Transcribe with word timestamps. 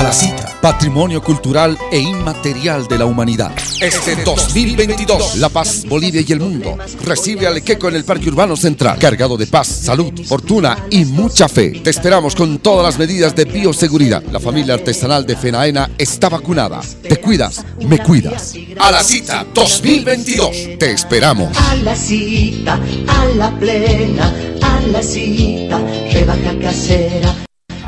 A 0.00 0.02
la 0.02 0.12
cita 0.14 0.56
Patrimonio 0.62 1.22
Cultural 1.22 1.76
e 1.92 1.98
Inmaterial 1.98 2.88
de 2.88 2.96
la 2.96 3.04
Humanidad. 3.04 3.52
Este 3.82 4.16
2022, 4.24 5.36
La 5.36 5.50
Paz, 5.50 5.84
Bolivia 5.86 6.24
y 6.26 6.32
el 6.32 6.40
mundo 6.40 6.78
recibe 7.04 7.46
al 7.46 7.58
Equeco 7.58 7.90
en 7.90 7.96
el 7.96 8.04
Parque 8.04 8.30
Urbano 8.30 8.56
Central, 8.56 8.98
cargado 8.98 9.36
de 9.36 9.46
paz, 9.46 9.66
salud, 9.66 10.10
fortuna 10.24 10.86
y 10.88 11.04
mucha 11.04 11.50
fe. 11.50 11.82
Te 11.84 11.90
esperamos 11.90 12.34
con 12.34 12.60
todas 12.60 12.82
las 12.82 12.98
medidas 12.98 13.36
de 13.36 13.44
bioseguridad. 13.44 14.22
La 14.32 14.40
familia 14.40 14.72
artesanal 14.72 15.26
de 15.26 15.36
Fenaena 15.36 15.90
está 15.98 16.30
vacunada. 16.30 16.80
Te 17.02 17.18
cuidas, 17.18 17.62
me 17.86 17.98
cuidas. 17.98 18.54
A 18.78 18.90
la 18.90 19.04
cita 19.04 19.46
2022, 19.52 20.78
te 20.78 20.92
esperamos. 20.92 21.54
A 21.58 21.74
la 21.74 21.94
cita, 21.94 22.80
a 23.06 23.24
la 23.36 23.50
plena, 23.58 24.34
a 24.62 24.80
la 24.80 25.02
cita, 25.02 25.78
rebaja 26.10 26.58
casera. 26.58 27.49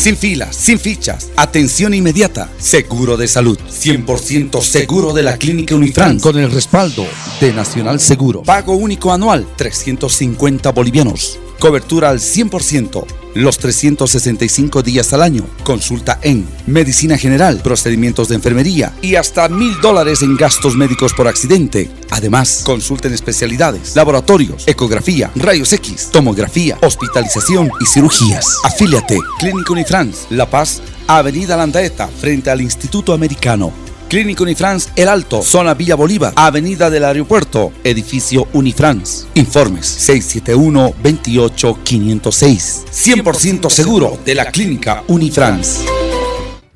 Sin 0.00 0.16
filas, 0.16 0.56
sin 0.56 0.78
fichas, 0.78 1.30
atención 1.36 1.92
inmediata, 1.92 2.50
seguro 2.56 3.18
de 3.18 3.28
salud, 3.28 3.58
100% 3.68 4.62
seguro 4.62 5.12
de 5.12 5.22
la 5.22 5.36
clínica 5.36 5.74
Unifran 5.74 6.18
con 6.18 6.38
el 6.38 6.50
respaldo 6.50 7.06
de 7.38 7.52
Nacional 7.52 8.00
Seguro. 8.00 8.42
Pago 8.42 8.72
único 8.72 9.12
anual, 9.12 9.46
350 9.58 10.72
bolivianos. 10.72 11.38
Cobertura 11.58 12.08
al 12.08 12.18
100%, 12.18 13.04
los 13.34 13.58
365 13.58 14.82
días 14.82 15.12
al 15.12 15.22
año. 15.22 15.44
Consulta 15.64 16.18
en 16.22 16.46
Medicina 16.66 17.16
General, 17.16 17.60
procedimientos 17.62 18.28
de 18.28 18.36
enfermería 18.36 18.92
y 19.02 19.14
hasta 19.14 19.48
mil 19.48 19.80
dólares 19.80 20.22
en 20.22 20.36
gastos 20.36 20.76
médicos 20.76 21.14
por 21.14 21.28
accidente. 21.28 21.90
Además, 22.10 22.62
consulta 22.64 23.08
en 23.08 23.14
especialidades, 23.14 23.96
laboratorios, 23.96 24.66
ecografía, 24.66 25.30
rayos 25.36 25.72
X, 25.72 26.08
tomografía, 26.10 26.78
hospitalización 26.82 27.70
y 27.80 27.86
cirugías. 27.86 28.46
Afíliate, 28.64 29.18
Clínica 29.38 29.72
Unifrance, 29.72 30.26
La 30.30 30.48
Paz, 30.48 30.82
Avenida 31.06 31.56
Landaeta, 31.56 32.08
frente 32.08 32.50
al 32.50 32.60
Instituto 32.60 33.12
Americano. 33.12 33.89
Clínica 34.10 34.42
Unifrance 34.42 34.90
El 34.96 35.08
Alto, 35.08 35.40
zona 35.40 35.72
Villa 35.74 35.94
Bolívar, 35.94 36.32
Avenida 36.34 36.90
del 36.90 37.04
Aeropuerto, 37.04 37.72
edificio 37.84 38.48
Unifrance. 38.52 39.26
Informes 39.34 39.86
671-28506. 40.08 42.86
100% 42.90 43.70
seguro 43.70 44.18
de 44.26 44.34
la 44.34 44.46
Clínica 44.46 45.04
Unifrance. 45.06 45.82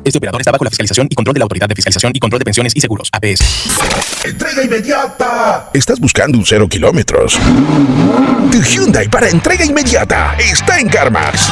Este 0.05 0.19
operador 0.19 0.43
está 0.43 0.53
bajo 0.53 0.63
la 0.63 0.71
fiscalización 0.71 1.09
y 1.11 1.17
control 1.17 1.35
de 1.35 1.41
la 1.41 1.45
Autoridad 1.45 1.67
de 1.67 1.75
Fiscalización 1.75 2.13
y 2.15 2.21
Control 2.21 2.39
de 2.39 2.45
Pensiones 2.45 2.73
y 2.77 2.81
Seguros, 2.81 3.09
APS. 3.11 3.41
Entrega 4.25 4.63
inmediata. 4.63 5.71
¿Estás 5.73 5.99
buscando 5.99 6.39
un 6.39 6.47
cero 6.47 6.69
kilómetros? 6.69 7.37
Tu 8.53 8.63
Hyundai 8.63 9.09
para 9.09 9.29
entrega 9.29 9.65
inmediata 9.65 10.37
está 10.39 10.79
en 10.79 10.89
CarMax. 10.89 11.49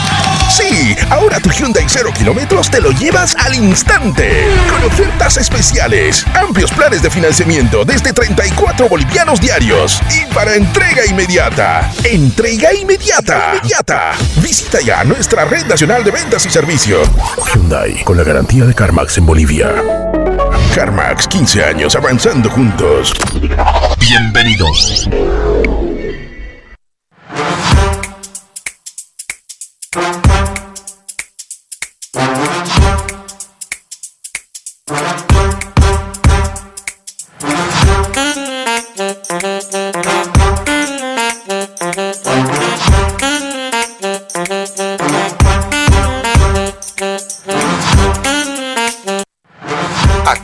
Sí, 0.57 0.72
ahora 1.11 1.41
tu 1.41 1.51
Hyundai 1.51 1.85
cero 1.89 2.11
kilómetros 2.15 2.71
te 2.71 2.81
lo 2.81 2.91
llevas 2.91 3.35
al 3.37 3.55
instante. 3.55 4.47
Con 4.71 4.85
ofertas 4.85 5.37
especiales, 5.37 6.27
amplios 6.35 6.71
planes 6.73 7.03
de 7.03 7.11
financiamiento 7.11 7.85
desde 7.85 8.13
34 8.13 8.89
bolivianos 8.89 9.41
diarios. 9.41 10.01
Y 10.11 10.33
para 10.35 10.55
entrega 10.55 11.07
inmediata. 11.07 11.91
Entrega 12.05 12.75
inmediata. 12.75 13.55
Inmediata. 13.57 14.13
Visita 14.37 14.81
ya 14.81 15.05
nuestra 15.05 15.45
red 15.45 15.67
nacional 15.67 16.05
de 16.05 16.11
ventas 16.11 16.45
y 16.47 16.51
servicios. 16.51 17.09
Hyundai, 17.55 18.03
con 18.05 18.17
la 18.17 18.25
garantía 18.25 18.65
de 18.65 18.75
CarMax 18.75 19.19
en 19.19 19.27
Bolivia. 19.27 19.73
CarMax, 20.75 21.29
15 21.29 21.65
años 21.65 21.97
avanzando 21.97 22.51
juntos. 22.51 23.13
Bienvenidos. 23.99 25.09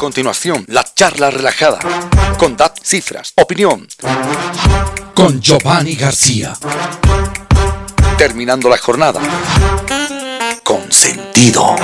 Continuación, 0.08 0.64
la 0.68 0.84
charla 0.84 1.30
relajada. 1.30 1.80
Con 2.38 2.56
datos, 2.56 2.80
cifras, 2.82 3.34
opinión. 3.36 3.86
Con 5.12 5.38
Giovanni 5.42 5.96
García. 5.96 6.54
Terminando 8.16 8.70
la 8.70 8.78
jornada. 8.78 9.20
Con 10.64 10.90
sentido. 10.90 11.76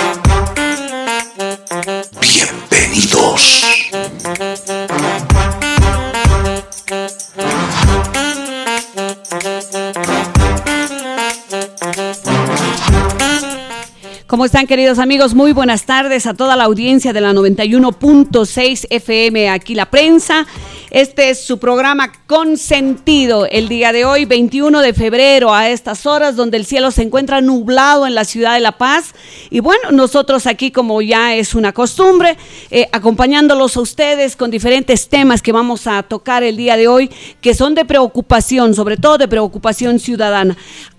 Queridos 14.66 14.98
amigos? 14.98 15.34
Muy 15.34 15.52
buenas 15.52 15.84
tardes 15.84 16.26
a 16.26 16.32
toda 16.34 16.56
la 16.56 16.64
audiencia 16.64 17.12
de 17.12 17.20
la 17.20 17.32
91.6 17.32 18.86
FM, 18.88 19.50
aquí 19.50 19.75
la 19.75 19.91
prensa. 19.91 20.47
Este 20.91 21.30
es 21.30 21.41
su 21.44 21.58
programa 21.58 22.12
Consentido, 22.26 23.47
el 23.47 23.69
día 23.69 23.92
de 23.92 24.04
hoy, 24.04 24.25
21 24.25 24.80
de 24.80 24.94
febrero, 24.94 25.52
a 25.52 25.69
estas 25.69 26.06
horas 26.06 26.36
donde 26.36 26.56
el 26.56 26.64
cielo 26.64 26.91
se 26.92 27.02
encuentra 27.02 27.41
nublado 27.41 28.06
en 28.06 28.14
la 28.14 28.25
ciudad 28.25 28.54
de 28.54 28.60
La 28.60 28.78
Paz. 28.78 29.14
Y 29.50 29.60
bueno, 29.60 29.91
nosotros 29.91 30.47
aquí, 30.47 30.70
como 30.70 31.02
ya 31.02 31.34
es 31.34 31.54
una 31.54 31.72
costumbre, 31.72 32.38
eh, 32.70 32.88
acompañándolos 32.92 33.76
a 33.76 33.81
ustedes 33.81 34.36
con 34.36 34.50
diferentes 34.50 35.08
temas 35.08 35.42
que 35.42 35.52
vamos 35.52 35.86
a 35.86 36.02
tocar 36.04 36.42
el 36.42 36.56
día 36.56 36.76
de 36.76 36.88
hoy, 36.88 37.10
que 37.41 37.54
son 37.54 37.75
de 37.75 37.84
preocupación, 37.84 38.75
sobre 38.75 38.96
todo 38.96 39.19
de 39.19 39.28
preocupación 39.28 39.98
ciudadana. 39.98 40.56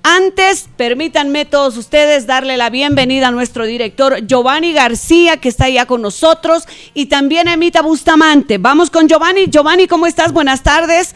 Antes, 0.08 0.68
permítanme 0.78 1.46
todos 1.46 1.78
ustedes 1.78 2.28
darle 2.28 2.58
la 2.58 2.70
bienvenida 2.70 3.30
a 3.30 3.32
nuestro 3.32 3.66
director 3.66 4.20
Giovanni 4.28 4.72
García, 4.72 5.38
que 5.38 5.50
está 5.50 5.68
ya 5.68 5.88
con 5.88 6.04
nosotros, 6.04 6.66
y 6.94 7.08
también 7.08 7.48
a 7.48 7.54
Emita 7.54 7.82
Bustamante. 7.82 8.60
Vamos 8.60 8.92
con 8.92 9.08
Giovanni. 9.08 9.48
Giovanni, 9.48 9.88
¿cómo 9.88 10.06
estás? 10.06 10.32
Buenas 10.32 10.62
tardes. 10.62 11.16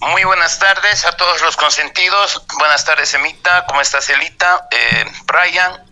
Muy 0.00 0.24
buenas 0.24 0.58
tardes 0.58 1.04
a 1.04 1.12
todos 1.12 1.42
los 1.42 1.58
consentidos. 1.58 2.42
Buenas 2.58 2.86
tardes, 2.86 3.12
Emita. 3.12 3.66
¿Cómo 3.66 3.82
estás, 3.82 4.08
Elita? 4.08 4.66
Eh, 4.70 5.04
Brian. 5.26 5.84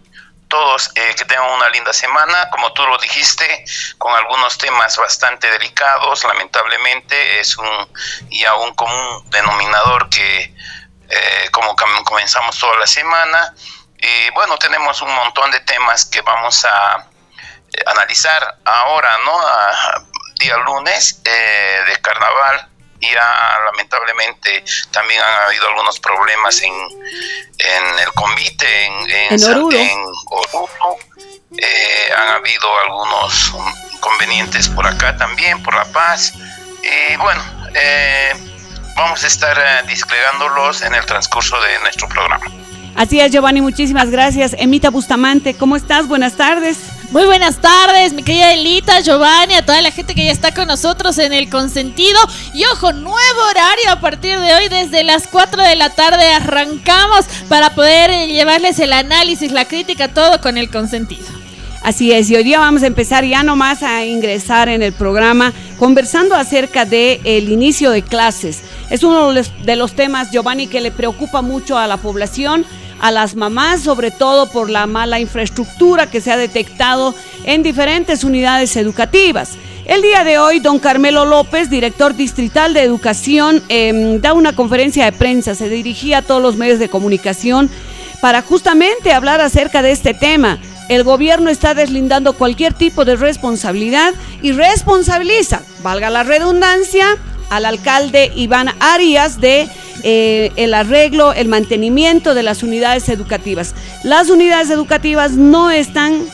Todos 0.49 0.93
eh, 0.95 1.15
que 1.15 1.27
tengan 1.27 1.51
una 1.51 1.69
linda 1.69 1.93
semana. 1.93 2.49
Como 2.49 2.73
tú 2.73 2.87
lo 2.87 2.97
dijiste, 2.97 3.67
con 3.99 4.15
algunos 4.15 4.57
temas 4.57 4.97
bastante 4.97 5.51
delicados. 5.51 6.25
Lamentablemente 6.25 7.39
es 7.39 7.59
un 7.59 7.67
ya 8.31 8.55
un 8.57 8.73
común 8.73 9.31
denominador 9.31 10.09
que 10.09 10.55
eh, 11.13 11.49
como 11.53 11.77
comenzamos 12.05 12.59
toda 12.59 12.77
la 12.79 12.87
semana. 12.87 13.55
Y 13.99 14.31
bueno, 14.31 14.57
tenemos 14.59 15.01
un 15.03 15.15
montón 15.15 15.51
de 15.51 15.61
temas 15.61 16.07
que 16.07 16.23
vamos 16.23 16.65
a 16.65 17.07
eh, 17.73 17.83
analizar 17.87 18.59
ahora, 18.65 19.19
¿no? 19.25 19.39
A- 19.39 20.05
día 20.41 20.57
lunes 20.57 21.21
eh, 21.25 21.83
de 21.87 22.01
carnaval. 22.01 22.69
Ya 23.01 23.59
lamentablemente 23.65 24.65
también 24.93 25.21
han 25.21 25.35
habido 25.47 25.69
algunos 25.69 25.99
problemas 26.01 26.63
en, 26.63 26.73
en 26.73 27.99
el 27.99 28.13
convite, 28.15 28.87
en, 28.87 29.11
en, 29.11 29.33
En 29.35 29.45
Oruro. 29.55 29.79
Oruro. 30.27 30.97
Eh, 31.59 32.13
han 32.17 32.29
habido 32.29 32.79
algunos 32.79 33.53
inconvenientes 33.93 34.69
por 34.69 34.87
acá 34.87 35.17
también, 35.17 35.63
por 35.63 35.75
La 35.75 35.85
Paz. 35.87 36.33
Y 36.83 37.17
bueno, 37.17 37.43
eh, 37.75 38.52
vamos 38.97 39.25
a 39.25 39.27
estar 39.27 39.57
eh, 39.59 39.87
desplegándolos 39.89 40.83
en 40.83 40.95
el 40.95 41.05
transcurso 41.07 41.57
de 41.61 41.81
nuestro 41.81 42.09
programa. 42.09 42.47
Así 42.95 43.21
es, 43.21 43.33
Giovanni, 43.33 43.61
muchísimas 43.61 44.11
gracias. 44.11 44.55
Emita 44.59 44.91
Bustamante, 44.91 45.55
¿cómo 45.55 45.77
estás? 45.77 46.07
Buenas 46.07 46.35
tardes. 46.35 46.79
Muy 47.11 47.27
buenas 47.27 47.59
tardes, 47.59 48.15
mi 48.15 48.23
querida 48.23 48.55
Elita, 48.55 49.01
Giovanni, 49.01 49.55
a 49.55 49.67
toda 49.67 49.83
la 49.83 49.91
gente 49.91 50.15
que 50.15 50.25
ya 50.25 50.33
está 50.33 50.55
con 50.55 50.69
nosotros 50.69 51.19
en 51.19 51.35
el 51.35 51.51
consentido. 51.51 52.19
Y 52.55 52.65
ojo, 52.65 52.93
nuevo 52.93 53.41
horario 53.51 53.91
a 53.91 54.01
partir 54.01 54.39
de 54.39 54.55
hoy, 54.55 54.69
desde 54.69 55.05
las 55.05 55.27
4 55.27 55.63
de 55.63 55.77
la 55.77 55.91
tarde 55.91 56.33
arrancamos 56.33 57.27
para 57.49 57.75
poder 57.75 58.11
eh, 58.11 58.29
llevarles 58.29 58.79
el 58.79 58.95
análisis, 58.95 59.53
la 59.53 59.67
crítica, 59.67 60.09
todo 60.09 60.41
con 60.41 60.57
el 60.57 60.71
consentido. 60.71 61.27
Así 61.83 62.13
es, 62.13 62.31
y 62.31 62.37
hoy 62.37 62.45
día 62.45 62.61
vamos 62.61 62.85
a 62.85 62.87
empezar 62.87 63.25
ya 63.25 63.43
nomás 63.43 63.83
a 63.83 64.05
ingresar 64.05 64.69
en 64.69 64.83
el 64.83 64.93
programa 64.93 65.53
conversando 65.79 66.37
acerca 66.37 66.85
del 66.85 67.21
el 67.25 67.51
inicio 67.51 67.91
de 67.91 68.03
clases. 68.03 68.63
Es 68.93 69.03
uno 69.03 69.33
de 69.33 69.77
los 69.77 69.95
temas, 69.95 70.31
Giovanni, 70.31 70.67
que 70.67 70.83
le 70.83 70.91
preocupa 70.91 71.41
mucho 71.41 71.79
a 71.79 71.87
la 71.87 71.97
población 71.97 72.67
a 73.01 73.11
las 73.11 73.35
mamás, 73.35 73.81
sobre 73.81 74.11
todo 74.11 74.51
por 74.51 74.69
la 74.69 74.87
mala 74.87 75.19
infraestructura 75.19 76.11
que 76.11 76.21
se 76.21 76.31
ha 76.31 76.37
detectado 76.37 77.15
en 77.45 77.63
diferentes 77.63 78.23
unidades 78.23 78.77
educativas. 78.77 79.53
El 79.87 80.03
día 80.03 80.25
de 80.25 80.39
hoy, 80.39 80.61
don 80.61 80.79
Carmelo 80.79 81.25
López, 81.25 81.71
director 81.71 82.15
distrital 82.15 82.75
de 82.75 82.83
educación, 82.83 83.63
em, 83.71 84.21
da 84.21 84.35
una 84.35 84.55
conferencia 84.55 85.07
de 85.07 85.13
prensa, 85.13 85.55
se 85.55 85.71
dirigía 85.71 86.19
a 86.19 86.23
todos 86.23 86.43
los 86.43 86.59
medios 86.59 86.79
de 86.79 86.91
comunicación 86.91 87.71
para 88.21 88.43
justamente 88.43 89.15
hablar 89.15 89.41
acerca 89.41 89.81
de 89.81 89.93
este 89.93 90.13
tema. 90.13 90.59
El 90.91 91.03
gobierno 91.03 91.49
está 91.49 91.73
deslindando 91.73 92.35
cualquier 92.35 92.75
tipo 92.75 93.07
de 93.07 93.17
responsabilidad 93.17 94.13
y 94.43 94.53
responsabiliza, 94.53 95.63
valga 95.83 96.11
la 96.11 96.25
redundancia, 96.25 97.19
al 97.53 97.67
alcalde 97.67 98.33
Iván 98.35 98.71
Arias 98.81 99.39
de 99.39 99.69
eh, 100.03 100.51
el 100.57 100.73
arreglo, 100.73 101.35
el 101.35 101.49
mantenimiento 101.49 102.35
de 102.35 102.43
las 102.43 102.63
unidades 102.63 103.11
educativas. 103.11 103.75
Las 104.05 104.31
unidades 104.31 104.71
educativas 104.71 105.33
no 105.33 105.71
están 105.71 106.25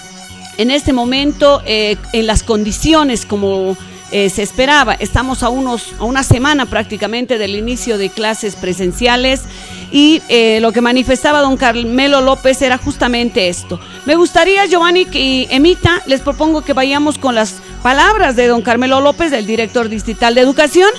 en 0.59 0.71
este 0.71 0.93
momento 0.93 1.61
eh, 1.67 1.97
en 2.13 2.29
las 2.29 2.45
condiciones 2.45 3.27
como 3.27 3.77
eh, 4.11 4.31
se 4.31 4.43
esperaba. 4.43 4.95
Estamos 4.95 5.43
a, 5.43 5.49
unos, 5.49 5.95
a 5.99 6.05
una 6.05 6.23
semana 6.23 6.67
prácticamente 6.67 7.39
del 7.39 7.55
inicio 7.55 7.99
de 7.99 8.11
clases 8.11 8.57
presenciales 8.57 9.43
y 9.91 10.23
eh, 10.29 10.59
lo 10.61 10.73
que 10.73 10.81
manifestaba 10.81 11.41
don 11.41 11.57
Carmelo 11.57 12.21
López 12.21 12.61
era 12.63 12.79
justamente 12.79 13.49
esto. 13.49 13.81
Me 14.07 14.17
gustaría, 14.17 14.67
Giovanni 14.67 15.07
y 15.13 15.47
Emita, 15.51 16.03
les 16.07 16.21
propongo 16.21 16.63
que 16.63 16.73
vayamos 16.73 17.19
con 17.19 17.35
las 17.35 17.57
palabras 17.83 18.37
de 18.37 18.47
don 18.47 18.63
Carmelo 18.63 19.01
López, 19.01 19.31
del 19.31 19.47
director 19.47 19.89
distrital 19.89 20.35
de 20.35 20.41
educación, 20.41 20.91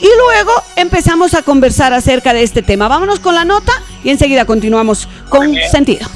y 0.00 0.08
luego 0.18 0.52
empezamos 0.76 1.34
a 1.34 1.42
conversar 1.42 1.92
acerca 1.92 2.34
de 2.34 2.42
este 2.42 2.62
tema. 2.62 2.88
Vámonos 2.88 3.20
con 3.20 3.34
la 3.34 3.44
nota 3.44 3.72
y 4.04 4.10
enseguida 4.10 4.44
continuamos 4.44 5.08
con 5.28 5.54
sentido. 5.70 6.08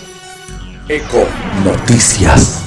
Eco 0.88 1.26
Noticias. 1.64 2.62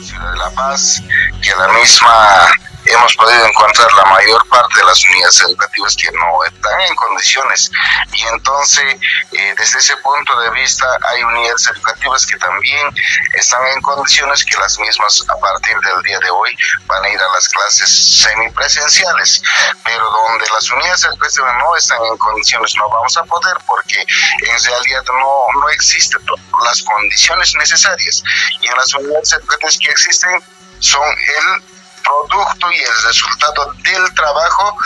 Ciudad 0.00 0.32
de 0.32 0.38
La 0.38 0.50
Paz, 0.50 1.02
que 1.42 1.50
la 1.50 1.80
misma 1.80 2.69
hemos 2.92 3.14
podido 3.14 3.46
encontrar 3.46 3.92
la 3.94 4.04
mayor 4.06 4.46
parte 4.48 4.78
de 4.78 4.84
las 4.84 5.04
unidades 5.04 5.40
educativas 5.40 5.96
que 5.96 6.10
no 6.12 6.44
están 6.44 6.80
en 6.80 6.94
condiciones. 6.94 7.70
Y 8.12 8.22
entonces, 8.26 8.96
eh, 9.32 9.54
desde 9.56 9.78
ese 9.78 9.96
punto 9.98 10.38
de 10.40 10.50
vista, 10.50 10.86
hay 11.08 11.22
unidades 11.22 11.68
educativas 11.68 12.26
que 12.26 12.36
también 12.38 12.88
están 13.34 13.66
en 13.68 13.80
condiciones 13.82 14.44
que 14.44 14.56
las 14.58 14.78
mismas 14.78 15.24
a 15.28 15.40
partir 15.40 15.78
del 15.80 16.02
día 16.02 16.18
de 16.18 16.30
hoy 16.30 16.56
van 16.86 17.04
a 17.04 17.08
ir 17.08 17.20
a 17.20 17.32
las 17.34 17.48
clases 17.48 18.22
semipresenciales. 18.22 19.42
Pero 19.84 20.04
donde 20.10 20.46
las 20.52 20.70
unidades 20.70 21.04
educativas 21.04 21.54
no 21.58 21.76
están 21.76 22.04
en 22.04 22.16
condiciones, 22.18 22.74
no 22.76 22.88
vamos 22.88 23.16
a 23.16 23.24
poder 23.24 23.56
porque 23.66 24.00
en 24.00 24.64
realidad 24.64 25.04
no, 25.06 25.60
no 25.60 25.68
existen 25.70 26.20
las 26.64 26.82
condiciones 26.82 27.54
necesarias. 27.54 28.22
Y 28.60 28.66
en 28.66 28.74
las 28.74 28.94
unidades 28.94 29.32
educativas 29.32 29.78
que 29.78 29.90
existen 29.90 30.42
son 30.80 31.06
el 31.08 31.79
producto 32.02 32.70
y 32.70 32.78
el 32.78 33.02
resultado 33.04 33.72
del 33.82 34.14
trabajo 34.14 34.76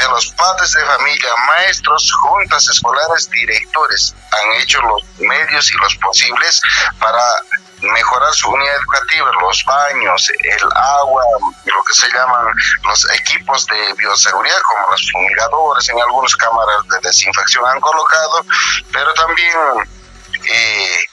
de 0.00 0.08
los 0.08 0.30
padres 0.32 0.72
de 0.72 0.84
familia, 0.84 1.28
maestros, 1.58 2.10
juntas 2.20 2.68
escolares, 2.68 3.28
directores. 3.30 4.14
Han 4.30 4.60
hecho 4.60 4.80
los 4.82 5.02
medios 5.18 5.70
y 5.70 5.76
los 5.76 5.94
posibles 5.96 6.60
para 6.98 7.22
mejorar 7.82 8.32
su 8.32 8.50
unidad 8.50 8.76
educativa, 8.76 9.30
los 9.40 9.64
baños, 9.64 10.30
el 10.38 10.68
agua, 11.00 11.22
lo 11.64 11.82
que 11.84 11.94
se 11.94 12.08
llaman 12.08 12.46
los 12.84 13.10
equipos 13.12 13.66
de 13.66 13.92
bioseguridad, 13.94 14.60
como 14.62 14.90
los 14.90 15.10
fumigadores, 15.12 15.88
en 15.88 16.00
algunas 16.00 16.36
cámaras 16.36 16.88
de 16.88 17.08
desinfección 17.08 17.64
han 17.66 17.80
colocado, 17.80 18.44
pero 18.92 19.12
también 19.14 19.58
eh, 20.52 21.06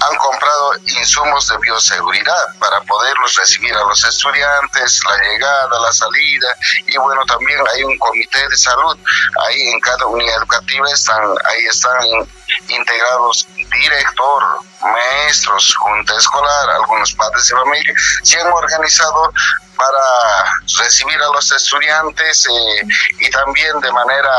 han 0.00 0.16
comprado 0.16 0.74
insumos 0.84 1.48
de 1.48 1.58
bioseguridad 1.58 2.58
para 2.58 2.80
poderlos 2.82 3.34
recibir 3.36 3.74
a 3.74 3.84
los 3.84 4.04
estudiantes, 4.04 5.00
la 5.08 5.16
llegada, 5.22 5.80
la 5.80 5.92
salida 5.92 6.48
y 6.86 6.96
bueno, 6.96 7.24
también 7.26 7.60
hay 7.74 7.84
un 7.84 7.96
comité 7.98 8.48
de 8.48 8.56
salud. 8.56 8.98
Ahí 9.46 9.68
en 9.68 9.80
cada 9.80 10.06
unidad 10.06 10.38
educativa 10.38 10.90
están, 10.90 11.22
ahí 11.22 11.64
están 11.70 12.26
integrados 12.68 13.46
director, 13.56 14.42
maestros, 14.82 15.74
junta 15.76 16.16
escolar, 16.16 16.70
algunos 16.70 17.12
padres 17.14 17.46
de 17.46 17.56
familia, 17.56 17.94
se 18.22 18.40
han 18.40 18.52
organizado 18.52 19.32
para 19.76 20.54
recibir 20.78 21.20
a 21.20 21.32
los 21.32 21.50
estudiantes 21.50 22.46
eh, 22.46 22.86
y 23.20 23.30
también 23.30 23.80
de 23.80 23.92
manera 23.92 24.30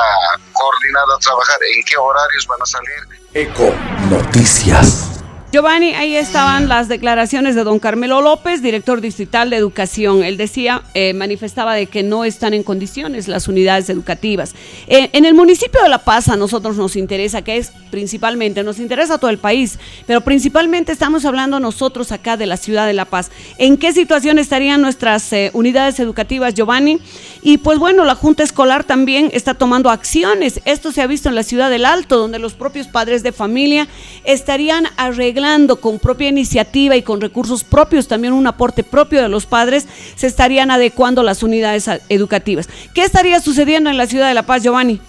coordinada 0.53 1.17
trabajar 1.19 1.57
en 1.73 1.83
qué 1.83 1.97
horarios 1.97 2.45
van 2.47 2.61
a 2.61 2.65
salir. 2.65 3.22
Eco 3.35 3.73
Noticias. 4.11 5.22
Giovanni, 5.53 5.93
ahí 5.93 6.15
estaban 6.15 6.67
las 6.67 6.87
declaraciones 6.87 7.53
de 7.53 7.63
don 7.63 7.77
Carmelo 7.77 8.21
López, 8.21 8.63
director 8.63 9.01
distrital 9.01 9.51
de 9.51 9.57
educación. 9.57 10.23
Él 10.23 10.35
decía, 10.35 10.81
eh, 10.95 11.13
manifestaba 11.13 11.75
de 11.75 11.85
que 11.85 12.01
no 12.01 12.25
están 12.25 12.55
en 12.55 12.63
condiciones 12.63 13.27
las 13.27 13.47
unidades 13.47 13.87
educativas. 13.91 14.55
Eh, 14.87 15.11
en 15.13 15.25
el 15.25 15.35
municipio 15.35 15.83
de 15.83 15.89
La 15.89 15.99
Paz 15.99 16.27
a 16.27 16.37
nosotros 16.37 16.75
nos 16.75 16.95
interesa, 16.95 17.43
que 17.43 17.57
es 17.57 17.71
principalmente, 17.91 18.63
nos 18.63 18.79
interesa 18.79 19.13
a 19.13 19.17
todo 19.19 19.29
el 19.29 19.37
país, 19.37 19.77
pero 20.07 20.21
principalmente 20.21 20.91
estamos 20.91 21.23
hablando 21.23 21.59
nosotros 21.59 22.11
acá 22.11 22.35
de 22.35 22.47
la 22.47 22.57
ciudad 22.57 22.87
de 22.87 22.93
La 22.93 23.05
Paz. 23.05 23.29
¿En 23.59 23.77
qué 23.77 23.93
situación 23.93 24.39
estarían 24.39 24.81
nuestras 24.81 25.31
eh, 25.33 25.51
unidades 25.53 25.99
educativas, 25.99 26.55
Giovanni? 26.55 26.97
Y 27.43 27.59
pues 27.59 27.77
bueno, 27.77 28.05
la 28.05 28.15
Junta 28.15 28.41
Escolar 28.41 28.85
también 28.85 29.29
está 29.31 29.53
tomando 29.53 29.91
acciones. 29.91 30.61
Esto 30.65 30.91
se 30.91 31.03
ha 31.03 31.07
visto 31.07 31.29
en 31.29 31.35
la 31.35 31.43
ciudad 31.43 31.69
del 31.69 31.85
Alto, 31.85 32.17
donde 32.17 32.39
los 32.39 32.55
propios 32.55 32.87
padres 32.87 33.21
de 33.21 33.31
familia 33.31 33.87
estarían 34.23 34.87
arreglando 34.97 35.42
con 35.79 35.99
propia 35.99 36.29
iniciativa 36.29 36.95
y 36.95 37.03
con 37.03 37.19
recursos 37.21 37.63
propios, 37.63 38.07
también 38.07 38.33
un 38.33 38.47
aporte 38.47 38.83
propio 38.83 39.21
de 39.21 39.29
los 39.29 39.45
padres, 39.45 39.87
se 40.15 40.27
estarían 40.27 40.71
adecuando 40.71 41.21
las 41.23 41.43
unidades 41.43 41.89
educativas. 42.09 42.67
¿Qué 42.93 43.03
estaría 43.03 43.39
sucediendo 43.39 43.89
en 43.89 43.97
la 43.97 44.07
ciudad 44.07 44.27
de 44.27 44.33
La 44.33 44.43
Paz, 44.43 44.63
Giovanni? 44.63 45.01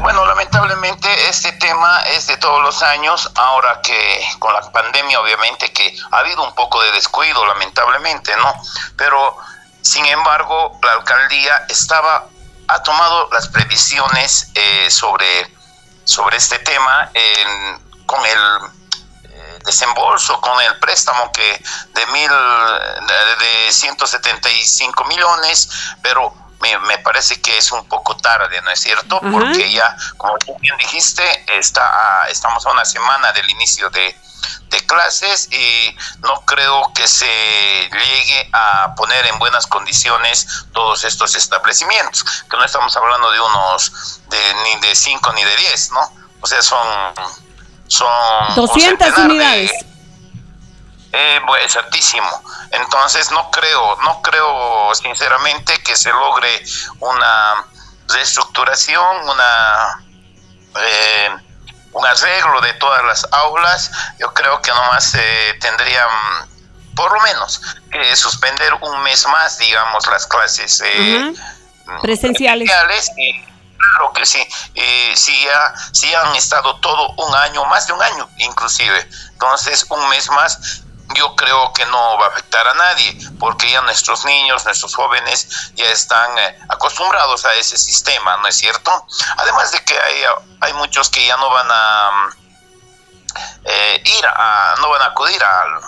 Bueno, 0.00 0.26
lamentablemente 0.26 1.08
este 1.28 1.52
tema 1.52 2.02
es 2.16 2.26
de 2.26 2.36
todos 2.38 2.60
los 2.62 2.82
años, 2.82 3.30
ahora 3.36 3.80
que 3.80 4.20
con 4.40 4.52
la 4.52 4.60
pandemia 4.72 5.20
obviamente 5.20 5.72
que 5.72 5.96
ha 6.10 6.18
habido 6.18 6.42
un 6.42 6.54
poco 6.56 6.82
de 6.82 6.90
descuido, 6.92 7.46
lamentablemente, 7.46 8.34
¿no? 8.36 8.52
Pero, 8.96 9.36
sin 9.80 10.04
embargo, 10.06 10.78
la 10.82 10.94
alcaldía 10.94 11.66
estaba, 11.68 12.26
ha 12.66 12.82
tomado 12.82 13.28
las 13.32 13.46
previsiones 13.48 14.50
eh, 14.54 14.90
sobre, 14.90 15.54
sobre 16.04 16.36
este 16.36 16.58
tema 16.58 17.10
en 17.14 17.91
con 18.12 18.26
el 18.26 18.58
eh, 19.24 19.58
desembolso, 19.64 20.38
con 20.42 20.60
el 20.60 20.78
préstamo 20.78 21.32
que 21.32 21.64
de 21.94 22.06
mil 22.08 22.30
de 23.40 23.72
175 23.72 25.04
millones, 25.06 25.70
pero 26.02 26.34
me, 26.60 26.98
parece 26.98 27.40
que 27.40 27.56
es 27.56 27.72
un 27.72 27.88
poco 27.88 28.16
tarde, 28.18 28.60
¿no 28.62 28.70
es 28.70 28.80
cierto? 28.80 29.18
Porque 29.32 29.72
ya, 29.72 29.96
como 30.16 30.38
tú 30.38 30.56
bien 30.60 30.76
dijiste, 30.76 31.24
está 31.58 32.26
estamos 32.28 32.64
a 32.66 32.70
una 32.70 32.84
semana 32.84 33.32
del 33.32 33.50
inicio 33.50 33.90
de, 33.90 34.16
de 34.68 34.86
clases 34.86 35.48
y 35.50 35.96
no 36.20 36.44
creo 36.44 36.92
que 36.94 37.08
se 37.08 37.26
llegue 37.26 38.48
a 38.52 38.94
poner 38.94 39.26
en 39.26 39.38
buenas 39.38 39.66
condiciones 39.66 40.66
todos 40.72 41.02
estos 41.04 41.34
establecimientos, 41.34 42.44
que 42.48 42.56
no 42.56 42.64
estamos 42.64 42.96
hablando 42.96 43.30
de 43.32 43.40
unos 43.40 44.20
de, 44.28 44.54
ni 44.62 44.86
de 44.86 44.94
5 44.94 45.32
ni 45.32 45.44
de 45.44 45.56
10, 45.56 45.92
¿no? 45.92 46.22
O 46.42 46.46
sea, 46.46 46.62
son 46.62 46.86
son 47.92 48.54
200 48.56 49.18
unidades. 49.18 49.70
eh, 51.12 51.40
pues 51.46 51.76
altísimo. 51.76 52.42
Entonces 52.70 53.30
no 53.30 53.50
creo, 53.50 53.96
no 54.02 54.22
creo 54.22 54.94
sinceramente 54.94 55.82
que 55.82 55.94
se 55.94 56.10
logre 56.10 56.62
una 57.00 57.66
reestructuración, 58.08 59.28
una 59.28 60.04
eh, 60.80 61.30
un 61.92 62.06
arreglo 62.06 62.60
de 62.62 62.72
todas 62.74 63.04
las 63.04 63.28
aulas. 63.30 63.90
Yo 64.18 64.32
creo 64.32 64.62
que 64.62 64.70
nomás 64.70 65.14
eh, 65.14 65.54
tendrían 65.60 66.08
por 66.94 67.12
lo 67.12 67.20
menos 67.20 67.60
que 67.90 68.16
suspender 68.16 68.72
un 68.80 69.02
mes 69.02 69.26
más, 69.26 69.58
digamos, 69.58 70.06
las 70.06 70.26
clases. 70.26 70.82
Eh, 70.82 71.34
presenciales. 72.00 72.70
y 73.18 73.51
claro 73.82 74.12
que 74.12 74.24
sí, 74.24 74.46
eh, 74.74 75.12
sí, 75.16 75.44
ya, 75.44 75.74
sí 75.92 76.14
han 76.14 76.34
estado 76.36 76.76
todo 76.80 77.10
un 77.16 77.34
año, 77.34 77.64
más 77.66 77.86
de 77.86 77.92
un 77.92 78.02
año 78.02 78.28
inclusive. 78.38 79.08
Entonces, 79.32 79.86
un 79.90 80.08
mes 80.08 80.30
más 80.30 80.82
yo 81.14 81.34
creo 81.36 81.72
que 81.72 81.84
no 81.86 82.18
va 82.18 82.26
a 82.26 82.28
afectar 82.28 82.66
a 82.66 82.74
nadie, 82.74 83.18
porque 83.38 83.70
ya 83.70 83.80
nuestros 83.82 84.24
niños, 84.24 84.64
nuestros 84.64 84.94
jóvenes 84.94 85.72
ya 85.74 85.86
están 85.86 86.38
eh, 86.38 86.58
acostumbrados 86.68 87.44
a 87.44 87.54
ese 87.54 87.76
sistema, 87.76 88.36
¿no 88.38 88.48
es 88.48 88.56
cierto? 88.56 89.06
Además 89.36 89.72
de 89.72 89.84
que 89.84 89.98
hay, 89.98 90.24
hay 90.60 90.72
muchos 90.74 91.10
que 91.10 91.26
ya 91.26 91.36
no 91.36 91.50
van 91.50 91.68
a 91.70 92.28
eh, 93.64 94.02
ir 94.04 94.26
a, 94.26 94.74
no 94.80 94.88
van 94.90 95.02
a 95.02 95.06
acudir 95.06 95.42
al, 95.42 95.80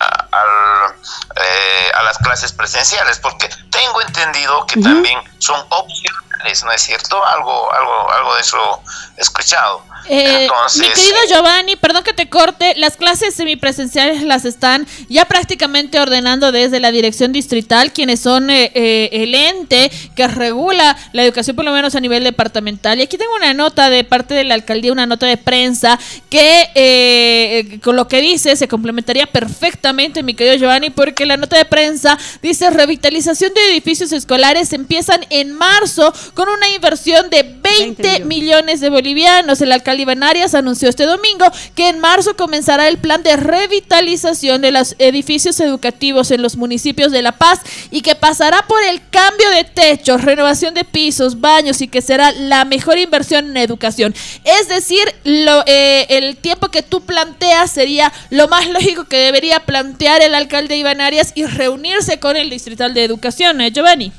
a, 0.00 0.94
eh, 1.36 1.92
a 1.94 2.02
las 2.02 2.18
clases 2.18 2.52
presenciales, 2.52 3.18
porque 3.18 3.48
tengo 3.70 4.02
entendido 4.02 4.66
que 4.66 4.80
también 4.80 5.18
son 5.38 5.64
opcionales, 5.70 6.64
¿no 6.64 6.72
es 6.72 6.82
cierto? 6.82 7.24
Algo, 7.26 7.72
algo, 7.72 8.12
algo 8.12 8.34
de 8.34 8.40
eso 8.40 8.82
escuchado. 9.16 9.82
Eh, 10.08 10.48
mi 10.78 10.86
querido 10.88 11.16
Giovanni, 11.28 11.76
perdón 11.76 12.04
que 12.04 12.12
te 12.12 12.28
corte, 12.28 12.74
las 12.76 12.96
clases 12.96 13.34
semipresenciales 13.34 14.22
las 14.22 14.44
están 14.44 14.86
ya 15.08 15.24
prácticamente 15.24 15.98
ordenando 15.98 16.52
desde 16.52 16.80
la 16.80 16.90
dirección 16.90 17.32
distrital, 17.32 17.92
quienes 17.92 18.20
son 18.20 18.50
eh, 18.50 18.70
eh, 18.74 19.08
el 19.12 19.34
ente 19.34 19.90
que 20.14 20.28
regula 20.28 20.96
la 21.12 21.24
educación, 21.24 21.56
por 21.56 21.64
lo 21.64 21.72
menos 21.72 21.94
a 21.94 22.00
nivel 22.00 22.24
departamental. 22.24 22.98
Y 22.98 23.02
aquí 23.02 23.16
tengo 23.16 23.34
una 23.34 23.54
nota 23.54 23.90
de 23.90 24.04
parte 24.04 24.34
de 24.34 24.44
la 24.44 24.54
alcaldía, 24.54 24.92
una 24.92 25.06
nota 25.06 25.26
de 25.26 25.36
prensa, 25.36 25.98
que 26.28 27.80
con 27.82 27.96
lo 27.96 28.08
que 28.08 28.20
dice 28.20 28.56
se 28.56 28.68
complementaría 28.68 29.26
perfectamente, 29.26 30.22
mi 30.22 30.34
querido 30.34 30.56
Giovanni, 30.56 30.90
porque 30.90 31.26
la 31.26 31.36
nota 31.36 31.56
de 31.56 31.64
prensa 31.64 32.18
dice 32.42 32.70
revitalización 32.70 33.52
de 33.54 33.72
edificios 33.72 34.12
escolares 34.12 34.72
empiezan 34.72 35.24
en 35.30 35.52
marzo 35.52 36.12
con 36.34 36.48
una 36.48 36.68
inversión 36.70 37.30
de 37.30 37.42
20, 37.42 38.24
millones. 38.24 38.80
de 38.80 38.90
bolivianos. 38.90 39.60
El 39.60 39.72
alcalde 39.72 39.93
Iván 40.00 40.22
Arias 40.22 40.54
anunció 40.54 40.88
este 40.88 41.04
domingo 41.04 41.46
que 41.74 41.88
en 41.88 42.00
marzo 42.00 42.36
comenzará 42.36 42.88
el 42.88 42.98
plan 42.98 43.22
de 43.22 43.36
revitalización 43.36 44.60
de 44.62 44.70
los 44.70 44.94
edificios 44.98 45.60
educativos 45.60 46.30
en 46.30 46.42
los 46.42 46.56
municipios 46.56 47.12
de 47.12 47.22
La 47.22 47.32
Paz 47.32 47.60
y 47.90 48.02
que 48.02 48.14
pasará 48.14 48.66
por 48.66 48.82
el 48.82 49.00
cambio 49.10 49.50
de 49.50 49.64
techos, 49.64 50.22
renovación 50.22 50.74
de 50.74 50.84
pisos, 50.84 51.40
baños 51.40 51.80
y 51.80 51.88
que 51.88 52.02
será 52.02 52.32
la 52.32 52.64
mejor 52.64 52.98
inversión 52.98 53.50
en 53.50 53.56
educación. 53.56 54.14
Es 54.44 54.68
decir, 54.68 55.02
lo, 55.24 55.62
eh, 55.66 56.06
el 56.10 56.36
tiempo 56.36 56.68
que 56.68 56.82
tú 56.82 57.02
planteas 57.02 57.70
sería 57.70 58.12
lo 58.30 58.48
más 58.48 58.68
lógico 58.68 59.04
que 59.04 59.16
debería 59.16 59.60
plantear 59.60 60.22
el 60.22 60.34
alcalde 60.34 60.76
Iván 60.76 61.00
Arias 61.00 61.32
y 61.34 61.44
reunirse 61.46 62.18
con 62.18 62.36
el 62.36 62.50
distrital 62.50 62.94
de 62.94 63.04
educación, 63.04 63.60
¿eh, 63.60 63.70
Giovanni? 63.72 64.12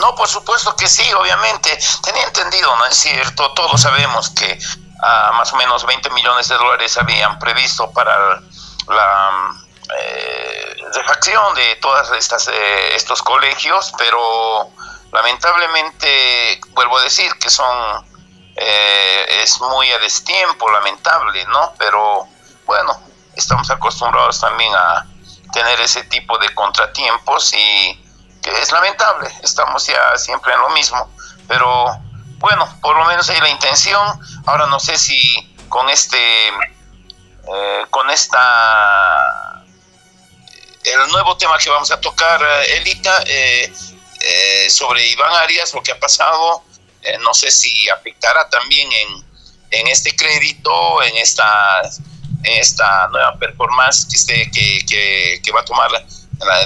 No, 0.00 0.14
por 0.14 0.28
supuesto 0.28 0.74
que 0.76 0.88
sí, 0.88 1.12
obviamente. 1.12 1.78
Tenía 2.02 2.24
entendido, 2.24 2.74
¿no 2.76 2.86
es 2.86 2.96
cierto? 2.96 3.52
Todos 3.52 3.80
sabemos 3.80 4.30
que 4.30 4.58
ah, 5.02 5.32
más 5.34 5.52
o 5.52 5.56
menos 5.56 5.84
20 5.84 6.08
millones 6.10 6.48
de 6.48 6.56
dólares 6.56 6.96
habían 6.96 7.38
previsto 7.38 7.90
para 7.92 8.40
la 8.88 9.54
eh, 9.98 10.76
de 11.54 11.76
todas 11.76 12.10
estas 12.12 12.48
eh, 12.48 12.94
estos 12.94 13.22
colegios, 13.22 13.92
pero 13.98 14.70
lamentablemente 15.12 16.60
vuelvo 16.70 16.98
a 16.98 17.02
decir 17.02 17.32
que 17.34 17.50
son 17.50 18.04
eh, 18.56 19.42
es 19.42 19.60
muy 19.60 19.90
a 19.92 19.98
destiempo, 19.98 20.70
lamentable, 20.70 21.44
¿no? 21.46 21.74
Pero 21.78 22.26
bueno, 22.64 23.00
estamos 23.34 23.70
acostumbrados 23.70 24.40
también 24.40 24.72
a 24.74 25.06
tener 25.52 25.80
ese 25.80 26.04
tipo 26.04 26.38
de 26.38 26.54
contratiempos 26.54 27.52
y 27.54 28.09
que 28.42 28.50
es 28.50 28.72
lamentable, 28.72 29.28
estamos 29.42 29.86
ya 29.86 30.16
siempre 30.16 30.52
en 30.52 30.60
lo 30.60 30.70
mismo, 30.70 31.10
pero 31.46 31.98
bueno, 32.38 32.66
por 32.80 32.96
lo 32.96 33.04
menos 33.04 33.28
hay 33.28 33.40
la 33.40 33.50
intención, 33.50 34.18
ahora 34.46 34.66
no 34.66 34.80
sé 34.80 34.96
si 34.96 35.54
con 35.68 35.88
este, 35.90 36.48
eh, 36.48 37.84
con 37.90 38.08
esta, 38.10 39.62
el 40.84 41.08
nuevo 41.12 41.36
tema 41.36 41.58
que 41.58 41.68
vamos 41.68 41.90
a 41.90 42.00
tocar, 42.00 42.42
eh, 42.42 42.76
Elita, 42.78 43.22
eh, 43.26 43.72
sobre 44.68 45.06
Iván 45.06 45.32
Arias, 45.34 45.72
lo 45.74 45.82
que 45.82 45.92
ha 45.92 45.98
pasado, 45.98 46.62
no 47.20 47.32
sé 47.32 47.50
si 47.50 47.88
afectará 47.88 48.48
también 48.50 48.90
en, 48.92 49.24
en 49.70 49.88
este 49.88 50.14
crédito, 50.14 51.02
en 51.02 51.16
esta, 51.16 51.80
en 52.42 52.60
esta 52.60 53.08
nueva 53.08 53.38
performance 53.38 54.06
que, 54.10 54.16
esté, 54.16 54.50
que, 54.50 54.84
que, 54.86 55.40
que 55.42 55.52
va 55.52 55.60
a 55.60 55.64
tomar 55.64 55.90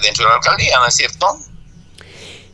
dentro 0.02 0.25
de 0.25 0.31
la 0.31 0.37
alcaldía, 0.37 0.78
¿no 0.78 0.87
es 0.87 0.97
cierto? 0.97 1.38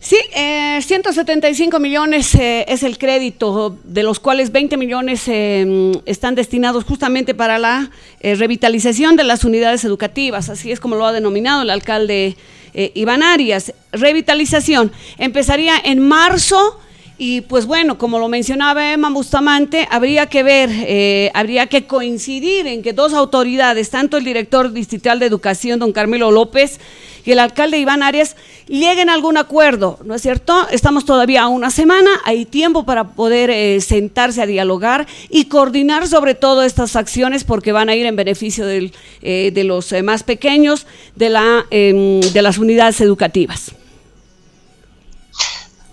Sí, 0.03 0.17
eh, 0.35 0.81
175 0.81 1.79
millones 1.79 2.35
eh, 2.35 2.65
es 2.67 2.83
el 2.85 2.97
crédito, 2.97 3.77
de 3.85 4.03
los 4.03 4.19
cuales 4.19 4.51
20 4.51 4.79
millones 4.79 5.25
eh, 5.29 5.93
están 6.07 6.35
destinados 6.35 6.85
justamente 6.85 7.35
para 7.35 7.59
la 7.59 7.91
eh, 8.21 8.35
revitalización 8.35 9.17
de 9.17 9.25
las 9.25 9.45
unidades 9.45 9.85
educativas, 9.85 10.49
así 10.49 10.73
es 10.73 10.81
como 10.81 10.97
lo 10.97 11.05
ha 11.05 11.13
denominado 11.13 11.63
el 11.63 11.71
alcalde 11.71 12.37
Iván 12.73 13.23
Arias. 13.23 13.75
Revitalización 13.93 14.91
empezaría 15.19 15.75
en 15.85 16.01
marzo 16.01 16.81
y 17.23 17.43
pues 17.43 17.67
bueno, 17.67 17.99
como 17.99 18.19
lo 18.19 18.29
mencionaba 18.29 18.95
Emma 18.95 19.11
Bustamante, 19.11 19.87
habría 19.91 20.25
que 20.25 20.43
ver, 20.43 20.71
eh, 20.73 21.31
habría 21.35 21.67
que 21.67 21.87
coincidir 21.87 22.67
en 22.67 22.81
que 22.81 22.95
dos 22.95 23.13
autoridades, 23.13 23.91
tanto 23.91 24.17
el 24.17 24.25
director 24.25 24.73
distrital 24.73 25.19
de 25.19 25.27
educación, 25.27 25.79
don 25.79 25.93
Carmelo 25.93 26.31
López, 26.31 26.81
y 27.27 27.33
el 27.33 27.39
alcalde 27.41 27.77
Iván 27.77 28.03
Arias, 28.03 28.37
lleguen 28.69 29.11
a 29.11 29.13
algún 29.13 29.37
acuerdo, 29.37 29.99
¿no 30.03 30.15
es 30.15 30.23
cierto? 30.23 30.67
Estamos 30.71 31.05
todavía 31.05 31.43
a 31.43 31.49
una 31.49 31.71
semana, 31.71 32.09
hay 32.25 32.47
tiempo 32.47 32.87
para 32.87 33.09
poder 33.09 33.51
eh, 33.51 33.83
sentarse 33.83 34.41
a 34.41 34.47
dialogar 34.47 35.07
y 35.29 35.45
coordinar 35.45 36.09
sobre 36.09 36.35
todo 36.35 36.63
estas 36.63 36.97
acciones 36.97 37.45
porque 37.45 37.73
van 37.73 37.91
a 37.91 37.95
ir 37.95 38.07
en 38.07 38.17
beneficio 38.17 38.65
del, 38.65 38.95
eh, 39.21 39.51
de 39.53 39.65
los 39.65 39.93
más 40.03 40.23
pequeños 40.23 40.87
de, 41.17 41.29
la, 41.29 41.67
em, 41.69 42.21
de 42.21 42.41
las 42.41 42.57
unidades 42.57 42.99
educativas. 43.03 43.75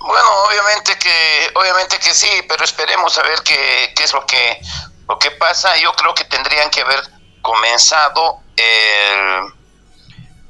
Bueno, 0.08 0.44
obviamente 0.46 0.98
que, 0.98 1.52
obviamente 1.56 2.00
que 2.00 2.14
sí, 2.14 2.30
pero 2.48 2.64
esperemos 2.64 3.18
a 3.18 3.24
ver 3.24 3.42
qué, 3.44 3.94
qué 3.94 4.04
es 4.06 4.14
lo 4.14 4.26
que, 4.26 4.60
lo 5.10 5.20
que 5.20 5.32
pasa. 5.32 5.76
Yo 5.76 5.92
creo 5.94 6.14
que 6.16 6.24
tendrían 6.24 6.70
que 6.70 6.80
haber 6.82 7.02
comenzado 7.42 8.40
el, 8.56 9.54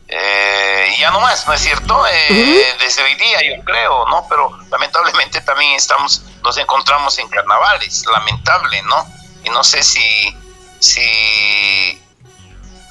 eh, 0.09 0.95
ya 0.99 1.09
no 1.09 1.19
más, 1.19 1.47
¿no 1.47 1.53
es 1.53 1.61
cierto? 1.61 2.05
Eh, 2.07 2.75
desde 2.79 3.03
hoy 3.03 3.15
día, 3.15 3.39
yo 3.41 3.63
creo, 3.65 4.05
¿no? 4.07 4.27
Pero 4.29 4.57
lamentablemente 4.69 5.41
también 5.41 5.73
estamos, 5.73 6.21
nos 6.43 6.55
encontramos 6.57 7.17
en 7.17 7.27
carnavales, 7.27 8.05
lamentable, 8.05 8.81
¿no? 8.83 9.05
Y 9.43 9.49
no 9.49 9.63
sé 9.63 9.81
si, 9.81 10.37
si, 10.79 12.01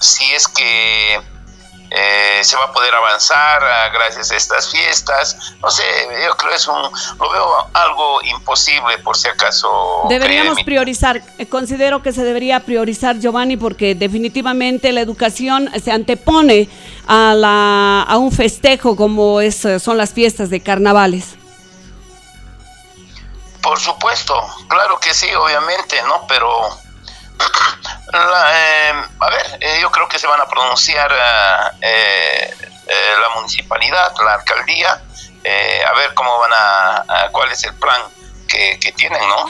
si 0.00 0.34
es 0.34 0.48
que 0.48 1.22
eh, 1.90 2.40
se 2.42 2.56
va 2.56 2.64
a 2.64 2.72
poder 2.72 2.94
avanzar 2.94 3.62
ah, 3.62 3.88
gracias 3.92 4.30
a 4.30 4.36
estas 4.36 4.70
fiestas. 4.70 5.54
No 5.62 5.70
sé, 5.70 5.84
yo 6.24 6.36
creo 6.36 6.52
es 6.52 6.66
un, 6.66 6.82
lo 7.18 7.30
veo 7.30 7.68
algo 7.72 8.22
imposible 8.22 8.98
por 8.98 9.16
si 9.16 9.28
acaso. 9.28 10.04
Deberíamos 10.08 10.62
priorizar, 10.64 11.22
eh, 11.38 11.46
considero 11.46 12.02
que 12.02 12.12
se 12.12 12.24
debería 12.24 12.60
priorizar 12.60 13.18
Giovanni 13.18 13.56
porque 13.56 13.94
definitivamente 13.94 14.92
la 14.92 15.00
educación 15.00 15.70
se 15.82 15.92
antepone 15.92 16.68
a, 17.06 17.34
la, 17.34 18.02
a 18.02 18.16
un 18.18 18.32
festejo 18.32 18.96
como 18.96 19.40
es, 19.40 19.64
eh, 19.64 19.78
son 19.78 19.96
las 19.96 20.12
fiestas 20.12 20.50
de 20.50 20.60
carnavales. 20.60 21.36
Por 23.62 23.80
supuesto, 23.80 24.34
claro 24.68 24.98
que 25.00 25.12
sí, 25.12 25.28
obviamente, 25.34 26.00
¿no? 26.06 26.24
Pero 26.28 26.85
la, 28.12 28.88
em, 28.88 29.04
a 29.20 29.30
ver, 29.30 29.58
eh, 29.60 29.78
yo 29.80 29.90
creo 29.90 30.08
que 30.08 30.18
se 30.18 30.26
van 30.26 30.40
a 30.40 30.46
pronunciar 30.46 31.12
eh, 31.80 32.50
eh, 32.86 32.94
la 33.20 33.34
municipalidad, 33.36 34.12
la 34.24 34.34
alcaldía, 34.34 35.02
a 35.86 35.92
ver 35.94 36.12
cómo 36.14 36.38
van 36.40 36.50
a, 36.52 37.28
cuál 37.30 37.52
es 37.52 37.62
el 37.64 37.74
plan 37.74 38.00
que, 38.48 38.78
tienen, 38.96 39.20
¿no? 39.28 39.46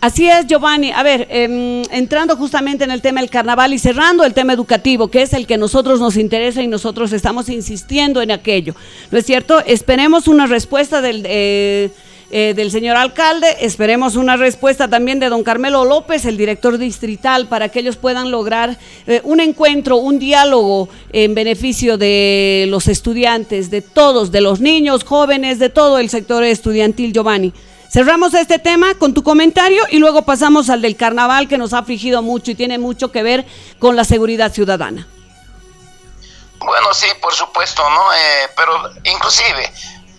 Así 0.00 0.28
es, 0.28 0.46
Giovanni. 0.46 0.92
A 0.92 1.02
ver, 1.02 1.26
em, 1.30 1.82
entrando 1.90 2.36
justamente 2.36 2.84
en 2.84 2.90
el 2.90 3.02
tema 3.02 3.20
del 3.20 3.30
carnaval 3.30 3.72
y 3.72 3.78
cerrando 3.78 4.24
el 4.24 4.32
tema 4.32 4.52
educativo, 4.52 5.10
que 5.10 5.22
es 5.22 5.32
el 5.32 5.46
que 5.46 5.58
nosotros 5.58 6.00
nos 6.00 6.16
interesa 6.16 6.62
y 6.62 6.66
nosotros 6.66 7.12
estamos 7.12 7.48
insistiendo 7.48 8.22
en 8.22 8.30
aquello. 8.30 8.74
¿No 9.10 9.18
es 9.18 9.26
cierto? 9.26 9.60
Esperemos 9.60 10.28
una 10.28 10.46
respuesta 10.46 11.00
del 11.02 11.22
eh, 12.30 12.54
del 12.54 12.70
señor 12.70 12.96
alcalde. 12.96 13.56
Esperemos 13.60 14.16
una 14.16 14.36
respuesta 14.36 14.88
también 14.88 15.20
de 15.20 15.28
don 15.28 15.44
Carmelo 15.44 15.84
López, 15.84 16.24
el 16.24 16.36
director 16.36 16.78
distrital, 16.78 17.46
para 17.46 17.68
que 17.68 17.80
ellos 17.80 17.96
puedan 17.96 18.30
lograr 18.30 18.78
eh, 19.06 19.20
un 19.24 19.40
encuentro, 19.40 19.96
un 19.96 20.18
diálogo 20.18 20.88
en 21.12 21.34
beneficio 21.34 21.98
de 21.98 22.66
los 22.68 22.88
estudiantes, 22.88 23.70
de 23.70 23.82
todos, 23.82 24.32
de 24.32 24.40
los 24.40 24.60
niños, 24.60 25.04
jóvenes, 25.04 25.58
de 25.58 25.68
todo 25.68 25.98
el 25.98 26.10
sector 26.10 26.44
estudiantil, 26.44 27.12
Giovanni. 27.12 27.52
Cerramos 27.94 28.34
este 28.34 28.58
tema 28.58 28.94
con 28.94 29.14
tu 29.14 29.22
comentario 29.22 29.84
y 29.88 29.98
luego 29.98 30.22
pasamos 30.22 30.68
al 30.68 30.82
del 30.82 30.96
carnaval 30.96 31.46
que 31.46 31.58
nos 31.58 31.72
ha 31.72 31.78
afligido 31.78 32.22
mucho 32.22 32.50
y 32.50 32.56
tiene 32.56 32.76
mucho 32.76 33.12
que 33.12 33.22
ver 33.22 33.46
con 33.78 33.94
la 33.94 34.04
seguridad 34.04 34.52
ciudadana. 34.52 35.06
Bueno, 36.58 36.92
sí, 36.92 37.06
por 37.20 37.32
supuesto, 37.34 37.88
¿no? 37.90 38.12
Eh, 38.12 38.50
pero 38.56 38.72
inclusive, 39.04 39.72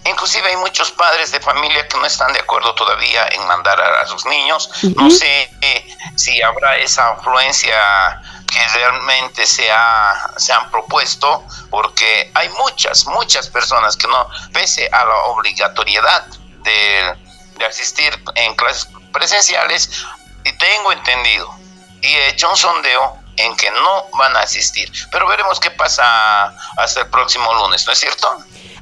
inclusive 0.06 0.48
hay 0.50 0.58
muchos 0.58 0.92
padres 0.92 1.32
de 1.32 1.40
familia 1.40 1.88
que 1.88 1.98
no 1.98 2.06
están 2.06 2.32
de 2.34 2.40
acuerdo 2.40 2.74
todavía 2.76 3.28
en 3.32 3.46
mandar 3.48 3.80
a, 3.82 4.06
sus 4.08 4.26
niños. 4.26 4.70
No 4.96 5.10
sé 5.10 5.50
eh, 5.62 5.98
si 6.16 6.42
habrá 6.42 6.78
esa 6.78 7.12
afluencia 7.12 8.22
que 8.52 8.68
realmente 8.80 9.46
se, 9.46 9.70
ha, 9.72 10.32
se 10.38 10.54
han 10.54 10.70
propuesto, 10.72 11.44
porque 11.70 12.32
hay 12.36 12.50
muchas, 12.50 13.06
muchas 13.08 13.50
personas 13.50 13.98
que 13.98 14.08
no, 14.08 14.30
pese 14.54 14.88
a 14.92 15.04
la 15.04 15.16
obligatoriedad 15.26 16.26
de, 16.64 17.16
de 17.58 17.66
asistir 17.66 18.18
en 18.36 18.56
clases 18.56 18.88
presenciales, 19.12 19.90
y 20.46 20.54
tengo 20.54 20.92
entendido 20.92 21.54
y 22.02 22.08
he 22.08 22.30
hecho 22.30 22.50
un 22.50 22.56
sondeo 22.56 23.18
en 23.38 23.56
que 23.56 23.70
no 23.72 24.06
van 24.18 24.36
a 24.36 24.42
asistir. 24.42 24.92
Pero 25.12 25.28
veremos 25.28 25.60
qué 25.60 25.72
pasa 25.72 26.56
hasta 26.78 27.02
el 27.02 27.08
próximo 27.08 27.54
lunes, 27.54 27.86
¿no 27.86 27.94
es 27.94 28.00
cierto? 28.00 28.28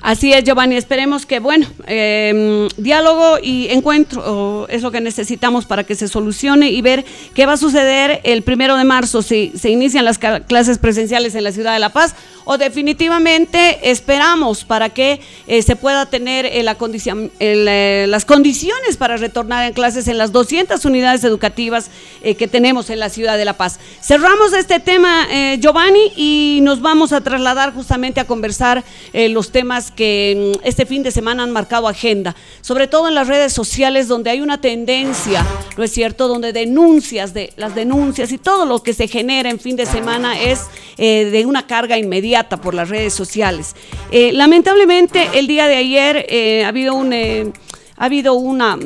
Así 0.03 0.33
es, 0.33 0.43
Giovanni. 0.43 0.75
Esperemos 0.75 1.25
que, 1.25 1.39
bueno, 1.39 1.65
em, 1.87 2.67
diálogo 2.75 3.39
y 3.41 3.69
encuentro 3.69 4.67
es 4.67 4.81
lo 4.81 4.91
que 4.91 4.99
necesitamos 4.99 5.65
para 5.65 5.85
que 5.85 5.95
se 5.95 6.09
solucione 6.09 6.71
y 6.71 6.81
ver 6.81 7.05
qué 7.33 7.45
va 7.45 7.53
a 7.53 7.57
suceder 7.57 8.19
el 8.25 8.43
primero 8.43 8.75
de 8.75 8.83
marzo 8.83 9.21
si 9.21 9.53
se 9.57 9.69
inician 9.69 10.03
las 10.03 10.19
clases 10.19 10.77
presenciales 10.77 11.35
en 11.35 11.45
la 11.45 11.53
ciudad 11.53 11.71
de 11.71 11.79
La 11.79 11.93
Paz 11.93 12.15
o 12.45 12.57
definitivamente 12.57 13.89
esperamos 13.89 14.65
para 14.65 14.89
que 14.89 15.21
eh, 15.47 15.61
se 15.61 15.75
pueda 15.75 16.05
tener 16.05 16.51
condición, 16.77 17.31
eh, 17.39 18.05
las 18.07 18.25
condiciones 18.25 18.97
para 18.97 19.17
retornar 19.17 19.65
en 19.65 19.73
clases 19.73 20.07
en 20.07 20.17
las 20.17 20.31
200 20.31 20.83
unidades 20.85 21.23
educativas 21.23 21.89
eh, 22.21 22.35
que 22.35 22.47
tenemos 22.47 22.89
en 22.89 22.99
la 22.99 23.09
ciudad 23.09 23.37
de 23.37 23.45
La 23.45 23.53
Paz. 23.53 23.79
Cerramos 24.01 24.53
este 24.53 24.79
tema, 24.79 25.27
Giovanni, 25.59 26.11
y 26.15 26.59
nos 26.61 26.81
vamos 26.81 27.13
a 27.13 27.21
trasladar 27.21 27.73
justamente 27.73 28.19
a 28.19 28.25
conversar 28.25 28.83
los 29.13 29.51
temas 29.51 29.91
que 29.91 30.53
mm, 30.55 30.67
este 30.67 30.85
fin 30.85 31.03
de 31.03 31.11
semana 31.11 31.43
han 31.43 31.51
marcado 31.51 31.87
agenda, 31.87 32.35
sobre 32.61 32.87
todo 32.87 33.07
en 33.07 33.15
las 33.15 33.27
redes 33.27 33.53
sociales 33.53 34.07
donde 34.07 34.29
hay 34.29 34.41
una 34.41 34.59
tendencia, 34.59 35.45
¿no 35.77 35.83
es 35.83 35.91
cierto?, 35.91 36.27
donde 36.27 36.53
denuncias, 36.53 37.33
de 37.33 37.53
las 37.57 37.75
denuncias 37.75 38.31
y 38.31 38.37
todo 38.37 38.65
lo 38.65 38.83
que 38.83 38.93
se 38.93 39.07
genera 39.07 39.49
en 39.49 39.59
fin 39.59 39.75
de 39.75 39.85
semana 39.85 40.39
es 40.39 40.61
de 40.97 41.43
una 41.45 41.67
carga 41.67 41.97
inmediata 41.97 42.32
por 42.61 42.73
las 42.73 42.89
redes 42.89 43.13
sociales. 43.13 43.75
Eh, 44.11 44.31
lamentablemente, 44.33 45.29
el 45.33 45.47
día 45.47 45.67
de 45.67 45.75
ayer 45.75 46.25
eh, 46.29 46.63
ha 46.65 46.69
habido 46.69 46.95
un 46.95 47.13
eh, 47.13 47.51
ha 47.95 48.05
habido 48.05 48.33
una, 48.33 48.77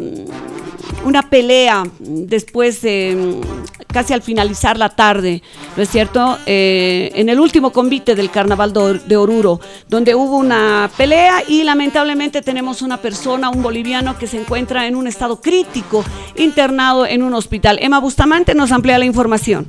una 1.06 1.30
pelea 1.30 1.86
después 2.00 2.82
de 2.82 3.40
casi 3.88 4.14
al 4.14 4.22
finalizar 4.22 4.78
la 4.78 4.90
tarde, 4.90 5.42
¿no 5.78 5.82
es 5.82 5.90
cierto? 5.90 6.38
en 6.46 7.30
el 7.30 7.40
último 7.40 7.72
convite 7.72 8.16
del 8.16 8.30
Carnaval 8.30 8.74
de 9.08 9.16
Oruro, 9.16 9.62
donde 9.88 10.14
hubo 10.14 10.38
una 10.38 10.92
pelea 10.98 11.42
y 11.48 11.64
lamentablemente 11.64 12.42
tenemos 12.42 12.82
una 12.82 12.98
persona, 12.98 13.50
un 13.50 13.64
boliviano 13.64 14.18
que 14.20 14.28
se 14.28 14.40
encuentra 14.40 14.88
en 14.88 14.98
un 14.98 15.08
estado 15.08 15.42
crítico, 15.42 16.04
internado 16.36 17.06
en 17.08 17.24
un 17.24 17.34
hospital. 17.34 17.80
Emma 17.82 18.00
Bustamante 18.00 18.54
nos 18.54 18.74
amplía 18.74 19.00
la 19.00 19.06
información. 19.06 19.68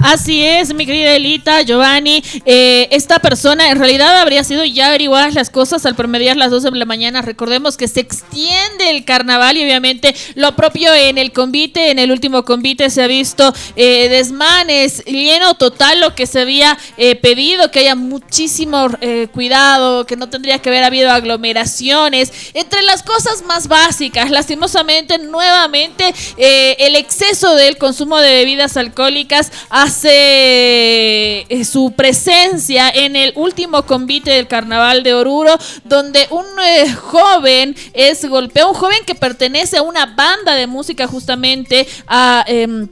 Así 0.00 0.44
es, 0.44 0.72
mi 0.74 0.86
querida 0.86 1.16
Elita, 1.16 1.62
Giovanni. 1.62 2.22
Eh, 2.44 2.88
esta 2.92 3.18
persona 3.18 3.70
en 3.70 3.78
realidad 3.78 4.20
habría 4.20 4.44
sido 4.44 4.64
ya 4.64 4.88
averiguadas 4.88 5.34
las 5.34 5.50
cosas 5.50 5.84
al 5.86 5.96
promediar 5.96 6.36
las 6.36 6.52
12 6.52 6.70
de 6.70 6.78
la 6.78 6.84
mañana. 6.84 7.20
Recordemos 7.20 7.76
que 7.76 7.88
se 7.88 8.00
extiende 8.00 8.90
el 8.90 9.04
carnaval 9.04 9.56
y 9.56 9.64
obviamente 9.64 10.14
lo 10.36 10.54
propio 10.54 10.94
en 10.94 11.18
el 11.18 11.32
convite, 11.32 11.90
en 11.90 11.98
el 11.98 12.12
último 12.12 12.44
convite 12.44 12.90
se 12.90 13.02
ha 13.02 13.08
visto 13.08 13.52
eh, 13.74 14.08
desmanes, 14.08 15.04
lleno 15.04 15.54
total 15.54 16.00
lo 16.00 16.14
que 16.14 16.26
se 16.26 16.42
había 16.42 16.78
eh, 16.96 17.16
pedido, 17.16 17.72
que 17.72 17.80
haya 17.80 17.96
muchísimo 17.96 18.88
cuidado, 19.32 20.06
que 20.06 20.16
no 20.16 20.28
tendría 20.28 20.60
que 20.60 20.68
haber 20.68 20.84
habido 20.84 21.10
aglomeraciones. 21.10 22.32
Entre 22.54 22.82
las 22.82 23.02
cosas 23.02 23.42
más 23.42 23.66
básicas, 23.66 24.30
lastimosamente, 24.30 25.18
nuevamente, 25.18 26.14
el 26.36 26.94
exceso 26.96 27.54
del 27.54 27.78
consumo 27.78 28.18
de 28.18 28.30
bebidas 28.30 28.76
alcohólicas 28.76 29.50
hace 29.88 31.46
eh, 31.48 31.64
su 31.64 31.92
presencia 31.92 32.90
en 32.90 33.16
el 33.16 33.32
último 33.36 33.86
convite 33.86 34.30
del 34.32 34.46
carnaval 34.46 35.02
de 35.02 35.14
Oruro, 35.14 35.56
donde 35.84 36.26
un 36.28 36.44
eh, 36.62 36.92
joven 36.92 37.74
es 37.94 38.28
golpeado, 38.28 38.68
un 38.68 38.74
joven 38.74 38.98
que 39.06 39.14
pertenece 39.14 39.78
a 39.78 39.82
una 39.82 40.04
banda 40.04 40.54
de 40.54 40.66
música 40.66 41.06
justamente 41.06 41.86
a... 42.06 42.44
Em, 42.46 42.86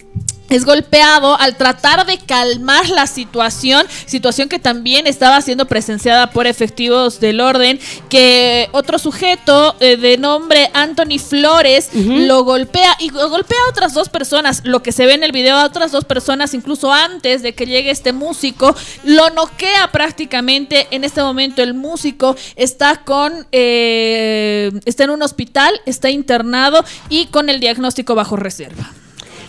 es 0.49 0.65
golpeado 0.65 1.39
al 1.39 1.57
tratar 1.57 2.07
de 2.07 2.19
calmar 2.19 2.89
la 2.89 3.07
situación, 3.07 3.87
situación 4.07 4.49
que 4.49 4.59
también 4.59 5.07
estaba 5.07 5.41
siendo 5.41 5.67
presenciada 5.67 6.31
por 6.31 6.47
efectivos 6.47 7.21
del 7.21 7.41
orden, 7.41 7.79
que 8.09 8.69
otro 8.73 8.99
sujeto 8.99 9.77
eh, 9.81 9.97
de 9.97 10.19
nombre 10.19 10.71
Anthony 10.75 11.19
Flores 11.19 11.91
lo 11.95 12.45
golpea 12.45 12.97
y 12.99 13.09
golpea 13.09 13.59
a 13.67 13.71
otras 13.71 13.95
dos 13.95 14.09
personas, 14.09 14.63
lo 14.65 14.83
que 14.83 14.93
se 14.93 15.07
ve 15.07 15.15
en 15.15 15.25
el 15.25 15.33
video 15.33 15.57
a 15.57 15.65
otras 15.65 15.93
dos 15.93 16.05
personas 16.05 16.55
incluso 16.55 16.93
antes 16.93 17.43
de 17.43 17.55
que 17.55 17.67
llegue 17.67 17.91
este 17.91 18.13
músico, 18.13 18.75
lo 19.05 19.31
noquea 19.31 19.91
prácticamente, 19.93 20.87
en 20.91 21.05
este 21.05 21.23
momento 21.23 21.63
el 21.63 21.75
músico 21.75 22.37
está 22.57 23.03
con, 23.05 23.47
eh, 23.53 24.73
está 24.85 25.05
en 25.05 25.11
un 25.11 25.23
hospital, 25.23 25.81
está 25.87 26.11
internado 26.11 26.85
y 27.09 27.27
con 27.27 27.49
el 27.49 27.61
diagnóstico 27.61 28.15
bajo 28.15 28.37
reserva. 28.37 28.93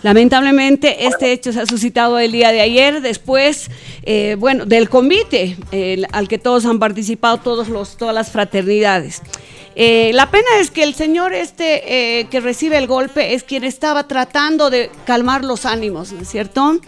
Lamentablemente 0.04 1.08
este 1.08 1.32
hecho 1.32 1.52
se 1.52 1.62
ha 1.62 1.66
suscitado 1.66 2.20
el 2.20 2.32
día 2.32 2.52
de 2.52 2.62
ayer, 2.62 3.02
después, 3.02 3.70
eh, 4.04 4.36
bueno, 4.38 4.66
del 4.66 4.90
convite 4.90 5.58
al 6.12 6.28
que 6.28 6.38
todos 6.38 6.66
han 6.66 6.80
participado, 6.80 7.38
todos 7.38 7.68
los, 7.68 7.98
todas 7.98 8.14
las 8.14 8.32
fraternidades. 8.32 9.22
Eh, 9.76 10.12
la 10.14 10.32
pena 10.32 10.48
es 10.60 10.72
que 10.72 10.84
el 10.84 10.96
señor 10.96 11.34
este 11.34 12.20
eh, 12.20 12.28
que 12.32 12.40
recibe 12.40 12.78
el 12.78 12.88
golpe 12.88 13.36
es 13.36 13.44
quien 13.44 13.64
estaba 13.64 14.08
tratando 14.08 14.70
de 14.72 14.92
calmar 15.06 15.44
los 15.44 15.66
ánimos, 15.66 16.12
¿no 16.12 16.22
es 16.22 16.30
cierto? 16.30 16.80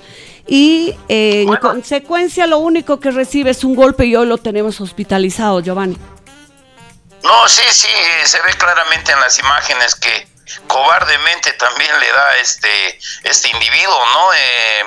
Y 0.47 0.95
en 1.07 1.55
consecuencia 1.57 2.47
lo 2.47 2.57
único 2.57 2.99
que 2.99 3.11
recibe 3.11 3.51
es 3.51 3.63
un 3.63 3.75
golpe 3.75 4.05
y 4.05 4.15
hoy 4.15 4.25
lo 4.25 4.39
tenemos 4.39 4.81
hospitalizado, 4.81 5.59
Giovanni. 5.59 5.95
No, 7.23 7.47
sí, 7.47 7.61
sí, 7.69 7.87
se 8.23 8.37
ve 8.41 8.53
claramente 8.57 9.11
en 9.11 9.19
las 9.19 9.37
imágenes 9.37 9.93
que 9.93 10.28
cobardemente 10.67 11.53
también 11.53 11.99
le 11.99 12.11
da 12.11 12.37
este, 12.37 12.99
este 13.23 13.49
individuo, 13.49 14.05
¿no? 14.13 14.33
Eh, 14.33 14.85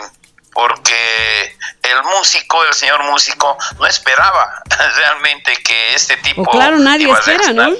porque 0.52 1.56
el 1.82 2.02
músico, 2.02 2.62
el 2.64 2.74
señor 2.74 3.02
músico, 3.04 3.56
no 3.78 3.86
esperaba 3.86 4.62
realmente 4.96 5.56
que 5.62 5.94
este 5.94 6.16
tipo... 6.18 6.50
claro, 6.50 6.78
nadie 6.78 7.10
espera, 7.10 7.52
¿no? 7.52 7.74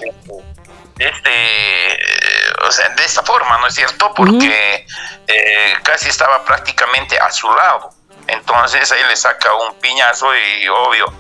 Este, 0.98 1.92
eh, 1.92 2.52
o 2.66 2.70
sea, 2.70 2.88
de 2.90 3.04
esta 3.04 3.22
forma, 3.22 3.58
¿no 3.58 3.66
es 3.66 3.74
cierto? 3.74 4.12
Porque 4.14 4.86
eh, 5.26 5.74
casi 5.82 6.08
estaba 6.08 6.44
prácticamente 6.44 7.18
a 7.18 7.30
su 7.30 7.50
lado. 7.50 7.90
Entonces 8.28 8.90
ahí 8.92 9.02
le 9.08 9.16
saca 9.16 9.52
un 9.54 9.74
piñazo 9.80 10.34
y 10.36 10.68
obvio, 10.68 11.12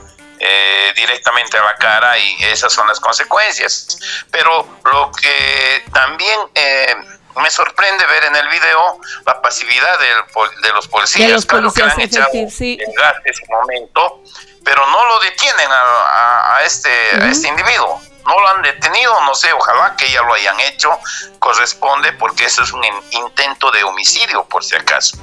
eh, 0.44 0.92
directamente 0.96 1.56
a 1.56 1.62
la 1.62 1.76
cara 1.76 2.18
y 2.18 2.44
esas 2.44 2.72
son 2.72 2.88
las 2.88 2.98
consecuencias. 2.98 3.96
Pero 4.28 4.80
lo 4.84 5.12
que 5.12 5.84
también 5.92 6.36
eh, 6.52 6.96
me 7.36 7.48
sorprende 7.48 8.04
ver 8.06 8.24
en 8.24 8.34
el 8.34 8.48
video 8.48 8.98
la 9.24 9.40
pasividad 9.40 10.00
de 10.00 10.72
los 10.72 10.88
policías, 10.88 11.28
de 11.28 11.34
los 11.34 11.46
policías 11.46 11.94
que 11.94 12.38
han 12.38 12.50
sí. 12.50 12.76
ese 13.24 13.42
momento, 13.48 14.20
pero 14.64 14.84
no 14.88 15.06
lo 15.06 15.20
detienen 15.20 15.68
a, 15.70 16.58
este, 16.64 16.90
a 16.90 17.28
este 17.28 17.46
individuo. 17.46 18.02
No 18.26 18.38
lo 18.38 18.48
han 18.48 18.62
detenido, 18.62 19.20
no 19.22 19.34
sé, 19.36 19.52
ojalá 19.52 19.96
que 19.96 20.10
ya 20.10 20.22
lo 20.22 20.34
hayan 20.34 20.58
hecho, 20.60 20.90
corresponde 21.38 22.12
porque 22.14 22.46
eso 22.46 22.62
es 22.64 22.72
un 22.72 22.84
intento 23.10 23.70
de 23.70 23.84
homicidio, 23.84 24.44
por 24.44 24.64
si 24.64 24.74
acaso. 24.74 25.16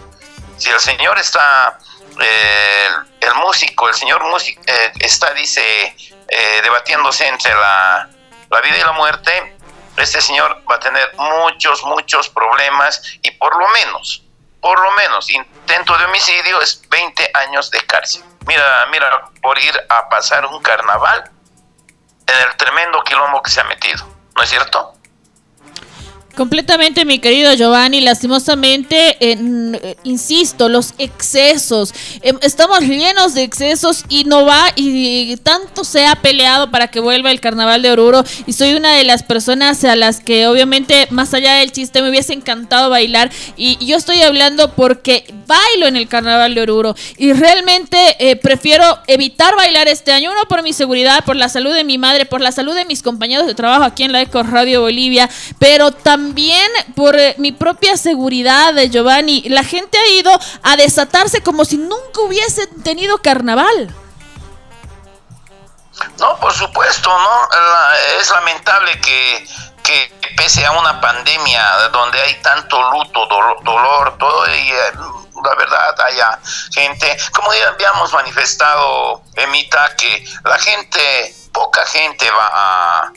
Si 0.58 0.69
el 0.69 0.79
señor 0.79 1.17
está 1.17 1.77
el 2.21 3.34
músico, 3.36 3.88
el 3.88 3.95
señor 3.95 4.23
músico, 4.25 4.62
eh, 4.65 4.91
está, 4.99 5.34
dice, 5.34 5.95
eh, 6.27 6.60
debatiéndose 6.62 7.27
entre 7.27 7.53
la, 7.53 8.10
vida 8.63 8.77
y 8.77 8.84
la 8.84 8.91
muerte, 8.93 9.58
este 9.97 10.21
señor 10.21 10.63
va 10.69 10.75
a 10.75 10.79
tener 10.79 11.13
muchos, 11.17 11.84
muchos 11.84 12.29
problemas 12.29 13.01
y 13.21 13.32
por 13.32 13.58
lo 13.58 13.67
menos, 13.69 14.23
por 14.62 14.79
lo 14.79 14.91
menos, 14.91 15.29
intento 15.29 15.97
de 15.97 16.05
homicidio 16.05 16.62
es 16.62 16.82
20 16.89 17.32
años 17.34 17.71
de 17.71 17.82
cárcel. 17.86 18.23
Mira, 18.47 18.86
mira, 18.91 19.29
por 19.41 19.58
ir 19.58 19.73
a 19.89 20.10
pasar 20.10 20.45
un 20.45 20.62
carnaval 20.62 21.29
en 22.27 22.47
el 22.47 22.55
tremendo 22.58 23.03
quilombo 23.03 23.41
que 23.41 23.51
se 23.51 23.62
ha 23.62 23.65
metido, 23.65 24.05
¿no 24.36 24.43
es 24.43 24.49
cierto? 24.49 24.99
Completamente, 26.36 27.06
mi 27.06 27.20
querido 27.20 27.54
Giovanni. 27.54 28.02
Lastimosamente, 28.02 29.18
eh, 29.20 29.96
insisto, 30.04 30.70
los 30.70 30.94
excesos. 30.98 31.94
Em, 32.22 32.38
estamos 32.42 32.80
llenos 32.82 33.34
de 33.34 33.44
excesos 33.44 34.06
y 34.10 34.24
no 34.24 34.46
va. 34.46 34.68
Y, 34.76 35.36
tanto 35.38 35.84
se 35.84 36.06
ha 36.06 36.15
peleado 36.15 36.72
para 36.72 36.88
que 36.88 37.00
vuelva 37.00 37.32
el 37.32 37.42
carnaval 37.42 37.82
de 37.82 37.92
Oruro. 37.92 38.24
Y 38.46 38.54
soy 38.54 38.74
una 38.74 38.94
de 38.94 39.04
las 39.04 39.24
personas 39.24 39.84
a 39.84 39.96
las 39.96 40.22
que, 40.22 40.48
obviamente, 40.48 41.08
más 41.10 41.34
allá 41.34 41.56
del 41.56 41.72
chiste, 41.72 42.02
me 42.02 42.10
hubiese 42.10 42.34
encantado 42.34 42.89
bailar. 42.89 43.32
Y, 43.58 43.84
yo 43.86 43.98
estoy 43.98 44.22
hablando 44.22 44.74
porque 44.76 45.26
bailo 45.48 45.88
en 45.88 45.98
el 45.98 46.08
carnaval 46.08 46.56
de 46.56 46.62
Oruro. 46.62 46.96
Y 47.18 47.34
realmente 47.34 48.15
eh, 48.20 48.36
prefiero 48.36 49.00
evitar 49.08 49.56
bailar 49.56 49.88
este 49.88 50.12
año. 50.12 50.32
Uno, 50.32 50.48
por 50.48 50.63
mi 50.63 50.74
seguridad, 50.74 51.26
por 51.26 51.36
la 51.36 51.50
salud 51.50 51.74
de 51.74 51.84
mi 51.84 51.98
madre, 51.98 52.26
por 52.26 52.39
la 52.39 52.52
salud 52.52 52.76
de 52.76 52.86
mis 52.86 53.04
compañeros 53.04 53.48
de 53.48 53.56
trabajo 53.56 53.84
aquí 53.84 54.04
en 54.04 54.12
la 54.12 54.22
Eco 54.22 54.44
Radio 54.44 54.82
Bolivia. 54.82 55.30
Pero 55.58 55.92
también 55.92 56.29
también 56.30 56.72
por 56.96 57.15
eh, 57.15 57.34
mi 57.39 57.52
propia 57.52 57.98
seguridad, 57.98 58.76
de 58.76 58.88
Giovanni, 58.88 59.42
la 59.50 59.63
gente 59.63 59.98
ha 59.98 60.08
ido 60.10 60.32
a 60.62 60.76
desatarse 60.76 61.42
como 61.42 61.65
si 61.65 61.78
nunca 61.78 62.22
hubiese 62.22 62.68
tenido 62.84 63.18
carnaval. 63.18 63.92
No, 66.20 66.39
por 66.39 66.54
supuesto, 66.54 67.10
¿no? 67.10 67.50
es 68.22 68.30
lamentable 68.30 69.02
que, 69.02 69.48
pese 70.38 70.63
a 70.68 70.72
una 70.72 71.02
pandemia 71.02 71.89
donde 71.92 72.22
hay 72.22 72.36
tanto 72.44 72.80
luto, 72.92 73.26
dolor, 73.63 74.15
todo, 74.20 74.48
y 74.48 74.70
eh, 74.70 74.92
la 75.44 75.56
verdad 75.56 76.02
haya 76.02 76.39
gente, 76.72 77.18
como 77.34 77.52
ya 77.56 77.70
habíamos 77.70 78.13
manifestado, 78.13 79.24
Emita, 79.36 79.96
que 79.96 80.24
la 80.44 80.60
gente 80.60 81.38
poca 81.60 81.86
gente 81.88 82.32
va 82.32 82.50
a, 82.54 83.12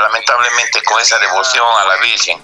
lamentablemente 0.00 0.82
con 0.84 0.98
esa 1.02 1.18
devoción 1.18 1.66
a 1.78 1.84
la 1.84 1.96
Virgen. 1.96 2.40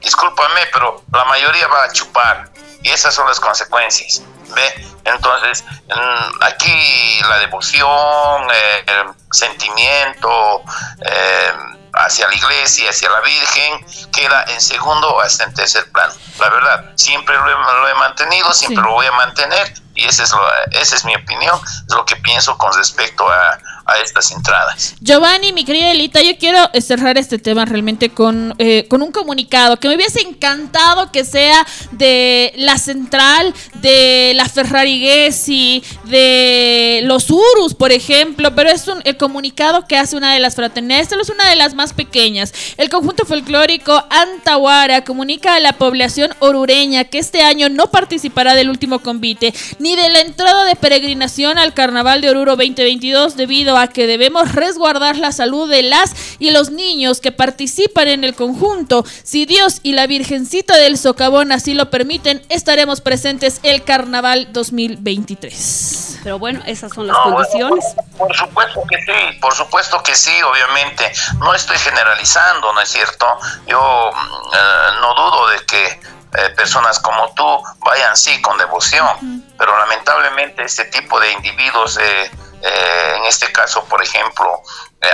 Discúlpame, 0.00 0.66
pero 0.70 1.02
la 1.10 1.24
mayoría 1.24 1.66
va 1.68 1.84
a 1.84 1.92
chupar 1.92 2.50
y 2.82 2.90
esas 2.90 3.14
son 3.14 3.26
las 3.26 3.40
consecuencias. 3.40 4.22
¿Ve? 4.54 4.86
Entonces, 5.04 5.64
mm, 5.88 6.42
aquí 6.42 7.20
la 7.22 7.38
devoción, 7.38 8.48
eh, 8.52 8.84
el 8.86 9.06
sentimiento 9.32 10.62
eh, 11.00 11.52
hacia 11.94 12.28
la 12.28 12.34
iglesia, 12.34 12.90
hacia 12.90 13.08
la 13.08 13.20
Virgen, 13.20 13.86
queda 14.12 14.44
en 14.48 14.60
segundo 14.60 15.08
o 15.08 15.20
hasta 15.20 15.44
en 15.44 15.54
tercer 15.54 15.90
plano. 15.92 16.12
La 16.38 16.50
verdad, 16.50 16.92
siempre 16.96 17.36
lo 17.36 17.88
he, 17.88 17.94
mantenido, 17.94 18.52
siempre 18.52 18.84
lo 18.84 18.92
voy 18.92 19.06
a 19.06 19.12
mantener 19.12 19.72
y 19.94 20.06
esa 20.06 20.22
es, 20.22 20.30
lo, 20.30 20.46
esa 20.72 20.94
es 20.94 21.04
mi 21.04 21.14
opinión, 21.16 21.58
es 21.64 21.94
lo 21.94 22.04
que 22.04 22.16
pienso 22.16 22.56
con 22.56 22.72
respecto 22.74 23.28
a, 23.28 23.58
a 23.88 23.98
estas 24.02 24.30
entradas. 24.32 24.94
Giovanni, 25.00 25.52
mi 25.52 25.64
querida 25.64 25.90
Elita, 25.90 26.20
yo 26.22 26.36
quiero 26.38 26.58
cerrar 26.80 27.16
este 27.16 27.38
tema 27.38 27.64
realmente 27.64 28.10
con, 28.10 28.54
eh, 28.58 28.86
con 28.88 29.02
un 29.02 29.10
comunicado 29.10 29.78
que 29.78 29.88
me 29.88 29.96
hubiese 29.96 30.20
encantado 30.20 31.10
que 31.10 31.24
sea 31.24 31.66
de 31.92 32.52
la 32.56 32.76
central, 32.76 33.54
de 33.80 34.32
la 34.34 34.46
Ferrari 34.46 35.00
Gessi, 35.00 35.82
de 36.04 37.00
los 37.04 37.30
Urus, 37.30 37.74
por 37.74 37.90
ejemplo, 37.90 38.54
pero 38.54 38.68
es 38.68 38.86
un, 38.88 39.00
el 39.04 39.16
comunicado 39.16 39.86
que 39.86 39.96
hace 39.96 40.16
una 40.16 40.34
de 40.34 40.40
las 40.40 40.54
fraternidades, 40.54 41.04
esta 41.04 41.20
es 41.20 41.30
una 41.30 41.48
de 41.48 41.56
las 41.56 41.74
más 41.74 41.94
pequeñas. 41.94 42.52
El 42.76 42.90
conjunto 42.90 43.24
folclórico 43.24 44.04
Antahuara 44.10 45.02
comunica 45.04 45.54
a 45.54 45.60
la 45.60 45.72
población 45.72 46.34
orureña 46.40 47.04
que 47.04 47.18
este 47.18 47.42
año 47.42 47.70
no 47.70 47.90
participará 47.90 48.54
del 48.54 48.68
último 48.68 48.98
convite 48.98 49.54
ni 49.78 49.96
de 49.96 50.10
la 50.10 50.20
entrada 50.20 50.66
de 50.66 50.76
peregrinación 50.76 51.56
al 51.56 51.72
Carnaval 51.72 52.20
de 52.20 52.30
Oruro 52.30 52.56
2022 52.56 53.36
debido 53.36 53.77
a 53.82 53.88
que 53.88 54.06
debemos 54.06 54.52
resguardar 54.52 55.16
la 55.16 55.32
salud 55.32 55.70
de 55.70 55.82
las 55.82 56.14
y 56.38 56.50
los 56.50 56.70
niños 56.70 57.20
que 57.20 57.32
participan 57.32 58.08
en 58.08 58.24
el 58.24 58.34
conjunto. 58.34 59.04
Si 59.22 59.46
Dios 59.46 59.80
y 59.82 59.92
la 59.92 60.06
Virgencita 60.06 60.76
del 60.76 60.98
Socavón 60.98 61.52
así 61.52 61.74
lo 61.74 61.90
permiten, 61.90 62.42
estaremos 62.48 63.00
presentes 63.00 63.60
el 63.62 63.84
Carnaval 63.84 64.48
2023. 64.52 66.18
Pero 66.22 66.38
bueno, 66.38 66.60
esas 66.66 66.92
son 66.92 67.06
las 67.06 67.16
condiciones. 67.18 67.84
por, 68.16 68.34
supuesto 68.36 68.82
que 68.88 68.96
sí, 68.98 69.38
por 69.40 69.54
supuesto 69.54 70.02
que 70.02 70.14
sí, 70.14 70.32
obviamente. 70.42 71.10
No 71.38 71.54
estoy 71.54 71.78
generalizando, 71.78 72.72
¿no 72.72 72.80
es 72.80 72.88
cierto? 72.88 73.26
Yo 73.66 74.10
mm, 74.12 74.54
eh, 74.54 74.90
no 75.00 75.14
dudo 75.14 75.48
de 75.48 75.58
que 75.64 76.00
eh, 76.34 76.50
personas 76.50 76.98
como 77.00 77.32
tú 77.34 77.62
vayan 77.80 78.16
sí 78.16 78.40
con 78.42 78.58
devoción, 78.58 79.44
pero 79.56 79.76
lamentablemente 79.78 80.64
este 80.64 80.84
tipo 80.86 81.18
de 81.20 81.32
individuos 81.32 81.98
eh, 81.98 82.30
eh, 82.62 83.14
en 83.16 83.24
este 83.24 83.50
caso, 83.52 83.84
por 83.84 84.02
ejemplo, 84.02 84.62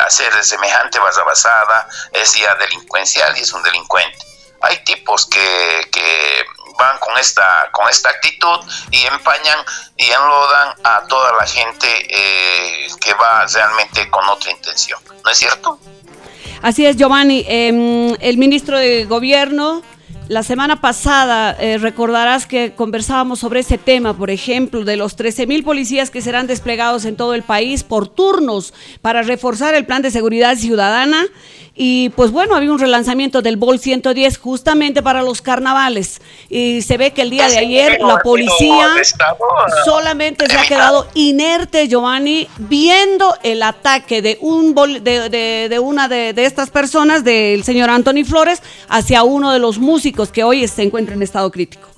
hacer 0.07 0.33
semejante 0.43 0.99
basada 0.99 1.87
es 2.13 2.35
ya 2.35 2.55
delincuencial 2.55 3.37
y 3.37 3.41
es 3.41 3.53
un 3.53 3.63
delincuente. 3.63 4.19
Hay 4.63 4.83
tipos 4.85 5.27
que, 5.27 5.89
que 5.93 6.47
van 6.79 6.99
con 6.99 7.17
esta, 7.19 7.69
con 7.73 7.89
esta 7.89 8.11
actitud 8.11 8.61
y 8.91 9.05
empañan 9.07 9.59
y 9.97 10.05
enlodan 10.05 10.75
a 10.85 11.07
toda 11.07 11.33
la 11.35 11.47
gente 11.47 11.87
eh, 12.09 12.89
que 13.01 13.15
va 13.15 13.47
realmente 13.47 14.09
con 14.11 14.27
otra 14.29 14.51
intención. 14.51 15.01
¿No 15.25 15.31
es 15.31 15.39
cierto? 15.39 15.79
Así 16.63 16.87
es, 16.87 16.97
Giovanni. 16.97 17.45
Em, 17.47 18.17
el 18.21 18.39
ministro 18.39 18.79
de 18.79 19.05
Gobierno 19.05 19.83
la 20.29 20.43
semana 20.43 20.81
pasada 20.81 21.55
eh, 21.61 21.77
recordarás 21.77 22.47
que 22.47 22.73
conversábamos 22.75 23.41
sobre 23.41 23.61
ese 23.61 23.77
tema, 23.77 24.17
por 24.17 24.31
ejemplo, 24.31 24.85
de 24.85 24.97
los 24.97 25.17
13 25.17 25.47
mil 25.47 25.65
policías 25.65 26.11
que 26.11 26.23
serán 26.23 26.47
desplegados 26.47 27.05
en 27.05 27.17
todo 27.17 27.35
el 27.35 27.43
país 27.43 27.83
por 27.83 28.09
turnos 28.09 28.73
para 29.03 29.23
reforzar 29.23 29.75
el 29.75 29.85
plan 29.85 30.01
de 30.01 30.11
seguridad 30.11 30.57
ciudadana 30.57 31.27
y 31.77 32.11
pues 32.11 32.31
bueno, 32.31 32.55
había 32.55 32.71
un 32.71 32.79
relanzamiento 32.79 33.43
del 33.43 33.57
Bol 33.57 33.81
110 33.81 34.39
justamente 34.39 35.03
para 35.03 35.23
los 35.23 35.43
carnavales. 35.43 36.21
Y 36.49 36.83
se 36.83 36.97
ve 36.97 37.13
que 37.13 37.23
el 37.23 37.31
día 37.31 37.49
de 37.49 37.59
ayer 37.59 37.99
la 38.01 38.19
policía 38.19 38.93
solamente 39.85 40.47
se 40.47 40.57
ha 40.57 40.63
quedado 40.63 41.09
inerte, 41.15 41.89
Giovanni, 41.89 42.49
viendo 42.59 43.37
el 43.43 43.63
ataque 43.65 44.23
de, 44.23 44.39
un 44.41 44.75
de, 45.03 45.69
de, 45.69 45.79
una 45.81 46.07
de, 46.07 46.33
estas 46.37 46.71
personas, 46.71 47.25
del 47.25 47.65
señor 47.65 47.91
Anthony 47.91 48.25
Flores, 48.25 48.63
hacia 48.89 49.25
uno 49.25 49.53
de 49.53 49.59
los 49.59 49.79
músicos 49.79 50.31
que 50.31 50.45
hoy 50.45 50.69
se 50.69 50.83
encuentra 50.83 51.17
en 51.17 51.23
estado 51.23 51.51
crítico. 51.51 51.89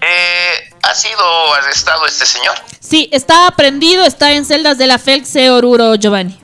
Eh, 0.00 0.70
¿Ha 0.82 0.94
sido 0.94 1.54
arrestado 1.54 2.06
este 2.06 2.26
señor? 2.26 2.54
Sí, 2.78 3.08
está 3.12 3.48
aprendido, 3.48 4.04
está 4.04 4.32
en 4.32 4.44
celdas 4.44 4.78
de 4.78 4.86
la 4.86 4.98
FELCE 4.98 5.50
Oruro, 5.50 5.96
Giovanni. 5.96 6.39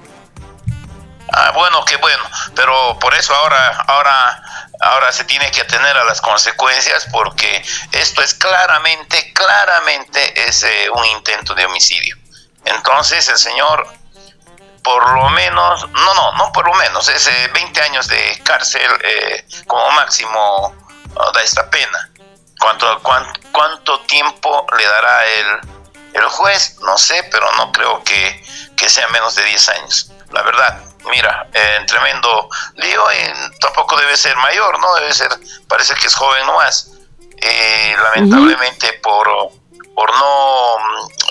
Ah, 1.32 1.50
bueno, 1.52 1.84
qué 1.84 1.96
bueno, 1.96 2.22
pero 2.54 2.98
por 2.98 3.14
eso 3.14 3.34
ahora, 3.34 3.84
ahora, 3.88 4.42
ahora 4.80 5.12
se 5.12 5.24
tiene 5.24 5.50
que 5.50 5.62
atener 5.62 5.96
a 5.96 6.04
las 6.04 6.20
consecuencias 6.20 7.06
porque 7.10 7.64
esto 7.92 8.22
es 8.22 8.34
claramente, 8.34 9.32
claramente 9.32 10.48
es 10.48 10.62
eh, 10.62 10.88
un 10.92 11.04
intento 11.06 11.54
de 11.54 11.66
homicidio. 11.66 12.16
Entonces 12.64 13.28
el 13.28 13.38
señor, 13.38 13.88
por 14.82 15.14
lo 15.14 15.28
menos, 15.30 15.90
no, 15.90 16.14
no, 16.14 16.32
no 16.34 16.52
por 16.52 16.66
lo 16.66 16.74
menos, 16.74 17.08
es 17.08 17.28
20 17.52 17.80
años 17.82 18.06
de 18.06 18.40
cárcel 18.44 18.88
eh, 19.02 19.44
como 19.66 19.90
máximo 19.90 20.74
oh, 21.14 21.32
da 21.32 21.42
esta 21.42 21.68
pena. 21.70 22.10
¿Cuánto, 22.60 23.00
cuánto, 23.02 23.40
cuánto 23.52 24.00
tiempo 24.02 24.64
le 24.78 24.86
dará 24.86 25.26
el, 25.26 25.46
el 26.14 26.24
juez? 26.28 26.76
No 26.80 26.96
sé, 26.96 27.24
pero 27.24 27.50
no 27.56 27.72
creo 27.72 28.02
que, 28.04 28.44
que 28.76 28.88
sea 28.88 29.08
menos 29.08 29.34
de 29.34 29.44
10 29.44 29.68
años, 29.70 30.12
la 30.30 30.42
verdad 30.42 30.95
mira, 31.11 31.49
en 31.53 31.83
eh, 31.83 31.87
tremendo 31.87 32.49
lío 32.75 33.03
y 33.12 33.59
tampoco 33.61 33.97
debe 33.97 34.16
ser 34.16 34.37
mayor, 34.37 34.79
¿no? 34.79 34.95
Debe 34.97 35.12
ser, 35.12 35.31
parece 35.69 35.95
que 35.95 36.07
es 36.07 36.14
joven 36.14 36.47
nomás. 36.47 36.90
Y 37.37 37.95
lamentablemente 37.97 38.95
por, 39.03 39.29
por 39.95 40.14
no 40.14 40.77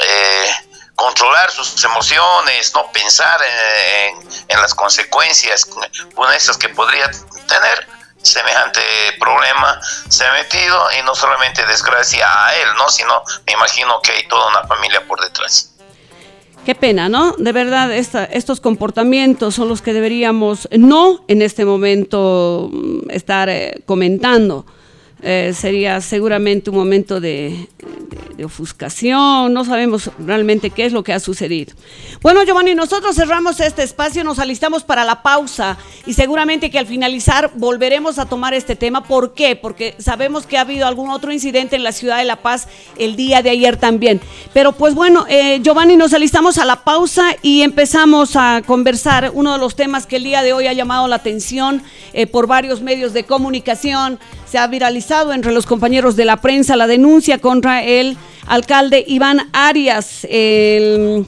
eh, 0.04 0.52
controlar 0.96 1.52
sus 1.52 1.84
emociones, 1.84 2.74
no 2.74 2.92
pensar 2.92 3.40
en, 3.42 4.30
en, 4.48 4.62
las 4.62 4.74
consecuencias 4.74 5.66
con 5.66 6.34
esas 6.34 6.58
que 6.58 6.70
podría 6.70 7.10
tener, 7.48 7.88
semejante 8.26 8.82
problema 9.20 9.80
se 10.10 10.26
ha 10.26 10.34
metido 10.34 10.92
y 10.98 11.04
no 11.04 11.14
solamente 11.16 11.66
desgracia 11.66 12.28
a 12.46 12.56
él, 12.56 12.70
¿no? 12.76 12.90
Sino 12.90 13.24
me 13.46 13.54
imagino 13.54 14.02
que 14.02 14.12
hay 14.12 14.28
toda 14.28 14.48
una 14.48 14.64
familia 14.64 15.06
por 15.08 15.22
detrás. 15.22 15.75
Qué 16.65 16.73
pena, 16.73 17.10
¿no? 17.10 17.34
De 17.38 17.51
verdad, 17.51 17.95
estos 17.95 18.60
comportamientos 18.60 19.54
son 19.54 19.69
los 19.69 19.84
que 19.84 19.93
deberíamos 19.93 20.67
no 20.75 21.23
en 21.28 21.43
este 21.43 21.63
momento 21.63 22.71
mm, 22.73 23.12
estar 23.12 23.49
eh, 23.49 23.84
comentando. 23.86 24.65
Eh, 25.21 25.54
sería 25.56 26.01
seguramente 26.01 26.69
un 26.69 26.75
momento 26.75 27.19
de, 27.19 27.67
ofuscación, 28.43 29.54
no 29.54 29.63
sabemos 29.63 30.12
realmente 30.19 30.69
qué 30.69 30.86
es 30.86 30.91
lo 30.91 31.04
que 31.04 31.13
ha 31.13 31.19
sucedido. 31.19 31.73
Bueno, 32.21 32.43
Giovanni, 32.43 32.75
nosotros 32.75 33.15
cerramos 33.15 33.60
este 33.60 33.84
espacio, 33.84 34.23
nos 34.23 34.39
alistamos 34.39 34.84
para 34.84 35.06
la 35.06 35.23
pausa 35.23 35.78
y 36.06 36.13
seguramente 36.13 36.69
que 36.69 36.80
al 36.80 36.86
finalizar 36.86 37.51
volveremos 37.56 38.19
a 38.19 38.25
tomar 38.25 38.54
este 38.54 38.75
tema. 38.75 39.06
¿Por 39.06 39.34
qué? 39.34 39.56
Porque 39.56 39.95
sabemos 39.99 40.45
que 40.45 40.58
ha 40.58 40.62
habido 40.62 40.86
algún 40.86 41.10
otro 41.10 41.32
incidente 41.32 41.75
en 41.75 41.84
la 41.84 41.93
ciudad 41.93 42.17
de 42.17 42.25
La 42.25 42.41
Paz 42.41 42.67
el 42.97 43.15
día 43.15 43.41
de 43.41 43.51
ayer 43.51 43.78
también. 43.78 44.19
Pero 44.54 44.73
pues 44.73 44.93
bueno, 44.95 45.25
eh, 45.30 45.62
Giovanni, 45.63 45.95
nos 45.95 46.13
alistamos 46.13 46.58
a 46.58 46.65
la 46.65 46.84
pausa 46.84 47.36
y 47.41 47.62
empezamos 47.62 48.36
a 48.36 48.62
conversar 48.65 49.32
uno 49.34 49.54
de 49.54 49.60
los 49.60 49.75
temas 49.75 50.06
que 50.06 50.17
el 50.17 50.23
día 50.23 50.43
de 50.43 50.54
hoy 50.54 50.67
ha 50.67 50.73
llamado 50.73 51.08
la 51.08 51.15
atención 51.15 51.82
eh, 52.13 52.28
por 52.28 52.47
varios 52.47 52.82
medios 52.82 53.13
de 53.13 53.23
comunicación. 53.23 54.19
Se 54.56 54.60
ha 54.60 54.68
viralizado 54.68 55.34
entre 55.34 55.52
los 55.52 55.65
compañeros 55.65 56.15
de 56.15 56.24
la 56.24 56.38
prensa 56.38 56.78
la 56.78 56.88
denuncia 56.88 57.39
contra 57.39 57.84
el 57.84 58.15
alcalde 58.48 59.04
Iván 59.06 59.50
Arias. 59.52 60.26
El, 60.30 61.26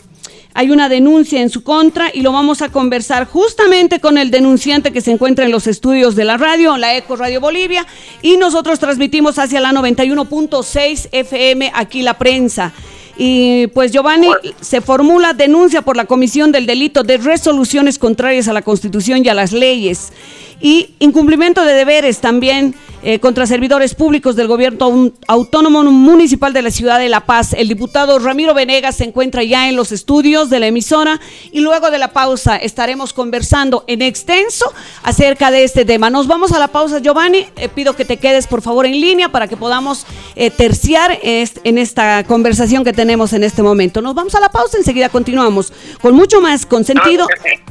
hay 0.54 0.70
una 0.70 0.88
denuncia 0.88 1.42
en 1.42 1.50
su 1.50 1.62
contra 1.62 2.10
y 2.14 2.22
lo 2.22 2.32
vamos 2.32 2.62
a 2.62 2.70
conversar 2.70 3.26
justamente 3.26 4.00
con 4.00 4.18
el 4.18 4.32
denunciante 4.32 4.94
que 4.94 5.02
se 5.02 5.12
encuentra 5.12 5.44
en 5.44 5.52
los 5.52 5.68
estudios 5.68 6.16
de 6.16 6.24
la 6.24 6.38
radio, 6.38 6.78
la 6.78 6.96
Eco 6.96 7.18
Radio 7.18 7.42
Bolivia, 7.42 7.86
y 8.22 8.38
nosotros 8.38 8.80
transmitimos 8.80 9.38
hacia 9.40 9.60
la 9.60 9.74
91.6 9.74 11.10
FM 11.12 11.70
aquí 11.76 12.04
la 12.04 12.18
prensa. 12.18 12.72
Y 13.18 13.68
pues 13.74 13.92
Giovanni 13.92 14.30
se 14.62 14.80
formula 14.80 15.34
denuncia 15.34 15.82
por 15.82 15.98
la 15.98 16.06
comisión 16.06 16.54
del 16.54 16.66
delito 16.66 17.04
de 17.04 17.18
resoluciones 17.18 18.00
contrarias 18.00 18.48
a 18.48 18.54
la 18.54 18.62
Constitución 18.62 19.26
y 19.26 19.28
a 19.28 19.34
las 19.34 19.52
leyes 19.52 20.14
y 20.62 20.96
incumplimiento 21.00 21.64
de 21.64 21.74
deberes 21.74 22.20
también 22.20 22.76
eh, 23.04 23.20
contra 23.20 23.46
servidores 23.46 23.94
públicos 23.94 24.36
del 24.36 24.48
gobierno 24.48 25.12
autónomo 25.28 25.84
municipal 25.84 26.52
de 26.52 26.64
la 26.64 26.72
ciudad 26.72 26.98
de 26.98 27.10
La 27.10 27.22
Paz. 27.22 27.54
El 27.54 27.68
diputado 27.68 28.18
Ramiro 28.18 28.56
Venegas 28.56 28.98
se 28.98 29.04
encuentra 29.04 29.44
ya 29.44 29.70
en 29.70 29.76
los 29.76 29.92
estudios 29.92 30.50
de 30.50 30.60
la 30.60 30.68
emisora 30.68 31.22
y 31.52 31.60
luego 31.60 31.92
de 31.92 32.00
la 32.00 32.08
pausa 32.08 32.58
estaremos 32.58 33.14
conversando 33.14 33.84
en 33.86 34.02
extenso 34.02 34.74
acerca 35.04 35.52
de 35.52 35.64
este 35.64 35.86
tema. 35.86 36.10
Nos 36.10 36.26
vamos 36.26 36.52
a 36.54 36.60
la 36.60 36.70
pausa, 36.70 36.98
Giovanni. 36.98 37.46
Eh, 37.56 37.70
pido 37.70 37.96
que 37.96 38.04
te 38.04 38.18
quedes 38.18 38.48
por 38.48 38.64
favor 38.64 38.88
en 38.88 39.00
línea 39.00 39.30
para 39.30 39.48
que 39.48 39.58
podamos 39.58 40.08
eh, 40.36 40.50
terciar 40.50 41.20
est 41.22 41.60
en 41.64 41.78
esta 41.78 42.24
conversación 42.24 42.84
que 42.84 42.94
tenemos 42.94 43.32
en 43.34 43.44
este 43.44 43.62
momento. 43.62 44.02
Nos 44.02 44.16
vamos 44.16 44.34
a 44.34 44.40
la 44.40 44.50
pausa, 44.50 44.78
enseguida 44.78 45.10
continuamos 45.10 45.72
con 46.02 46.16
mucho 46.16 46.42
más 46.42 46.66
consentido 46.66 47.28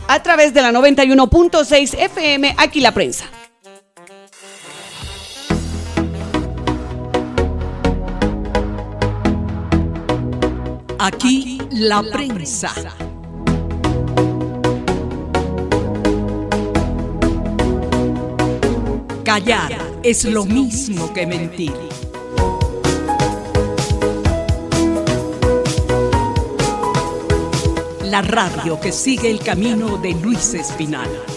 a 0.07 0.22
través 0.22 0.55
de 0.55 0.62
la 0.62 0.70
91.6 0.70 1.94
FM, 1.99 2.55
aquí 2.59 2.76
la 2.81 2.93
prensa. 2.93 3.25
Aquí 10.99 11.59
la 11.71 12.03
prensa. 12.03 12.73
Callar 19.25 20.01
es 20.03 20.25
lo 20.25 20.45
mismo 20.45 21.12
que 21.15 21.27
mentir. 21.27 21.73
La 28.05 28.23
radio 28.23 28.79
que 28.81 28.93
sigue 28.93 29.31
el 29.31 29.41
camino 29.41 29.97
de 29.99 30.12
Luis 30.12 30.55
Espinal. 30.55 31.36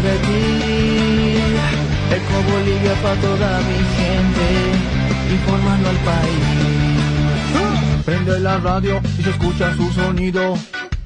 De 0.00 0.18
ti. 0.18 1.38
Eco 2.16 2.38
Bolivia 2.52 2.94
para 3.02 3.16
toda 3.16 3.60
mi 3.68 3.78
gente, 3.96 4.46
informando 5.34 5.88
al 5.88 5.96
país. 5.96 6.78
Prende 8.04 8.40
la 8.40 8.58
radio 8.58 9.00
y 9.18 9.22
se 9.22 9.30
escucha 9.30 9.74
su 9.76 9.90
sonido. 9.92 10.56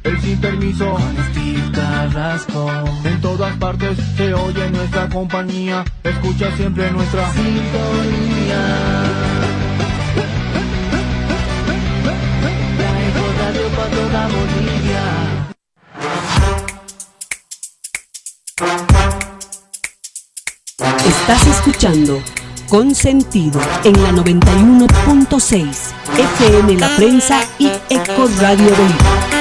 El 0.05 0.20
sin 0.20 0.40
permiso 0.40 0.90
con 0.90 1.16
Steve 1.31 1.70
Carrasco. 1.72 2.70
En 3.05 3.20
todas 3.20 3.57
partes 3.57 3.98
se 4.16 4.35
oye 4.35 4.70
nuestra 4.70 5.09
compañía. 5.09 5.85
Escucha 6.02 6.55
siempre 6.57 6.90
nuestra 6.90 7.33
sintonía. 7.33 8.62
La 12.78 12.92
Eco 13.09 13.26
Radio 13.38 13.68
para 13.76 13.90
toda 13.90 14.28
Bolivia. 14.28 15.32
Estás 21.06 21.44
escuchando 21.48 22.22
Consentido 22.68 23.60
en 23.82 24.00
la 24.04 24.12
91.6 24.12 25.66
FM 26.16 26.78
La 26.78 26.94
Prensa 26.94 27.44
y 27.58 27.66
Eco 27.90 28.28
Radio 28.38 28.70
Bolivia. 28.70 29.32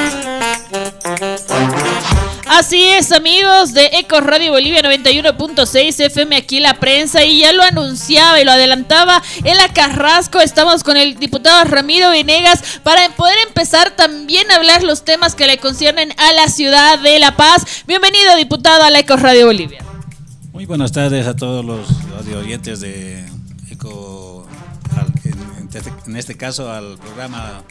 Así 2.48 2.84
es, 2.84 3.12
amigos 3.12 3.76
de 3.76 3.92
Eco 3.94 4.22
Radio 4.22 4.54
Bolivia 4.54 4.82
91.6 4.82 6.06
FM 6.06 6.36
aquí 6.36 6.60
la 6.60 6.80
prensa 6.80 7.24
y 7.24 7.42
ya 7.42 7.54
lo 7.54 7.62
anunciaba 7.62 8.42
y 8.42 8.44
lo 8.44 8.54
adelantaba 8.54 9.22
en 9.44 9.56
la 9.56 9.72
Carrasco. 9.72 10.40
Estamos 10.40 10.84
con 10.84 10.98
el 10.98 11.20
diputado 11.20 11.64
Ramiro 11.66 12.10
Venegas 12.10 12.80
para 12.82 13.08
poder 13.10 13.38
empezar 13.48 13.92
también 13.92 14.50
a 14.50 14.56
hablar 14.56 14.82
los 14.82 15.06
temas 15.06 15.36
que 15.36 15.46
le 15.46 15.60
conciernen 15.60 16.12
a 16.18 16.34
la 16.34 16.48
ciudad 16.48 16.98
de 16.98 17.20
La 17.20 17.38
Paz. 17.38 17.84
Bienvenido, 17.86 18.36
diputado, 18.36 18.84
a 18.84 18.90
la 18.90 19.00
Eco 19.00 19.16
Radio 19.16 19.46
Bolivia. 19.46 19.91
Muy 20.62 20.68
buenas 20.68 20.92
tardes 20.92 21.26
a 21.26 21.36
todos 21.36 21.66
los 21.66 21.88
radio 22.12 22.38
oyentes 22.38 22.82
de 22.82 23.26
Eco, 23.72 24.46
al- 24.96 25.12
este, 25.74 25.90
en 26.06 26.16
este 26.16 26.38
caso 26.38 26.72
al 26.72 27.00
programa 27.00 27.64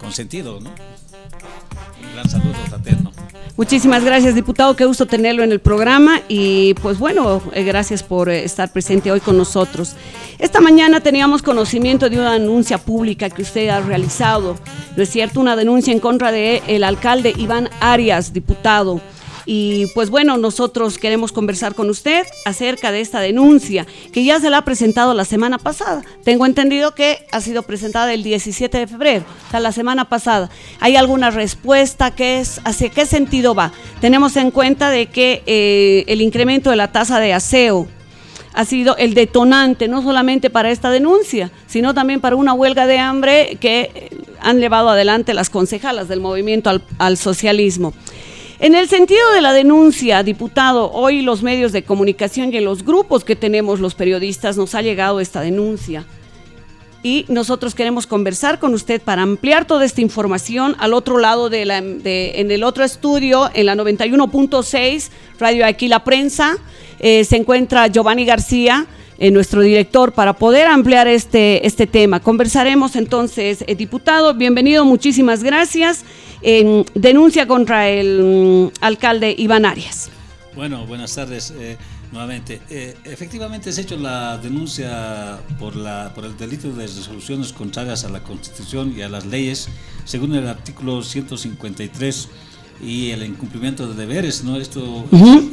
Consentido, 0.00 0.58
¿no? 0.58 0.70
Un 0.70 2.12
gran 2.14 2.28
saludo 2.28 2.54
fraterno. 2.68 3.12
Muchísimas 3.56 4.02
gracias, 4.04 4.34
diputado. 4.34 4.74
Qué 4.74 4.84
gusto 4.86 5.06
tenerlo 5.06 5.44
en 5.44 5.52
el 5.52 5.60
programa 5.60 6.20
y 6.28 6.74
pues 6.82 6.98
bueno, 6.98 7.40
eh, 7.54 7.62
gracias 7.62 8.02
por 8.02 8.28
eh, 8.28 8.42
estar 8.42 8.72
presente 8.72 9.12
hoy 9.12 9.20
con 9.20 9.38
nosotros. 9.38 9.94
Esta 10.40 10.60
mañana 10.60 10.98
teníamos 11.00 11.42
conocimiento 11.42 12.10
de 12.10 12.18
una 12.18 12.32
denuncia 12.32 12.78
pública 12.78 13.30
que 13.30 13.42
usted 13.42 13.68
ha 13.68 13.80
realizado, 13.82 14.56
¿no 14.96 15.02
es 15.04 15.10
cierto? 15.10 15.38
Una 15.38 15.54
denuncia 15.54 15.92
en 15.92 16.00
contra 16.00 16.32
de 16.32 16.60
el 16.66 16.82
alcalde 16.82 17.34
Iván 17.38 17.70
Arias, 17.80 18.32
diputado. 18.32 19.00
Y 19.46 19.86
pues 19.94 20.10
bueno, 20.10 20.36
nosotros 20.36 20.98
queremos 20.98 21.32
conversar 21.32 21.74
con 21.74 21.90
usted 21.90 22.26
acerca 22.44 22.92
de 22.92 23.00
esta 23.00 23.20
denuncia 23.20 23.86
que 24.12 24.24
ya 24.24 24.40
se 24.40 24.50
la 24.50 24.58
ha 24.58 24.64
presentado 24.64 25.14
la 25.14 25.24
semana 25.24 25.58
pasada. 25.58 26.02
Tengo 26.24 26.46
entendido 26.46 26.94
que 26.94 27.26
ha 27.32 27.40
sido 27.40 27.62
presentada 27.62 28.12
el 28.12 28.22
17 28.22 28.78
de 28.78 28.86
febrero, 28.86 29.24
o 29.48 29.50
sea, 29.50 29.60
la 29.60 29.72
semana 29.72 30.08
pasada. 30.08 30.50
¿Hay 30.80 30.96
alguna 30.96 31.30
respuesta? 31.30 32.12
¿Qué 32.12 32.40
es, 32.40 32.60
¿Hacia 32.64 32.90
qué 32.90 33.06
sentido 33.06 33.54
va? 33.54 33.72
Tenemos 34.00 34.36
en 34.36 34.50
cuenta 34.50 34.90
de 34.90 35.06
que 35.06 35.42
eh, 35.46 36.04
el 36.08 36.20
incremento 36.20 36.70
de 36.70 36.76
la 36.76 36.92
tasa 36.92 37.18
de 37.18 37.32
aseo 37.32 37.88
ha 38.54 38.64
sido 38.64 38.96
el 38.96 39.14
detonante 39.14 39.88
no 39.88 40.02
solamente 40.02 40.50
para 40.50 40.70
esta 40.70 40.90
denuncia, 40.90 41.50
sino 41.66 41.94
también 41.94 42.20
para 42.20 42.36
una 42.36 42.52
huelga 42.52 42.86
de 42.86 42.98
hambre 42.98 43.56
que 43.60 44.10
han 44.40 44.60
llevado 44.60 44.90
adelante 44.90 45.34
las 45.34 45.50
concejalas 45.50 46.08
del 46.08 46.20
movimiento 46.20 46.70
al 46.98 47.16
socialismo. 47.16 47.94
En 48.62 48.76
el 48.76 48.88
sentido 48.88 49.32
de 49.34 49.40
la 49.40 49.52
denuncia, 49.52 50.22
diputado, 50.22 50.92
hoy 50.92 51.22
los 51.22 51.42
medios 51.42 51.72
de 51.72 51.82
comunicación 51.82 52.52
y 52.54 52.58
en 52.58 52.64
los 52.64 52.84
grupos 52.84 53.24
que 53.24 53.34
tenemos 53.34 53.80
los 53.80 53.94
periodistas 53.96 54.56
nos 54.56 54.76
ha 54.76 54.82
llegado 54.82 55.18
esta 55.18 55.40
denuncia. 55.40 56.04
Y 57.02 57.24
nosotros 57.28 57.74
queremos 57.74 58.06
conversar 58.06 58.60
con 58.60 58.72
usted 58.74 59.02
para 59.02 59.22
ampliar 59.22 59.64
toda 59.66 59.84
esta 59.84 60.00
información 60.00 60.76
al 60.78 60.94
otro 60.94 61.18
lado 61.18 61.50
de 61.50 61.64
la, 61.64 61.80
de- 61.80 62.40
en 62.40 62.52
el 62.52 62.62
otro 62.62 62.84
estudio, 62.84 63.50
en 63.52 63.66
la 63.66 63.74
91.6, 63.74 65.10
Radio 65.40 65.66
Aquí 65.66 65.88
La 65.88 66.04
Prensa, 66.04 66.56
eh, 67.00 67.24
se 67.24 67.36
encuentra 67.38 67.88
Giovanni 67.88 68.24
García, 68.24 68.86
eh, 69.22 69.30
nuestro 69.30 69.60
director, 69.60 70.10
para 70.10 70.32
poder 70.32 70.66
ampliar 70.66 71.06
este, 71.06 71.64
este 71.64 71.86
tema. 71.86 72.18
Conversaremos 72.18 72.96
entonces, 72.96 73.62
eh, 73.68 73.76
diputado, 73.76 74.34
bienvenido, 74.34 74.84
muchísimas 74.84 75.44
gracias. 75.44 76.02
En 76.42 76.84
denuncia 76.94 77.46
contra 77.46 77.88
el 77.88 78.72
mm, 78.74 78.84
alcalde 78.84 79.32
Iván 79.38 79.64
Arias. 79.64 80.10
Bueno, 80.56 80.84
buenas 80.86 81.14
tardes 81.14 81.54
eh, 81.56 81.76
nuevamente. 82.10 82.62
Eh, 82.68 82.96
efectivamente, 83.04 83.70
se 83.70 83.82
ha 83.82 83.84
hecho 83.84 83.96
la 83.96 84.38
denuncia 84.38 85.38
por, 85.56 85.76
la, 85.76 86.12
por 86.16 86.24
el 86.24 86.36
delito 86.36 86.72
de 86.72 86.88
resoluciones 86.88 87.52
contrarias 87.52 88.04
a 88.04 88.08
la 88.08 88.24
Constitución 88.24 88.92
y 88.96 89.02
a 89.02 89.08
las 89.08 89.24
leyes, 89.24 89.68
según 90.04 90.34
el 90.34 90.48
artículo 90.48 91.00
153 91.00 92.28
y 92.82 93.10
el 93.10 93.22
incumplimiento 93.22 93.86
de 93.86 93.94
deberes, 93.94 94.42
¿no? 94.42 94.56
Esto, 94.56 95.04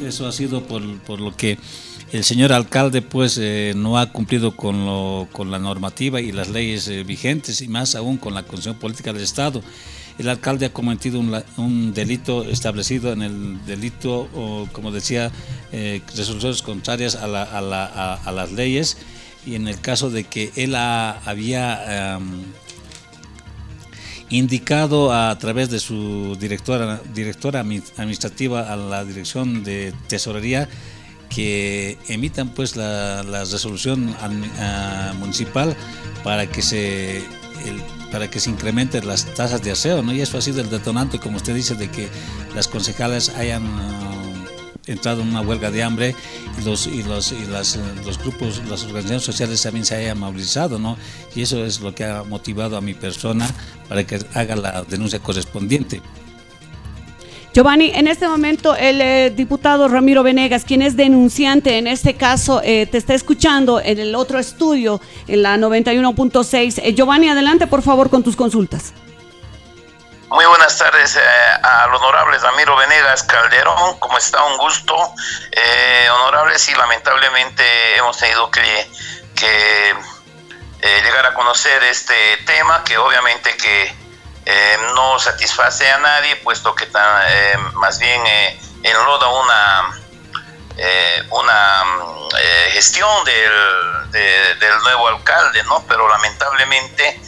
eso 0.04 0.26
ha 0.26 0.32
sido 0.32 0.64
por, 0.64 0.82
por 1.02 1.20
lo 1.20 1.36
que 1.36 1.56
el 2.12 2.24
señor 2.24 2.52
alcalde 2.52 3.02
pues 3.02 3.38
eh, 3.38 3.72
no 3.76 3.98
ha 3.98 4.12
cumplido 4.12 4.56
con, 4.56 5.50
la 5.50 5.58
normativa 5.58 6.20
y 6.20 6.32
las 6.32 6.48
leyes 6.48 6.88
eh, 6.88 7.04
vigentes 7.04 7.60
y 7.60 7.68
más 7.68 7.94
aún 7.94 8.16
con 8.16 8.34
la 8.34 8.42
Constitución 8.42 8.78
Política 8.78 9.12
del 9.12 9.22
Estado. 9.22 9.62
El 10.18 10.28
alcalde 10.28 10.66
ha 10.66 10.72
cometido 10.72 11.20
un, 11.20 11.94
delito 11.94 12.44
establecido 12.44 13.12
en 13.12 13.22
el 13.22 13.64
delito, 13.64 14.28
o, 14.34 14.68
como 14.72 14.90
decía, 14.90 15.30
eh, 15.72 16.02
resoluciones 16.14 16.62
contrarias 16.62 17.14
a, 17.14 17.26
la, 17.26 17.42
a, 17.42 17.60
la, 17.60 17.86
a, 17.86 18.14
a, 18.14 18.32
las 18.32 18.52
leyes 18.52 18.98
y 19.46 19.54
en 19.54 19.66
el 19.66 19.80
caso 19.80 20.10
de 20.10 20.24
que 20.24 20.52
él 20.56 20.74
ha, 20.74 21.12
había 21.24 22.18
um, 22.18 22.42
indicado 24.30 25.12
a, 25.12 25.36
través 25.38 25.70
de 25.70 25.80
su 25.80 26.36
directora 26.38 27.00
administrativa 27.96 28.72
a 28.72 28.76
la 28.76 29.04
dirección 29.04 29.64
de 29.64 29.92
tesorería 30.08 30.68
que 31.30 31.96
emitan 32.08 32.50
pues 32.50 32.76
la, 32.76 33.22
la 33.22 33.44
resolución 33.44 34.08
uh, 34.08 35.14
municipal 35.18 35.74
para 36.22 36.46
que 36.46 36.60
se 36.60 37.18
el, 37.18 37.80
para 38.10 38.28
que 38.28 38.40
se 38.40 38.50
incrementen 38.50 39.06
las 39.06 39.24
tasas 39.34 39.62
de 39.62 39.70
aseo, 39.70 40.02
¿no? 40.02 40.12
Y 40.12 40.20
eso 40.20 40.36
ha 40.36 40.42
sido 40.42 40.60
el 40.60 40.68
detonante, 40.68 41.18
como 41.18 41.36
usted 41.36 41.54
dice, 41.54 41.74
de 41.76 41.88
que 41.90 42.08
las 42.54 42.68
concejales 42.68 43.28
hayan 43.30 43.64
uh, 43.64 44.10
entrado 44.86 45.22
en 45.22 45.28
una 45.28 45.40
huelga 45.40 45.70
de 45.70 45.82
hambre 45.82 46.16
y 46.60 46.64
los 46.64 46.86
y 46.86 47.02
los 47.04 47.32
y 47.32 47.46
las, 47.46 47.78
los 48.04 48.18
grupos, 48.18 48.60
las 48.68 48.82
organizaciones 48.84 49.22
sociales 49.22 49.62
también 49.62 49.84
se 49.84 49.94
hayan 49.94 50.18
movilizado, 50.18 50.78
¿no? 50.78 50.96
Y 51.34 51.42
eso 51.42 51.64
es 51.64 51.80
lo 51.80 51.94
que 51.94 52.04
ha 52.04 52.24
motivado 52.24 52.76
a 52.76 52.80
mi 52.80 52.94
persona 52.94 53.48
para 53.88 54.04
que 54.04 54.18
haga 54.34 54.56
la 54.56 54.82
denuncia 54.82 55.20
correspondiente. 55.20 56.02
Giovanni, 57.52 57.90
en 57.94 58.06
este 58.06 58.28
momento 58.28 58.76
el 58.76 59.00
eh, 59.00 59.30
diputado 59.30 59.88
Ramiro 59.88 60.22
Venegas, 60.22 60.64
quien 60.64 60.82
es 60.82 60.96
denunciante 60.96 61.78
en 61.78 61.88
este 61.88 62.14
caso, 62.14 62.60
eh, 62.62 62.86
te 62.86 62.96
está 62.96 63.14
escuchando 63.14 63.80
en 63.80 63.98
el 63.98 64.14
otro 64.14 64.38
estudio, 64.38 65.00
en 65.26 65.42
la 65.42 65.56
91.6. 65.56 66.80
Eh, 66.82 66.94
Giovanni, 66.94 67.28
adelante 67.28 67.66
por 67.66 67.82
favor 67.82 68.08
con 68.08 68.22
tus 68.22 68.36
consultas. 68.36 68.92
Muy 70.28 70.44
buenas 70.44 70.78
tardes 70.78 71.16
eh, 71.16 71.20
al 71.60 71.92
honorable 71.92 72.38
Ramiro 72.38 72.76
Venegas 72.76 73.24
Calderón, 73.24 73.98
¿cómo 73.98 74.16
está? 74.16 74.44
Un 74.44 74.56
gusto. 74.56 74.94
Eh, 75.50 76.08
honorable, 76.08 76.56
sí, 76.56 76.72
lamentablemente 76.74 77.64
hemos 77.96 78.16
tenido 78.16 78.48
que, 78.48 78.62
llegar 81.02 81.26
a 81.26 81.34
conocer 81.34 81.82
este 81.82 82.36
tema, 82.46 82.84
que 82.84 82.96
obviamente 82.96 83.56
que 83.56 83.99
eh, 84.50 84.78
no 84.94 85.18
satisface 85.18 85.88
a 85.90 85.98
nadie, 85.98 86.36
puesto 86.36 86.74
que 86.74 86.86
tan, 86.86 87.22
eh, 87.28 87.56
más 87.74 87.98
bien 87.98 88.26
eh, 88.26 88.60
enloda 88.82 89.28
una, 89.28 90.02
una 91.30 91.84
gestión 92.72 93.24
del, 93.24 94.10
de, 94.10 94.54
del 94.56 94.78
nuevo 94.82 95.08
alcalde, 95.08 95.62
¿no? 95.64 95.84
Pero 95.86 96.08
lamentablemente 96.08 97.20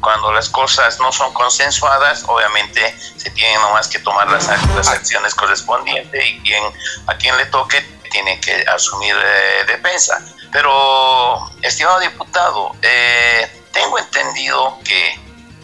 cuando 0.00 0.32
las 0.32 0.48
cosas 0.48 0.98
no 0.98 1.12
son 1.12 1.32
consensuadas, 1.32 2.24
obviamente 2.26 2.96
se 3.16 3.30
tienen 3.30 3.60
nomás 3.60 3.88
que 3.88 3.98
tomar 3.98 4.28
las, 4.30 4.46
las 4.74 4.88
acciones 4.88 5.34
correspondientes 5.34 6.24
y 6.24 6.40
quien, 6.40 6.64
a 7.06 7.14
quien 7.16 7.36
le 7.36 7.46
toque 7.46 7.82
tiene 8.10 8.40
que 8.40 8.64
asumir 8.68 9.14
eh, 9.16 9.64
defensa. 9.66 10.20
Pero, 10.52 11.50
estimado 11.62 12.00
diputado, 12.00 12.72
eh, 12.82 13.64
tengo 13.72 13.98
entendido 13.98 14.78
que, 14.84 15.18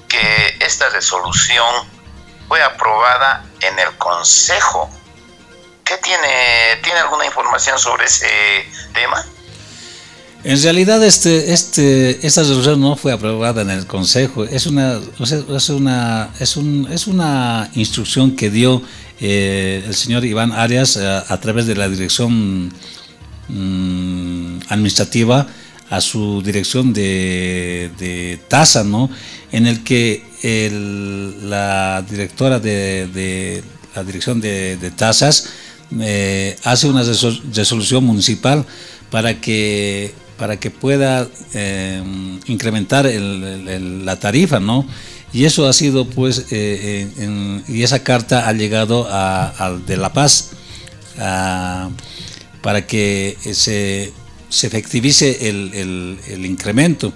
que 0.08 0.56
esta 0.60 0.88
resolución 0.90 1.66
fue 2.48 2.62
aprobada 2.62 3.44
en 3.60 3.78
el 3.78 3.96
Consejo. 3.98 4.90
¿Qué 5.84 5.96
tiene, 5.98 6.82
tiene 6.82 7.00
alguna 7.00 7.26
información 7.26 7.78
sobre 7.78 8.06
ese 8.06 8.28
tema? 8.92 9.24
En 10.44 10.62
realidad 10.62 11.02
este, 11.02 11.52
este, 11.52 12.24
esta 12.24 12.42
resolución 12.42 12.80
no 12.80 12.94
fue 12.96 13.12
aprobada 13.12 13.62
en 13.62 13.70
el 13.70 13.86
Consejo, 13.86 14.44
es 14.44 14.66
una, 14.66 15.00
es 15.18 15.68
una, 15.70 16.30
es 16.38 16.56
un, 16.56 16.88
es 16.92 17.06
una 17.08 17.68
instrucción 17.74 18.36
que 18.36 18.50
dio 18.50 18.80
eh, 19.20 19.82
el 19.86 19.94
señor 19.96 20.24
Iván 20.24 20.52
Arias 20.52 20.98
a, 20.98 21.32
a 21.32 21.40
través 21.40 21.66
de 21.66 21.74
la 21.74 21.88
dirección 21.88 22.72
mmm, 23.48 24.58
administrativa 24.68 25.46
a 25.90 26.00
su 26.00 26.42
dirección 26.42 26.92
de, 26.92 27.90
de, 27.98 28.40
tasa, 28.48 28.82
¿no? 28.84 29.08
En 29.52 29.66
el 29.66 29.82
que 29.85 30.24
la 31.42 32.04
directora 32.09 32.59
de, 32.61 33.62
la 33.94 34.04
dirección 34.04 34.40
de, 34.40 34.92
tasas 34.96 35.50
eh, 36.00 36.56
hace 36.64 36.88
una 36.88 37.02
resolución 37.02 38.04
municipal 38.04 38.64
para 39.11 39.40
que 39.40 40.12
para 40.37 40.59
que 40.59 40.70
pueda 40.70 41.26
eh, 41.54 42.02
incrementar 42.46 43.06
la 43.06 44.20
tarifa, 44.20 44.61
¿no? 44.61 44.87
Y 45.32 45.46
eso 45.46 45.66
ha 45.66 45.72
sido, 45.72 46.06
pues, 46.11 46.46
eh, 46.50 47.09
en, 47.16 47.64
y 47.68 47.82
esa 47.82 48.02
carta 48.02 48.46
ha 48.46 48.52
llegado 48.52 49.09
a, 49.11 49.54
a 49.59 49.72
de 49.72 49.96
La 49.96 50.12
Paz 50.12 50.50
para 51.16 52.87
que 52.87 53.38
se, 53.52 54.12
se 54.48 54.66
efectivice 54.66 55.48
el, 55.48 56.44
incremento. 56.44 57.12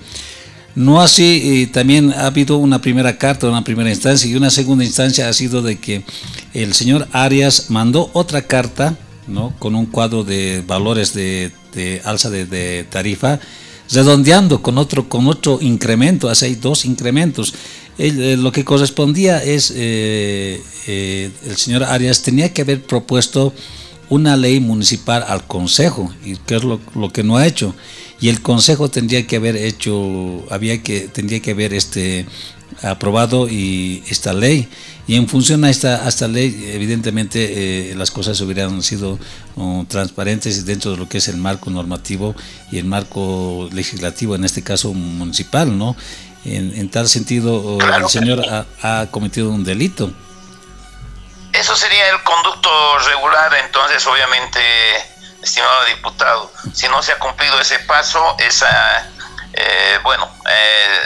No 0.74 1.00
así, 1.00 1.40
y 1.42 1.66
también 1.66 2.12
ha 2.12 2.26
habido 2.26 2.56
una 2.56 2.80
primera 2.80 3.18
carta, 3.18 3.48
una 3.48 3.64
primera 3.64 3.90
instancia, 3.90 4.30
y 4.30 4.36
una 4.36 4.50
segunda 4.50 4.84
instancia 4.84 5.28
ha 5.28 5.32
sido 5.32 5.62
de 5.62 5.78
que 5.78 6.04
el 6.54 6.74
señor 6.74 7.08
Arias 7.12 7.66
mandó 7.70 8.10
otra 8.12 8.42
carta, 8.42 8.96
¿no? 9.26 9.52
con 9.58 9.74
un 9.74 9.86
cuadro 9.86 10.22
de 10.22 10.62
valores 10.66 11.12
de 11.12 11.52
alza 12.04 12.30
de, 12.30 12.86
tarifa, 12.88 13.40
redondeando 13.92 14.62
con 14.62 14.78
otro, 14.78 15.08
con 15.08 15.26
otro 15.26 15.58
incremento, 15.60 16.28
hace 16.28 16.54
dos 16.56 16.84
incrementos. 16.84 17.54
Eh, 17.98 18.36
lo 18.38 18.52
que 18.52 18.64
correspondía 18.64 19.42
es, 19.42 19.72
eh, 19.76 20.62
eh, 20.86 21.30
el 21.46 21.56
señor 21.56 21.84
Arias 21.84 22.22
tenía 22.22 22.52
que 22.52 22.62
haber 22.62 22.82
propuesto 22.82 23.52
una 24.08 24.36
ley 24.36 24.60
municipal 24.60 25.24
al 25.26 25.46
Consejo, 25.46 26.12
y 26.24 26.36
que 26.36 26.56
es 26.56 26.64
lo, 26.64 26.80
lo, 26.94 27.10
que 27.10 27.22
no 27.22 27.36
ha 27.36 27.46
hecho. 27.46 27.74
Y 28.20 28.28
el 28.28 28.42
Consejo 28.42 28.90
tendría 28.90 29.26
que 29.26 29.36
haber 29.36 29.56
hecho, 29.56 30.44
había 30.50 30.82
que, 30.82 31.08
tendría 31.08 31.40
que 31.40 31.52
haber 31.52 31.72
este, 31.72 32.26
aprobado 32.82 33.48
y 33.48 34.02
esta 34.08 34.32
ley. 34.32 34.68
Y 35.06 35.16
en 35.16 35.28
función 35.28 35.64
a 35.64 35.70
esta, 35.70 36.04
a 36.04 36.08
esta 36.08 36.28
ley 36.28 36.70
evidentemente 36.72 37.90
eh, 37.90 37.94
las 37.96 38.10
cosas 38.10 38.40
hubieran 38.40 38.82
sido 38.82 39.18
uh, 39.56 39.84
transparentes 39.86 40.64
dentro 40.64 40.92
de 40.92 40.96
lo 40.98 41.08
que 41.08 41.18
es 41.18 41.28
el 41.28 41.36
marco 41.36 41.70
normativo 41.70 42.34
y 42.70 42.78
el 42.78 42.84
marco 42.84 43.68
legislativo 43.72 44.34
en 44.34 44.44
este 44.44 44.62
caso 44.62 44.92
municipal 44.94 45.76
no 45.76 45.96
en, 46.44 46.72
en 46.76 46.88
tal 46.90 47.08
sentido 47.08 47.78
claro. 47.78 48.04
el 48.04 48.10
señor 48.10 48.44
ha, 48.48 48.66
ha, 48.82 49.06
cometido 49.10 49.50
un 49.50 49.64
delito. 49.64 50.12
Eso 51.52 51.74
sería 51.74 52.08
el 52.10 52.22
conducto 52.22 52.70
regular 53.08 53.52
entonces 53.64 54.06
obviamente 54.06 54.60
estimado 55.42 55.84
diputado 55.86 56.52
si 56.72 56.88
no 56.88 57.02
se 57.02 57.12
ha 57.12 57.18
cumplido 57.18 57.60
ese 57.60 57.78
paso 57.80 58.36
esa 58.38 59.10
eh, 59.52 59.98
bueno 60.02 60.30
eh, 60.48 61.00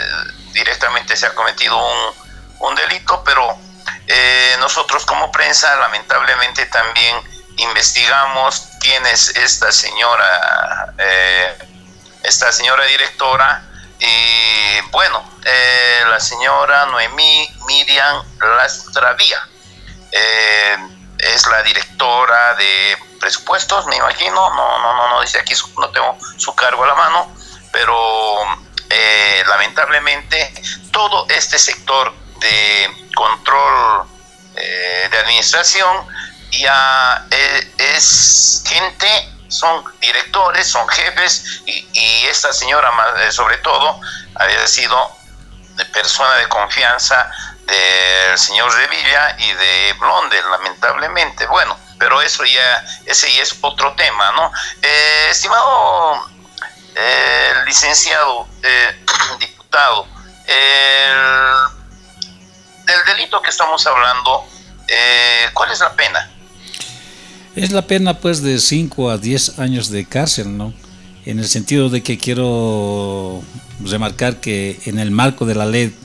directamente 0.53 1.15
se 1.15 1.25
ha 1.25 1.33
cometido 1.33 1.77
un, 1.77 2.13
un 2.59 2.75
delito, 2.75 3.23
pero 3.25 3.57
eh, 4.07 4.55
nosotros 4.59 5.05
como 5.05 5.31
prensa 5.31 5.75
lamentablemente 5.77 6.65
también 6.67 7.17
investigamos 7.57 8.69
quién 8.79 9.05
es 9.05 9.29
esta 9.35 9.71
señora, 9.71 10.93
esta 12.23 12.51
señora 12.51 12.85
directora, 12.85 13.63
y 13.99 14.81
bueno, 14.91 15.23
la 16.09 16.19
señora 16.19 16.85
Noemí 16.87 17.49
Miriam 17.65 18.23
Lastravía, 18.57 19.47
es 20.11 21.47
la 21.47 21.63
directora 21.63 22.55
de 22.55 22.97
presupuestos, 23.25 23.87
me 23.87 23.95
imagino, 23.95 24.35
no, 24.35 24.77
no, 24.77 24.93
no, 24.93 25.09
no 25.09 25.21
dice 25.21 25.39
aquí, 25.39 25.55
su, 25.55 25.67
no 25.79 25.89
tengo 25.89 26.15
su 26.37 26.53
cargo 26.53 26.83
a 26.83 26.87
la 26.87 26.93
mano, 26.93 27.33
pero 27.71 27.95
eh, 28.87 29.43
lamentablemente 29.47 30.53
todo 30.91 31.25
este 31.29 31.57
sector 31.57 32.13
de 32.39 33.09
control 33.15 34.05
eh, 34.55 35.07
de 35.09 35.17
administración 35.17 36.05
ya 36.51 37.25
eh, 37.31 37.73
es 37.95 38.63
gente, 38.67 39.07
son 39.47 39.83
directores, 39.99 40.67
son 40.67 40.87
jefes 40.87 41.63
y, 41.65 41.87
y 41.93 42.25
esta 42.27 42.53
señora 42.53 42.91
sobre 43.31 43.57
todo 43.57 43.99
había 44.35 44.67
sido 44.67 45.11
persona 45.91 46.35
de 46.35 46.47
confianza 46.47 47.31
del 47.65 48.37
señor 48.37 48.71
Revilla 48.71 49.35
y 49.39 49.51
de 49.51 49.93
Blonde, 49.93 50.39
lamentablemente. 50.43 51.47
Bueno, 51.47 51.75
pero 52.05 52.21
eso 52.21 52.43
ya, 52.45 52.85
ese 53.07 53.33
ya 53.33 53.41
es 53.41 53.57
otro 53.61 53.95
tema, 53.95 54.31
¿no? 54.35 54.51
Eh, 54.79 55.27
estimado 55.31 56.29
eh, 56.95 57.51
licenciado 57.65 58.47
eh, 58.61 58.95
diputado, 59.39 60.05
el, 60.45 61.15
del 62.85 63.05
delito 63.07 63.41
que 63.41 63.49
estamos 63.49 63.87
hablando, 63.87 64.45
eh, 64.87 65.49
¿cuál 65.55 65.71
es 65.71 65.79
la 65.79 65.93
pena? 65.93 66.29
Es 67.55 67.71
la 67.71 67.81
pena 67.81 68.19
pues 68.19 68.43
de 68.43 68.59
5 68.59 69.09
a 69.09 69.17
10 69.17 69.57
años 69.57 69.89
de 69.89 70.05
cárcel, 70.07 70.55
¿no? 70.55 70.75
En 71.25 71.39
el 71.39 71.47
sentido 71.47 71.89
de 71.89 72.03
que 72.03 72.19
quiero 72.19 73.41
remarcar 73.79 74.39
que 74.41 74.79
en 74.85 74.99
el 74.99 75.09
marco 75.09 75.47
de 75.47 75.55
la 75.55 75.65
ley 75.65 75.97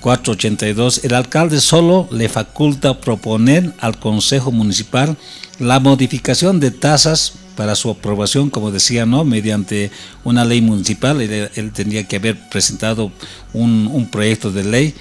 482, 0.00 1.04
el 1.04 1.14
alcalde 1.14 1.60
solo 1.60 2.08
le 2.10 2.28
faculta 2.28 3.00
proponer 3.00 3.72
al 3.78 3.98
Consejo 3.98 4.52
Municipal 4.52 5.16
la 5.58 5.80
modificación 5.80 6.60
de 6.60 6.70
tasas 6.70 7.32
para 7.56 7.74
su 7.74 7.90
aprobación, 7.90 8.50
como 8.50 8.70
decía, 8.70 9.04
¿no? 9.04 9.24
Mediante 9.24 9.90
una 10.22 10.44
ley 10.44 10.60
municipal, 10.62 11.20
él, 11.20 11.72
tendría 11.72 12.06
que 12.06 12.16
haber 12.16 12.38
presentado 12.48 13.10
un, 13.52 13.88
un, 13.92 14.08
proyecto 14.08 14.52
de 14.52 14.62
ley 14.62 14.94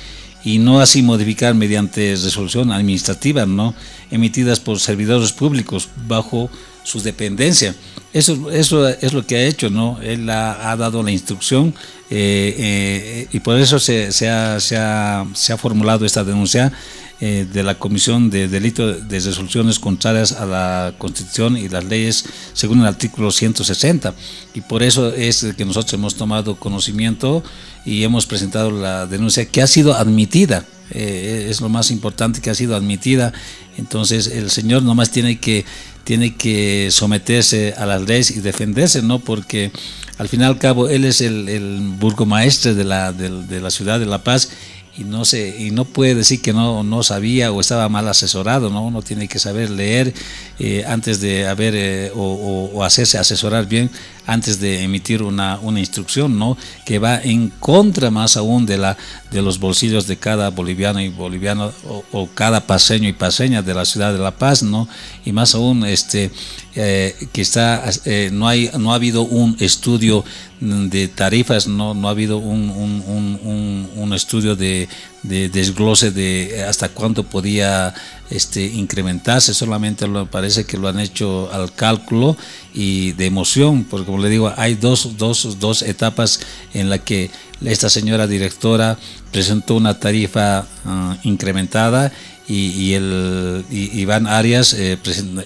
y 0.44 0.58
no 0.58 0.80
así 0.80 1.04
modificar 1.04 1.54
mediante 1.54 2.12
resolución 2.12 2.72
administrativa, 2.72 3.46
¿no? 3.46 3.76
Emitidas 4.12 4.60
por 4.60 4.80
servidores 4.80 5.34
públicos 5.34 5.90
bajo 6.08 6.50
su 6.84 7.02
dependencia. 7.02 7.76
Eso, 8.14 8.50
eso 8.52 8.88
es 8.88 9.14
lo 9.14 9.26
que 9.26 9.36
ha 9.36 9.44
hecho, 9.46 9.70
¿no? 9.70 10.00
Él 10.02 10.30
ha, 10.30 10.76
dado 10.78 11.04
la 11.04 11.12
instrucción 11.12 11.74
eh, 12.10 12.56
eh, 12.58 13.28
y 13.34 13.40
por 13.42 13.58
eso 13.60 13.80
se, 13.80 14.12
se, 14.14 14.30
ha, 14.30 14.60
se, 14.60 14.78
ha, 14.78 15.26
se 15.34 15.52
ha 15.52 15.58
formulado 15.58 16.06
esta 16.06 16.24
denuncia 16.24 16.72
eh, 17.20 17.48
de 17.52 17.64
la 17.64 17.74
Comisión 17.80 18.30
de 18.30 18.48
Delito 18.48 18.94
de 18.94 19.20
Resoluciones 19.20 19.80
Contrarias 19.80 20.34
a 20.34 20.46
la 20.46 20.94
Constitución 21.00 21.58
y 21.58 21.68
las 21.68 21.84
leyes 21.84 22.26
según 22.54 22.82
el 22.82 22.86
artículo 22.86 23.32
160. 23.32 24.14
Y 24.54 24.62
por 24.62 24.84
eso 24.84 25.12
es 25.12 25.44
que 25.58 25.66
nosotros 25.66 25.92
hemos 25.94 26.14
tomado 26.14 26.58
conocimiento 26.58 27.44
y 27.86 28.04
hemos 28.04 28.28
presentado 28.28 28.70
la 28.70 29.08
denuncia 29.08 29.46
que 29.48 29.64
ha 29.64 29.68
sido 29.68 29.96
admitida. 29.96 30.66
Eh, 30.92 31.48
es 31.50 31.62
lo 31.62 31.70
más 31.70 31.92
importante 31.92 32.42
que 32.42 32.50
ha 32.50 32.56
sido 32.56 32.76
admitida. 32.76 33.34
Entonces 33.78 34.28
el 34.28 34.50
señor 34.50 34.84
nomás 34.84 35.12
tiene 35.12 35.40
que, 35.40 35.66
tiene 36.04 36.36
que 36.36 36.90
someterse 36.92 37.74
a 37.78 37.86
las 37.86 38.02
leyes 38.02 38.32
y 38.32 38.40
defenderse, 38.40 39.02
¿no? 39.02 39.20
Porque 39.20 39.72
al 40.18 40.30
fin 40.30 40.42
y 40.42 40.44
al 40.46 40.58
cabo 40.58 40.90
él 40.90 41.06
es 41.06 41.22
el, 41.22 41.50
el 41.50 41.80
burgomaestre 42.00 42.74
de 42.74 42.84
la, 42.84 43.14
de 43.14 43.62
la 43.62 43.70
ciudad 43.72 44.00
de 44.00 44.06
La 44.06 44.24
Paz 44.24 44.50
y 44.98 45.04
no 45.04 45.26
se 45.26 45.56
y 45.64 45.72
no 45.72 45.86
puede 45.86 46.16
decir 46.16 46.42
que 46.42 46.54
no, 46.54 46.84
no 46.84 47.04
sabía 47.04 47.52
o 47.52 47.62
estaba 47.62 47.88
mal 47.88 48.08
asesorado 48.08 48.70
no 48.70 48.86
uno 48.86 49.02
tiene 49.02 49.28
que 49.28 49.38
saber 49.38 49.70
leer 49.70 50.14
eh, 50.60 50.84
antes 50.88 51.22
de 51.22 51.48
haber 51.48 51.76
eh, 51.76 52.12
o, 52.16 52.84
hacerse 52.84 53.18
asesorar 53.18 53.68
bien 53.68 53.92
antes 54.26 54.60
de 54.60 54.84
emitir 54.84 55.22
una, 55.22 55.60
una 55.62 55.80
instrucción 55.80 56.38
no 56.38 56.58
que 56.86 57.00
va 57.00 57.22
en 57.22 57.50
contra 57.50 58.10
más 58.10 58.38
aún 58.38 58.66
de 58.66 58.78
la 58.78 58.98
de 59.32 59.42
los 59.42 59.60
bolsillos 59.60 60.08
de 60.08 60.18
cada 60.18 60.50
boliviano 60.50 61.00
y 61.00 61.10
boliviano 61.10 61.72
o, 62.12 62.28
cada 62.34 62.66
paseño 62.66 63.08
y 63.08 63.14
paseña 63.14 63.62
de 63.62 63.74
la 63.74 63.86
ciudad 63.86 64.14
de 64.14 64.20
La 64.20 64.32
Paz 64.32 64.64
no 64.64 64.88
y 65.26 65.32
más 65.32 65.54
aún 65.54 65.86
este 65.86 66.32
eh, 66.76 67.16
que 67.32 67.42
está 67.42 67.84
no 68.32 68.48
hay 68.48 68.72
no 68.78 68.92
ha 68.92 68.96
habido 68.96 69.22
un 69.22 69.56
estudio 69.60 70.24
de 70.60 71.08
tarifas 71.08 71.68
no 71.68 71.94
no 71.94 72.08
ha 72.08 72.12
habido 72.12 72.38
un, 72.38 72.70
un, 72.70 73.90
un, 73.96 74.14
estudio 74.14 74.56
de 74.56 74.90
de, 75.24 75.50
desglose 75.50 76.12
de 76.12 76.64
hasta 76.68 76.90
cuánto 76.90 77.24
podía 77.24 77.94
este, 78.30 78.66
incrementarse, 78.66 79.54
solamente 79.54 80.08
lo, 80.08 80.26
parece 80.26 80.66
que 80.66 80.78
lo 80.78 80.88
han 80.88 81.00
hecho 81.00 81.50
al 81.52 81.74
cálculo 81.74 82.36
y 82.74 83.12
de 83.14 83.26
emoción, 83.26 83.84
porque 83.84 84.06
como 84.06 84.20
le 84.20 84.30
digo, 84.30 84.54
hay 84.58 84.76
dos, 84.76 85.18
dos, 85.18 85.60
dos 85.60 85.82
etapas 85.82 86.40
en 86.74 86.90
la 86.90 87.00
que 87.00 87.32
esta 87.64 87.90
señora 87.90 88.28
directora 88.28 88.98
presentó 89.32 89.76
una 89.76 90.00
tarifa 90.00 90.66
ah, 90.86 91.18
incrementada 91.24 92.12
y, 92.50 92.94
el 92.94 93.66
Iván 93.70 94.26
Arias 94.26 94.74
eh, 94.74 94.98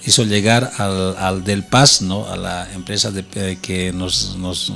hizo 0.06 0.24
llegar 0.24 0.72
al, 0.78 1.44
del 1.44 1.64
Paz, 1.64 2.02
¿no? 2.02 2.28
a 2.28 2.38
la 2.38 2.72
empresa 2.74 3.10
de, 3.10 3.26
eh, 3.36 3.58
que 3.60 3.92
nos, 3.92 4.36
nos, 4.38 4.72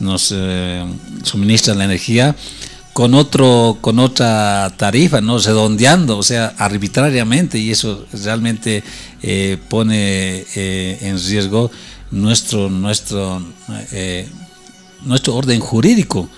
nos 0.00 0.34
eh, 0.34 0.84
suministra 1.22 1.74
la 1.74 1.84
energía, 1.84 2.34
con 2.92 3.14
otro 3.14 3.78
con 3.80 4.00
otra 4.00 4.74
tarifa, 4.76 5.20
no 5.20 5.38
redondeando, 5.38 6.18
o 6.18 6.24
sea, 6.24 6.54
arbitrariamente 6.58 7.56
y 7.58 7.70
eso 7.70 8.04
realmente 8.12 8.82
eh, 9.22 9.56
pone 9.68 10.44
en 10.56 11.24
riesgo 11.24 11.70
nuestro 12.10 12.68
nuestro 12.68 13.40
nuestro 15.04 15.36
orden 15.36 15.60
jurídico 15.60 16.28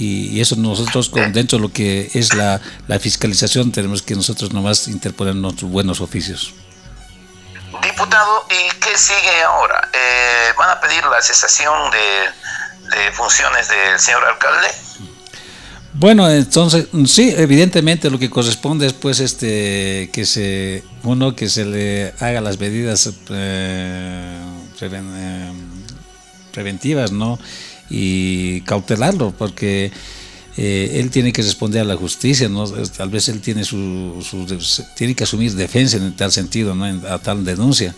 y, 0.00 0.40
eso 0.40 0.56
nosotros 0.56 1.10
dentro 1.32 1.58
de 1.58 1.62
lo 1.62 1.72
que 1.72 2.10
es 2.14 2.34
la, 2.34 2.60
la, 2.88 2.98
fiscalización 2.98 3.70
tenemos 3.70 4.02
que 4.02 4.14
nosotros 4.14 4.52
nomás 4.52 4.88
interponer 4.88 5.34
nuestros 5.34 5.70
buenos 5.70 6.00
oficios. 6.00 6.54
Diputado, 7.82 8.46
¿y 8.50 8.78
qué 8.80 8.96
sigue 8.96 9.42
ahora? 9.46 9.88
¿Van 10.58 10.70
a 10.70 10.80
pedir 10.80 11.04
la 11.04 11.20
cesación 11.22 11.90
de, 11.90 12.96
de 12.96 13.12
funciones 13.12 13.68
del 13.68 13.98
señor 13.98 14.24
alcalde? 14.24 14.68
Bueno, 15.92 16.30
entonces 16.30 16.86
sí, 17.06 17.34
evidentemente 17.36 18.10
lo 18.10 18.18
que 18.18 18.30
corresponde 18.30 18.86
es 18.86 18.92
pues 18.92 19.18
este 19.18 20.08
que 20.12 20.24
se 20.24 20.84
uno 21.02 21.34
que 21.34 21.48
se 21.48 21.64
le 21.64 22.14
haga 22.20 22.40
las 22.40 22.60
medidas 22.60 23.10
eh, 23.28 24.40
eh, 24.80 25.52
preventivas, 26.52 27.10
¿no? 27.10 27.38
Y 27.90 28.60
cautelarlo, 28.62 29.34
porque 29.36 29.90
eh, 30.56 30.92
él 30.94 31.10
tiene 31.10 31.32
que 31.32 31.42
responder 31.42 31.82
a 31.82 31.84
la 31.84 31.96
justicia, 31.96 32.48
¿no? 32.48 32.64
Tal 32.64 33.10
vez 33.10 33.28
él 33.28 33.40
tiene 33.40 33.64
su, 33.64 34.24
tiene 34.96 35.14
que 35.14 35.24
asumir 35.24 35.52
defensa 35.54 35.96
en 35.96 36.14
tal 36.14 36.30
sentido, 36.30 36.74
¿no? 36.74 36.84
a 36.84 37.18
tal 37.18 37.44
denuncia 37.44 37.94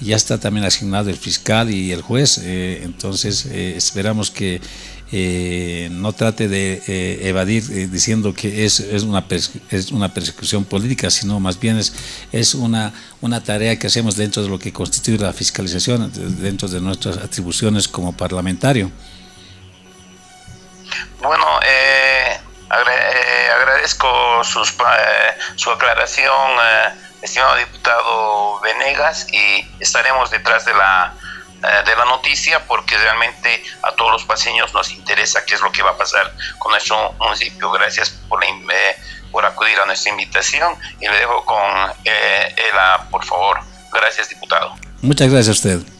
ya 0.00 0.16
está 0.16 0.40
también 0.40 0.66
asignado 0.66 1.10
el 1.10 1.16
fiscal 1.16 1.70
y 1.70 1.92
el 1.92 2.02
juez, 2.02 2.38
entonces 2.38 3.46
esperamos 3.46 4.32
que 4.32 4.60
eh, 5.14 5.90
no 5.92 6.14
trate 6.14 6.48
de 6.48 6.82
eh, 6.88 7.28
evadir 7.28 7.64
eh, 7.70 7.86
diciendo 7.86 8.32
que 8.32 8.64
es, 8.64 8.80
es, 8.80 9.02
una 9.02 9.26
es 9.70 9.92
una 9.92 10.14
persecución 10.14 10.64
política, 10.64 11.10
sino 11.10 11.38
más 11.38 11.60
bien 11.60 11.76
es, 11.76 11.92
es 12.32 12.54
una, 12.54 12.94
una 13.20 13.42
tarea 13.44 13.78
que 13.78 13.88
hacemos 13.88 14.16
dentro 14.16 14.42
de 14.42 14.48
lo 14.48 14.58
que 14.58 14.72
constituye 14.72 15.18
la 15.18 15.34
fiscalización, 15.34 16.10
dentro 16.40 16.66
de 16.66 16.80
nuestras 16.80 17.18
atribuciones 17.18 17.88
como 17.88 18.16
parlamentario. 18.16 18.90
Bueno, 21.20 21.60
agradezco 23.50 24.42
sus, 24.44 24.74
su 25.56 25.70
aclaración, 25.70 26.50
estimado 27.20 27.56
diputado 27.56 28.60
Venegas, 28.60 29.26
y 29.32 29.66
estaremos 29.80 30.30
detrás 30.30 30.64
de 30.64 30.74
la 30.74 31.14
eh, 31.62 31.84
de 31.86 31.94
la 31.94 32.04
noticia 32.06 32.66
porque 32.66 32.98
realmente 32.98 33.62
a 33.84 33.92
todos 33.92 34.10
los 34.10 34.24
paseños 34.24 34.74
nos 34.74 34.90
interesa 34.90 35.44
qué 35.46 35.54
es 35.54 35.60
lo 35.60 35.70
que 35.70 35.80
va 35.80 35.90
a 35.90 35.96
pasar 35.96 36.34
con 36.58 36.72
nuestro 36.72 37.12
municipio. 37.20 37.70
Gracias 37.70 38.10
por, 38.28 38.42
eh, 38.42 38.96
por 39.30 39.46
acudir 39.46 39.78
a 39.78 39.86
nuestra 39.86 40.10
invitación 40.10 40.74
y 40.98 41.06
le 41.06 41.16
dejo 41.18 41.44
con 41.44 41.62
eh, 42.04 42.54
Ela, 42.68 43.06
por 43.12 43.24
favor. 43.24 43.60
Gracias, 43.92 44.28
diputado. 44.30 44.74
Muchas 45.02 45.30
gracias 45.30 45.48
a 45.48 45.52
usted. 45.52 45.91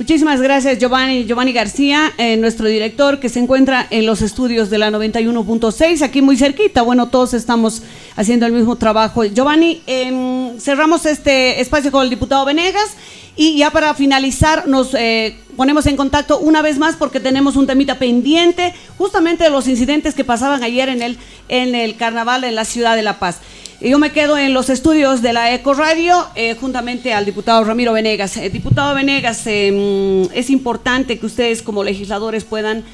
Muchísimas 0.00 0.40
gracias, 0.40 0.78
Giovanni, 0.78 1.26
Giovanni 1.26 1.52
García, 1.52 2.10
nuestro 2.38 2.66
director 2.68 3.20
que 3.20 3.28
se 3.28 3.38
encuentra 3.38 3.86
en 3.90 4.06
los 4.06 4.22
estudios 4.22 4.70
de 4.70 4.78
la 4.78 4.90
91.6, 4.90 6.00
aquí 6.00 6.22
muy 6.22 6.38
cerquita. 6.38 6.80
Bueno, 6.80 7.10
todos 7.10 7.34
estamos 7.34 7.82
haciendo 8.16 8.46
el 8.46 8.52
mismo 8.52 8.76
trabajo. 8.76 9.24
Giovanni, 9.24 9.82
em, 9.86 10.58
cerramos 10.58 11.04
este 11.04 11.60
espacio 11.60 11.92
con 11.92 12.02
el 12.02 12.08
diputado 12.08 12.46
Venegas 12.46 12.96
y 13.36 13.58
ya 13.58 13.72
para 13.72 13.92
finalizar, 13.92 14.66
nos 14.66 14.94
eh, 14.94 15.36
ponemos 15.54 15.84
en 15.84 15.98
contacto 15.98 16.38
una 16.38 16.62
vez 16.62 16.78
más 16.78 16.96
porque 16.96 17.20
tenemos 17.20 17.56
un 17.56 17.66
temita 17.66 17.98
pendiente, 17.98 18.72
justamente 18.96 19.44
de 19.44 19.50
los 19.50 19.68
incidentes 19.68 20.14
que 20.14 20.24
pasaban 20.24 20.62
ayer 20.62 20.88
en 20.88 21.02
el, 21.02 21.18
en 21.50 21.74
el 21.74 21.96
carnaval 21.96 22.44
en 22.44 22.54
la 22.54 22.64
ciudad 22.64 22.96
de 22.96 23.02
La 23.02 23.18
Paz. 23.18 23.40
Yo 23.80 23.98
me 23.98 24.12
quedo 24.12 24.36
en 24.36 24.52
los 24.52 24.68
estudios 24.68 25.22
de 25.22 25.32
la 25.32 25.54
Eco 25.54 25.72
Radio 25.72 26.26
eh, 26.34 26.54
juntamente 26.60 27.14
al 27.14 27.24
diputado 27.24 27.64
Ramiro 27.64 27.94
Venegas. 27.94 28.36
Eh, 28.36 28.50
diputado 28.50 28.94
Venegas, 28.94 29.42
mm, 29.46 30.32
es 30.34 30.50
importante 30.50 31.18
que 31.18 31.26
ustedes 31.26 31.62
como 31.62 31.82
legisladores 31.82 32.44
puedan 32.44 32.84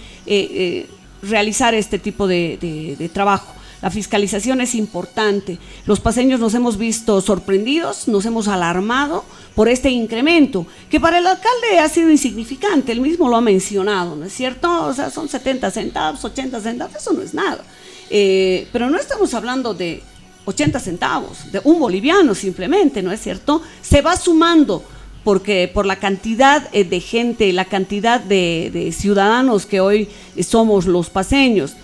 realizar 1.22 1.74
este 1.74 1.99
tipo 1.99 2.26
de 2.28 3.11
trabajo. 3.12 3.57
La 3.82 3.91
fiscalización 3.91 4.61
es 4.61 4.74
importante. 4.74 5.59
Los 5.84 6.01
paseños 6.01 6.41
nos 6.41 6.55
hemos 6.55 6.78
visto 6.78 7.20
sorprendidos, 7.20 8.09
nos 8.09 8.24
hemos 8.24 8.49
alarmado 8.49 9.24
por 9.55 9.68
este 9.68 9.91
incremento, 9.91 10.66
que 10.91 10.99
para 10.99 11.18
el 11.18 11.26
alcalde 11.26 11.78
ha 11.78 11.89
sido 11.89 12.11
insignificante, 12.11 12.93
él 12.93 13.01
mismo 13.01 13.28
lo 13.28 13.37
ha 13.37 13.41
mencionado, 13.41 14.16
¿no 14.16 14.24
es 14.24 14.32
cierto? 14.32 14.87
O 14.87 14.95
sea, 14.95 15.11
son 15.11 15.28
70 15.28 15.70
centavos, 15.70 16.24
80 16.24 16.61
centavos, 16.61 16.97
eso 16.97 17.12
no 17.12 17.22
es 17.22 17.34
nada. 17.34 17.62
Eh, 18.09 18.66
pero 18.72 18.89
no 18.89 18.99
estamos 18.99 19.34
hablando 19.34 19.74
de 19.74 20.03
80 20.47 20.80
centavos, 20.80 21.53
de 21.53 21.61
un 21.64 21.78
boliviano 21.78 22.34
simplemente, 22.34 23.03
¿no 23.03 23.12
es 23.12 23.20
cierto? 23.20 23.61
Se 23.82 24.01
va 24.01 24.16
sumando 24.16 24.82
porque 25.24 25.68
por 25.72 25.86
la 25.86 25.97
cantidad 25.97 26.68
eh, 26.72 26.84
de 26.84 27.01
gente, 27.01 27.53
la 27.53 27.64
cantidad 27.64 28.20
de 28.20 28.94
ciudadanos 28.97 29.66
que 29.66 29.80
hoy 29.80 30.09
somos 30.40 30.86
los 30.86 31.11
paseños. 31.11 31.74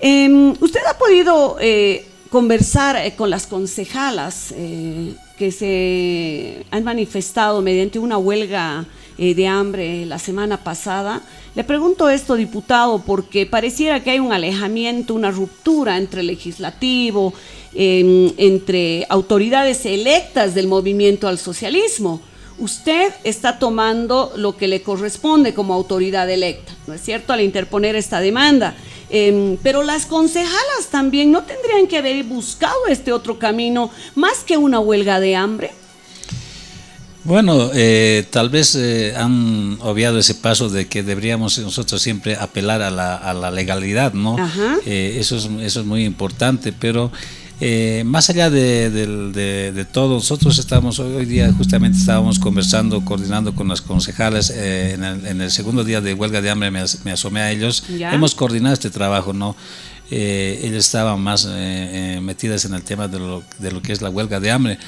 Em, 0.00 0.54
¿Usted 0.60 0.80
ha 0.86 0.98
podido 0.98 1.56
eh, 1.60 2.04
conversar 2.28 2.96
eh, 2.96 3.14
con 3.16 3.30
las 3.30 3.46
concejalas? 3.46 4.52
Que 5.38 5.50
se 5.50 6.66
han 6.70 6.84
manifestado 6.84 7.62
mediante 7.62 7.98
una 7.98 8.18
huelga 8.18 8.84
de 9.16 9.46
hambre 9.48 10.04
la 10.04 10.18
semana 10.18 10.62
pasada. 10.62 11.22
Le 11.54 11.62
pregunto 11.62 12.08
esto, 12.08 12.34
diputado, 12.34 12.98
porque 13.06 13.46
pareciera 13.46 14.02
que 14.02 14.10
hay 14.10 14.18
un 14.18 14.32
alejamiento, 14.32 15.14
una 15.14 15.30
ruptura 15.30 15.98
entre 15.98 16.22
el 16.22 16.26
legislativo, 16.26 17.32
em, 17.74 18.32
entre 18.38 19.06
autoridades 19.08 19.86
electas 19.86 20.54
del 20.56 20.66
movimiento 20.66 21.28
al 21.28 21.38
socialismo. 21.38 22.20
Usted 22.58 23.12
está 23.22 23.60
tomando 23.60 24.32
lo 24.36 24.56
que 24.56 24.66
le 24.66 24.82
corresponde 24.82 25.54
como 25.54 25.74
autoridad 25.74 26.28
electa, 26.28 26.72
¿no 26.88 26.94
es 26.94 27.00
cierto?, 27.00 27.32
al 27.32 27.40
interponer 27.40 27.94
esta 27.94 28.18
demanda. 28.18 28.74
Em, 29.08 29.56
pero 29.62 29.84
las 29.84 30.06
concejalas 30.06 30.88
también 30.90 31.30
no 31.30 31.44
tendrían 31.44 31.86
que 31.86 31.98
haber 31.98 32.24
buscado 32.24 32.86
este 32.88 33.12
otro 33.12 33.38
camino 33.38 33.90
más 34.16 34.42
que 34.42 34.56
una 34.56 34.80
huelga 34.80 35.20
de 35.20 35.36
hambre. 35.36 35.70
Bueno, 37.24 37.70
eh, 37.72 38.26
tal 38.30 38.50
vez 38.50 38.74
eh, 38.74 39.14
han 39.16 39.78
obviado 39.80 40.18
ese 40.18 40.34
paso 40.34 40.68
de 40.68 40.86
que 40.86 41.02
deberíamos 41.02 41.58
nosotros 41.58 42.02
siempre 42.02 42.36
apelar 42.36 42.82
a 42.82 42.90
la, 42.90 43.16
a 43.16 43.32
la 43.32 43.50
legalidad, 43.50 44.12
¿no? 44.12 44.36
Eh, 44.84 45.16
eso, 45.18 45.36
es, 45.36 45.48
eso 45.62 45.80
es 45.80 45.86
muy 45.86 46.04
importante, 46.04 46.72
pero 46.72 47.10
más 48.04 48.28
allá 48.28 48.50
de, 48.50 48.90
de, 48.90 49.84
todo, 49.86 50.16
nosotros 50.16 50.58
estamos, 50.58 50.98
hoy 50.98 51.24
día 51.24 51.50
justamente 51.56 51.96
estábamos 51.96 52.38
conversando, 52.38 53.02
coordinando 53.02 53.54
con 53.54 53.68
las 53.68 53.80
concejales, 53.80 54.50
en 54.50 55.02
el, 55.02 55.26
en, 55.26 55.40
el, 55.40 55.50
segundo 55.50 55.82
día 55.82 56.02
de 56.02 56.12
huelga 56.12 56.42
de 56.42 56.50
hambre 56.50 56.70
me, 56.70 56.84
me 57.04 57.12
asomé 57.12 57.40
a 57.40 57.50
ellos, 57.50 57.84
hemos 57.88 58.34
coordinado 58.34 58.74
este 58.74 58.90
trabajo, 58.90 59.32
¿no? 59.32 59.56
ellos 60.10 60.84
estaban 60.84 61.18
más 61.22 61.48
metidas 62.20 62.66
en 62.66 62.74
el 62.74 62.82
tema 62.82 63.08
de 63.08 63.18
lo, 63.18 63.42
de 63.58 63.72
lo 63.72 63.80
que 63.80 63.94
es 63.94 64.02
la 64.02 64.10
huelga 64.10 64.38
de 64.40 64.50
hambre 64.50 64.78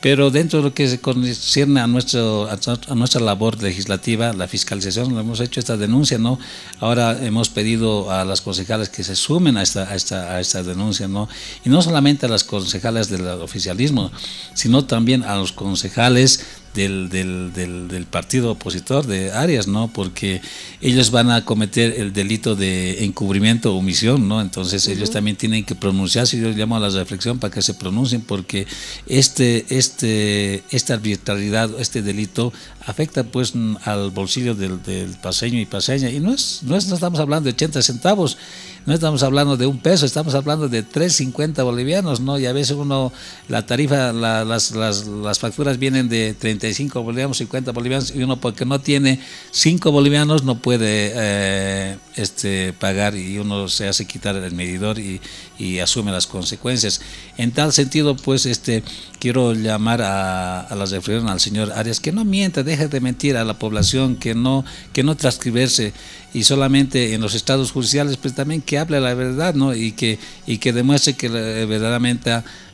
pero 0.00 0.30
dentro 0.30 0.60
de 0.60 0.64
lo 0.64 0.74
que 0.74 0.88
se 0.88 1.00
concierne 1.00 1.80
a, 1.80 1.86
nuestro, 1.86 2.48
a 2.48 2.94
nuestra 2.94 3.20
labor 3.20 3.62
legislativa, 3.62 4.32
la 4.32 4.48
fiscalización, 4.48 5.12
lo 5.12 5.20
hemos 5.20 5.40
hecho 5.40 5.60
esta 5.60 5.76
denuncia, 5.76 6.18
¿no? 6.18 6.38
Ahora 6.78 7.18
hemos 7.22 7.50
pedido 7.50 8.10
a 8.10 8.24
las 8.24 8.40
concejales 8.40 8.88
que 8.88 9.04
se 9.04 9.14
sumen 9.14 9.58
a 9.58 9.62
esta, 9.62 9.90
a 9.90 9.94
esta, 9.94 10.34
a 10.34 10.40
esta 10.40 10.62
denuncia, 10.62 11.06
¿no? 11.06 11.28
Y 11.64 11.68
no 11.68 11.82
solamente 11.82 12.26
a 12.26 12.28
las 12.30 12.44
concejales 12.44 13.10
del 13.10 13.26
oficialismo, 13.26 14.10
sino 14.54 14.86
también 14.86 15.22
a 15.22 15.36
los 15.36 15.52
concejales 15.52 16.46
del, 16.74 17.08
del, 17.08 17.52
del, 17.88 18.06
partido 18.06 18.52
opositor 18.52 19.06
de 19.06 19.32
Arias, 19.32 19.66
¿no? 19.66 19.88
Porque 19.92 20.40
ellos 20.80 21.10
van 21.10 21.30
a 21.30 21.44
cometer 21.44 21.94
el 21.98 22.12
delito 22.12 22.54
de 22.54 23.04
encubrimiento 23.04 23.74
o 23.74 23.78
omisión, 23.78 24.28
¿no? 24.28 24.40
Entonces 24.40 24.86
ellos 24.88 25.10
también 25.10 25.36
tienen 25.36 25.64
que 25.64 25.74
pronunciarse, 25.74 26.38
yo 26.38 26.50
llamo 26.50 26.76
a 26.76 26.80
la 26.80 26.88
reflexión 26.90 27.38
para 27.38 27.52
que 27.52 27.62
se 27.62 27.74
pronuncien, 27.74 28.20
porque 28.20 28.66
este, 29.06 29.66
este, 29.70 30.62
esta 30.70 30.94
arbitrariedad, 30.94 31.70
este 31.80 32.02
delito 32.02 32.52
afecta 32.86 33.24
pues 33.24 33.54
al 33.84 34.10
bolsillo 34.10 34.54
del, 34.54 34.82
del 34.82 35.10
paseño 35.16 35.60
y 35.60 35.66
paseña, 35.66 36.10
y 36.10 36.20
no 36.20 36.32
es, 36.32 36.60
no 36.62 36.76
es, 36.76 36.86
no 36.86 36.94
estamos 36.94 37.18
hablando 37.18 37.48
de 37.48 37.54
80 37.54 37.82
centavos, 37.82 38.38
no 38.86 38.94
estamos 38.94 39.22
hablando 39.22 39.56
de 39.56 39.66
un 39.66 39.78
peso, 39.78 40.06
estamos 40.06 40.34
hablando 40.34 40.68
de 40.68 40.84
3.50 40.84 41.62
bolivianos, 41.64 42.20
¿no? 42.20 42.38
Y 42.38 42.46
a 42.46 42.52
veces 42.52 42.76
uno, 42.76 43.12
la 43.48 43.66
tarifa, 43.66 44.12
las, 44.12 44.72
las, 44.72 45.06
las, 45.06 45.38
facturas 45.38 45.78
vienen 45.78 46.08
de 46.08 46.34
35 46.34 47.02
bolivianos, 47.02 47.38
50 47.38 47.72
bolivianos, 47.72 48.14
y 48.14 48.22
uno 48.22 48.40
porque 48.40 48.64
no 48.64 48.80
tiene 48.80 49.20
5 49.50 49.92
bolivianos 49.92 50.44
no 50.44 50.58
puede 50.58 51.12
eh, 51.14 51.98
este, 52.16 52.72
pagar 52.72 53.16
y 53.16 53.38
uno 53.38 53.68
se 53.68 53.88
hace 53.88 54.06
quitar 54.06 54.36
el 54.36 54.52
medidor 54.52 54.98
y, 54.98 55.20
y 55.58 55.78
asume 55.78 56.12
las 56.12 56.26
consecuencias. 56.26 57.00
En 57.36 57.52
tal 57.52 57.72
sentido, 57.72 58.16
pues, 58.16 58.46
este, 58.46 58.82
quiero 59.18 59.52
llamar 59.52 60.02
a, 60.02 60.60
a 60.60 60.74
la 60.74 60.86
reflexión 60.86 61.28
al 61.28 61.40
señor 61.40 61.72
Arias 61.72 62.00
que 62.00 62.12
no 62.12 62.24
mienta, 62.24 62.62
deje 62.62 62.88
de 62.88 63.00
mentir 63.00 63.36
a 63.36 63.44
la 63.44 63.58
población, 63.58 64.16
que 64.16 64.34
no, 64.34 64.64
que 64.92 65.02
no 65.02 65.16
transcribirse 65.16 65.92
y 66.32 66.44
solamente 66.44 67.14
en 67.14 67.20
los 67.20 67.34
estados 67.34 67.72
judiciales, 67.72 68.16
pues 68.16 68.34
también 68.34 68.62
que 68.62 68.78
hable 68.78 69.00
la 69.00 69.14
verdad, 69.14 69.54
¿no? 69.54 69.74
Y 69.74 69.92
que, 69.92 70.18
y 70.46 70.58
que 70.58 70.72
demuestre 70.72 71.14
que 71.14 71.28
verdaderamente 71.28 72.30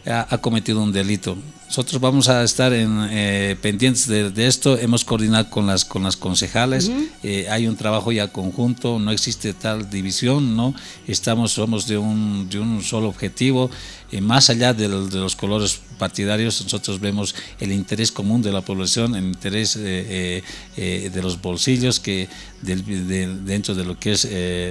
ha, 0.06 0.26
ha 0.30 0.38
cometido 0.38 0.82
un 0.82 0.92
delito. 0.92 1.36
Nosotros 1.66 2.00
vamos 2.00 2.28
a 2.28 2.44
estar 2.44 2.72
en, 2.72 3.08
eh, 3.10 3.56
pendientes 3.60 4.06
de, 4.06 4.46
esto, 4.46 4.78
hemos 4.78 5.04
coordinado 5.04 5.50
con 5.50 5.66
las, 5.66 5.84
con 5.84 6.04
las 6.04 6.16
concejales, 6.16 6.90
eh, 7.24 7.48
hay 7.50 7.66
un 7.66 7.74
trabajo 7.74 8.12
ya 8.12 8.28
conjunto, 8.28 9.00
no 9.00 9.10
existe 9.10 9.52
tal 9.52 9.90
división, 9.90 10.56
¿no? 10.56 10.74
Estamos, 11.08 11.52
somos 11.52 11.88
de 11.88 11.98
un, 11.98 12.48
de 12.48 12.60
un 12.60 12.84
solo 12.84 13.08
objetivo, 13.08 13.68
y 14.12 14.20
más 14.20 14.48
allá 14.48 14.72
de, 14.74 14.88
los 14.88 15.34
colores 15.34 15.80
partidarios, 15.98 16.62
nosotros 16.62 17.00
vemos 17.00 17.34
el 17.58 17.72
interés 17.72 18.12
común 18.12 18.42
de 18.42 18.52
la 18.52 18.60
población, 18.60 19.16
el 19.16 19.24
interés 19.24 19.76
eh, 19.76 20.42
de 20.76 21.22
los 21.22 21.42
bolsillos 21.42 21.98
que 21.98 22.28
dentro 22.62 23.74
de 23.74 23.84
lo 23.84 23.98
que 23.98 24.12
es 24.12 24.28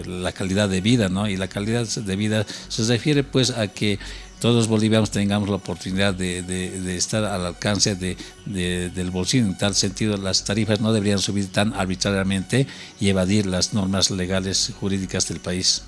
la 0.08 0.32
calidad 0.32 0.70
de 0.70 0.80
vida, 0.80 1.10
¿no? 1.10 1.28
Y 1.28 1.36
la 1.36 1.50
calidad 1.50 1.86
de 1.86 2.16
vida 2.16 2.46
se 2.70 2.84
refiere 2.86 3.24
pues 3.24 3.50
a 3.50 3.68
que 3.68 4.00
todos 4.40 4.56
los 4.56 4.68
bolivianos 4.68 5.12
tengamos 5.12 5.50
la 5.50 5.56
oportunidad 5.56 6.14
de, 6.14 6.96
estar 6.96 7.24
al 7.24 7.46
alcance 7.46 7.96
del 7.96 9.12
bolsillo. 9.12 9.46
En 9.46 9.58
tal 9.58 9.76
sentido, 9.76 10.18
las 10.18 10.44
tarifas 10.44 10.82
no 10.82 10.94
deberían 10.94 11.20
subir 11.20 11.48
tan 11.52 11.74
arbitrariamente 11.74 12.68
y 13.00 13.10
evadir 13.10 13.46
las 13.46 13.74
normas 13.74 14.12
legales 14.12 14.74
jurídicas 14.80 15.28
del 15.28 15.40
país. 15.40 15.84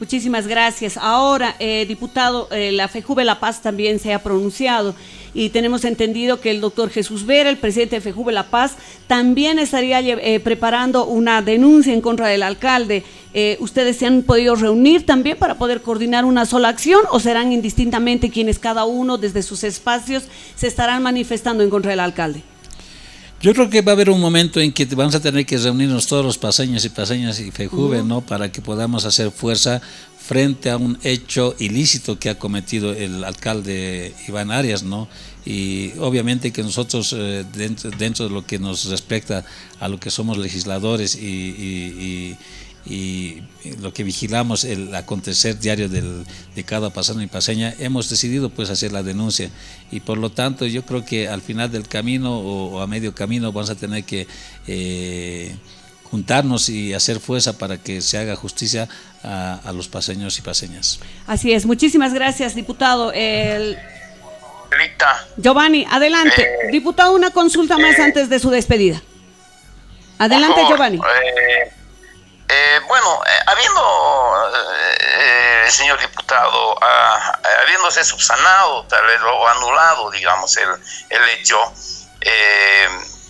Muchísimas 0.00 0.46
gracias. 0.46 0.96
Ahora, 0.96 1.56
eh, 1.58 1.84
diputado, 1.88 2.46
eh, 2.52 2.70
la 2.70 2.86
FEJUVE 2.86 3.24
La 3.24 3.40
Paz 3.40 3.62
también 3.62 3.98
se 3.98 4.14
ha 4.14 4.22
pronunciado 4.22 4.94
y 5.34 5.48
tenemos 5.48 5.84
entendido 5.84 6.40
que 6.40 6.52
el 6.52 6.60
doctor 6.60 6.90
Jesús 6.90 7.26
Vera, 7.26 7.50
el 7.50 7.56
presidente 7.56 7.96
de 7.96 8.00
FEJUVE 8.00 8.32
La 8.32 8.44
Paz, 8.44 8.76
también 9.08 9.58
estaría 9.58 9.98
eh, 9.98 10.38
preparando 10.38 11.04
una 11.04 11.42
denuncia 11.42 11.92
en 11.92 12.00
contra 12.00 12.28
del 12.28 12.44
alcalde. 12.44 13.04
¿Ustedes 13.60 13.96
se 13.96 14.06
han 14.06 14.22
podido 14.22 14.56
reunir 14.56 15.06
también 15.06 15.36
para 15.36 15.58
poder 15.58 15.80
coordinar 15.82 16.24
una 16.24 16.44
sola 16.44 16.68
acción 16.70 17.02
o 17.12 17.20
serán 17.20 17.52
indistintamente 17.52 18.30
quienes 18.30 18.58
cada 18.58 18.84
uno 18.84 19.16
desde 19.16 19.44
sus 19.44 19.62
espacios 19.62 20.24
se 20.56 20.66
estarán 20.66 21.04
manifestando 21.04 21.62
en 21.62 21.70
contra 21.70 21.92
del 21.92 22.00
alcalde? 22.00 22.42
Yo 23.40 23.54
creo 23.54 23.70
que 23.70 23.82
va 23.82 23.92
a 23.92 23.94
haber 23.94 24.10
un 24.10 24.20
momento 24.20 24.58
en 24.60 24.72
que 24.72 24.84
vamos 24.86 25.14
a 25.14 25.20
tener 25.20 25.46
que 25.46 25.58
reunirnos 25.58 26.08
todos 26.08 26.24
los 26.24 26.38
paseños 26.38 26.84
y 26.84 26.88
paseñas 26.88 27.38
y 27.38 27.52
FEJUVE, 27.52 28.02
¿no? 28.02 28.20
Para 28.20 28.50
que 28.50 28.60
podamos 28.60 29.04
hacer 29.04 29.30
fuerza 29.30 29.80
frente 30.18 30.70
a 30.70 30.76
un 30.76 30.98
hecho 31.04 31.54
ilícito 31.60 32.18
que 32.18 32.30
ha 32.30 32.38
cometido 32.38 32.92
el 32.92 33.22
alcalde 33.22 34.12
Iván 34.26 34.50
Arias, 34.50 34.82
¿no? 34.82 35.08
Y 35.46 35.92
obviamente 36.00 36.52
que 36.52 36.64
nosotros, 36.64 37.14
eh, 37.16 37.44
dentro, 37.54 37.90
dentro, 37.96 38.28
de 38.28 38.34
lo 38.34 38.44
que 38.44 38.58
nos 38.58 38.86
respecta 38.86 39.44
a 39.78 39.88
lo 39.88 40.00
que 40.00 40.10
somos 40.10 40.36
legisladores 40.36 41.14
y 41.14 41.16
y 41.18 42.36
lo 43.80 43.92
que 43.92 44.02
vigilamos 44.02 44.64
el 44.64 44.94
acontecer 44.94 45.58
diario 45.58 45.88
del, 45.88 46.24
de 46.54 46.64
cada 46.64 46.90
pasano 46.90 47.22
y 47.22 47.26
paseña, 47.26 47.74
hemos 47.78 48.08
decidido 48.08 48.48
pues 48.48 48.70
hacer 48.70 48.92
la 48.92 49.02
denuncia 49.02 49.50
y 49.90 50.00
por 50.00 50.16
lo 50.18 50.30
tanto 50.30 50.66
yo 50.66 50.84
creo 50.84 51.04
que 51.04 51.28
al 51.28 51.42
final 51.42 51.70
del 51.70 51.86
camino 51.86 52.38
o, 52.38 52.80
a 52.80 52.86
medio 52.86 53.14
camino 53.14 53.52
vamos 53.52 53.70
a 53.70 53.74
tener 53.74 54.04
que 54.04 54.26
eh, 54.66 55.54
juntarnos 56.04 56.68
y 56.68 56.94
hacer 56.94 57.20
fuerza 57.20 57.58
para 57.58 57.76
que 57.76 58.00
se 58.00 58.16
haga 58.16 58.36
justicia 58.36 58.88
a, 59.22 59.72
los 59.74 59.88
paseños 59.88 60.38
y 60.38 60.42
paseñas. 60.42 61.00
Así 61.26 61.52
es, 61.52 61.66
muchísimas 61.66 62.14
gracias 62.14 62.54
diputado. 62.54 63.12
El... 63.12 63.76
Giovanni, 65.36 65.86
adelante. 65.90 66.42
Eh, 66.42 66.70
diputado, 66.70 67.14
una 67.14 67.30
consulta 67.30 67.78
más 67.78 67.98
eh, 67.98 68.02
antes 68.02 68.28
de 68.28 68.38
su 68.38 68.50
despedida. 68.50 69.02
Adelante, 70.18 70.62
Giovanni. 70.68 70.98
Eh, 72.50 72.80
bueno, 72.86 73.22
eh, 73.26 73.40
habiendo, 73.46 74.52
eh, 75.00 75.66
señor 75.70 76.00
diputado, 76.00 76.78
ah, 76.80 77.38
habiéndose 77.62 78.02
subsanado 78.02 78.86
tal 78.86 79.04
vez 79.04 79.20
o 79.20 79.48
anulado, 79.48 80.10
digamos, 80.10 80.56
el, 80.56 80.70
el 81.10 81.28
hecho, 81.28 81.58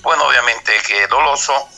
bueno, 0.02 0.24
obviamente 0.24 0.80
que 0.86 1.08
doloso, 1.08 1.68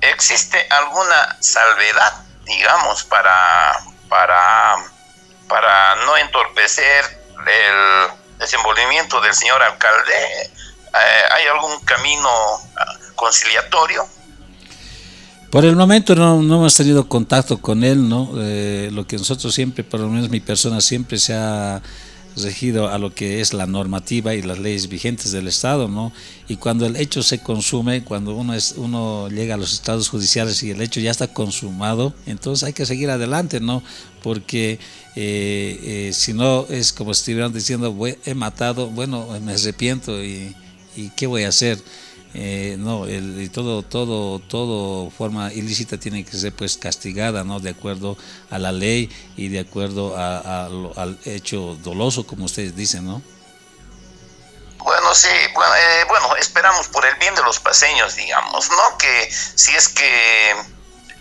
¿existe 0.00 0.66
alguna 0.70 1.36
salvedad, 1.40 2.14
digamos, 2.44 3.04
para, 3.04 3.78
para, 4.08 4.76
para 5.46 5.94
no 5.96 6.16
entorpecer 6.16 7.04
el 7.46 8.08
desenvolvimiento 8.38 9.20
del 9.20 9.34
señor 9.34 9.62
alcalde? 9.62 10.50
¿Hay 11.32 11.46
algún 11.48 11.84
camino 11.84 12.30
ah, 12.78 12.94
conciliatorio? 13.14 14.08
Por 15.54 15.64
el 15.64 15.76
momento 15.76 16.16
no, 16.16 16.40
hemos 16.40 16.74
tenido 16.74 17.08
contacto 17.08 17.58
con 17.58 17.84
él, 17.84 18.08
¿no? 18.08 18.32
Eh, 18.38 18.90
lo 18.92 19.06
que 19.06 19.16
nosotros 19.16 19.54
siempre, 19.54 19.84
por 19.84 20.00
lo 20.00 20.08
menos 20.08 20.28
mi 20.28 20.40
persona 20.40 20.80
siempre 20.80 21.16
se 21.16 21.32
ha, 21.32 21.80
regido 22.36 22.88
a 22.88 22.98
lo 22.98 23.14
que 23.14 23.40
es 23.40 23.54
la 23.54 23.64
normativa 23.64 24.34
y 24.34 24.42
las 24.42 24.58
leyes 24.58 24.88
vigentes 24.88 25.30
del 25.30 25.46
Estado, 25.46 25.86
¿no? 25.86 26.12
Y 26.48 26.56
cuando 26.56 26.86
el 26.86 26.96
hecho 26.96 27.22
se 27.22 27.38
consume, 27.38 28.02
cuando 28.02 28.34
uno 28.34 28.52
es 28.52 28.74
uno 28.76 29.28
llega 29.28 29.54
a 29.54 29.56
los 29.56 29.72
estados 29.72 30.08
judiciales 30.08 30.60
y 30.64 30.72
el 30.72 30.80
hecho 30.80 30.98
ya 30.98 31.12
está 31.12 31.28
consumado, 31.28 32.12
entonces 32.26 32.64
hay 32.64 32.72
que 32.72 32.84
seguir 32.84 33.10
adelante, 33.10 33.60
¿no? 33.60 33.84
Porque 34.24 34.80
eh, 35.14 35.78
eh, 35.84 36.10
si 36.12 36.32
no 36.32 36.66
es 36.68 36.92
como 36.92 37.14
si 37.14 37.20
estuvieran 37.20 37.52
diciendo, 37.52 37.96
he 38.24 38.34
matado, 38.34 38.88
bueno, 38.88 39.28
me 39.40 39.52
arrepiento 39.52 40.20
y 40.20 40.52
¿qué 41.14 41.28
voy 41.28 41.44
a 41.44 41.50
hacer? 41.50 41.78
Eh, 42.36 42.74
no, 42.78 43.06
el, 43.06 43.48
todo, 43.52 43.82
todo, 43.82 44.40
todo 44.40 45.08
forma 45.10 45.52
ilícita 45.52 45.98
tiene 45.98 46.24
que 46.24 46.36
ser 46.36 46.52
pues 46.52 46.76
castigada, 46.76 47.44
¿no? 47.44 47.60
De 47.60 47.70
acuerdo 47.70 48.16
a 48.50 48.58
la 48.58 48.72
ley 48.72 49.08
y 49.36 49.48
de 49.48 49.60
acuerdo 49.60 50.16
al 50.16 51.18
hecho 51.24 51.76
doloso, 51.82 52.26
como 52.26 52.46
ustedes 52.46 52.74
dicen, 52.74 53.06
¿no? 53.06 53.22
Bueno, 54.78 55.14
sí, 55.14 55.28
bueno, 55.54 55.74
eh, 55.76 56.04
bueno, 56.08 56.36
esperamos 56.36 56.88
por 56.88 57.06
el 57.06 57.14
bien 57.14 57.34
de 57.36 57.42
los 57.42 57.58
paseños, 57.60 58.16
digamos, 58.16 58.68
¿no? 58.68 58.98
Que 58.98 59.30
si 59.30 59.74
es 59.74 59.88
que, 59.88 60.56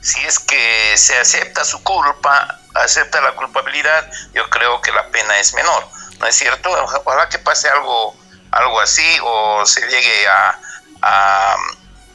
si 0.01 0.20
es 0.26 0.39
que 0.39 0.97
se 0.97 1.18
acepta 1.18 1.64
su 1.64 1.82
culpa, 1.84 2.59
acepta 2.74 3.22
la 3.22 3.36
culpabilidad, 3.36 4.11
yo 4.34 4.49
creo 4.49 4.82
que 4.82 4.91
la 4.91 5.07
pena 5.09 5.39
es 5.39 5.53
menor, 5.53 5.88
¿no 6.20 6.26
es 6.26 6.36
cierto? 6.36 6.70
Ojalá 7.05 7.30
que 7.30 7.39
pase 7.39 7.70
algo, 7.70 8.18
algo 8.51 8.82
así 8.82 9.18
o 9.24 9.66
se 9.66 9.80
llegue 9.82 10.28
a 10.28 10.59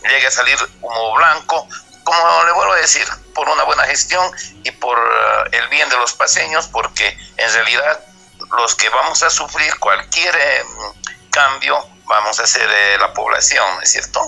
llegue 0.03 0.27
a 0.27 0.31
salir 0.31 0.57
humo 0.81 1.15
blanco, 1.15 1.69
como 2.05 2.45
le 2.45 2.53
vuelvo 2.53 2.73
a 2.73 2.77
decir, 2.77 3.07
por 3.35 3.49
una 3.49 3.65
buena 3.65 3.85
gestión 3.85 4.31
y 4.65 4.71
por 4.73 4.99
eh, 4.99 5.59
el 5.59 5.69
bien 5.69 5.89
de 5.89 5.97
los 5.97 6.15
paseños, 6.15 6.67
porque 6.69 7.17
en 7.37 7.53
realidad 7.53 8.01
los 8.57 8.75
que 8.75 8.89
vamos 8.89 9.23
a 9.23 9.31
sufrir 9.31 9.79
cualquier 9.79 10.35
eh, 10.35 10.65
cambio 11.31 11.79
vamos 12.07 12.41
a 12.41 12.47
ser 12.47 12.69
eh, 12.69 12.97
la 12.99 13.13
población, 13.13 13.65
¿no 13.77 13.83
es 13.83 13.91
cierto? 13.91 14.27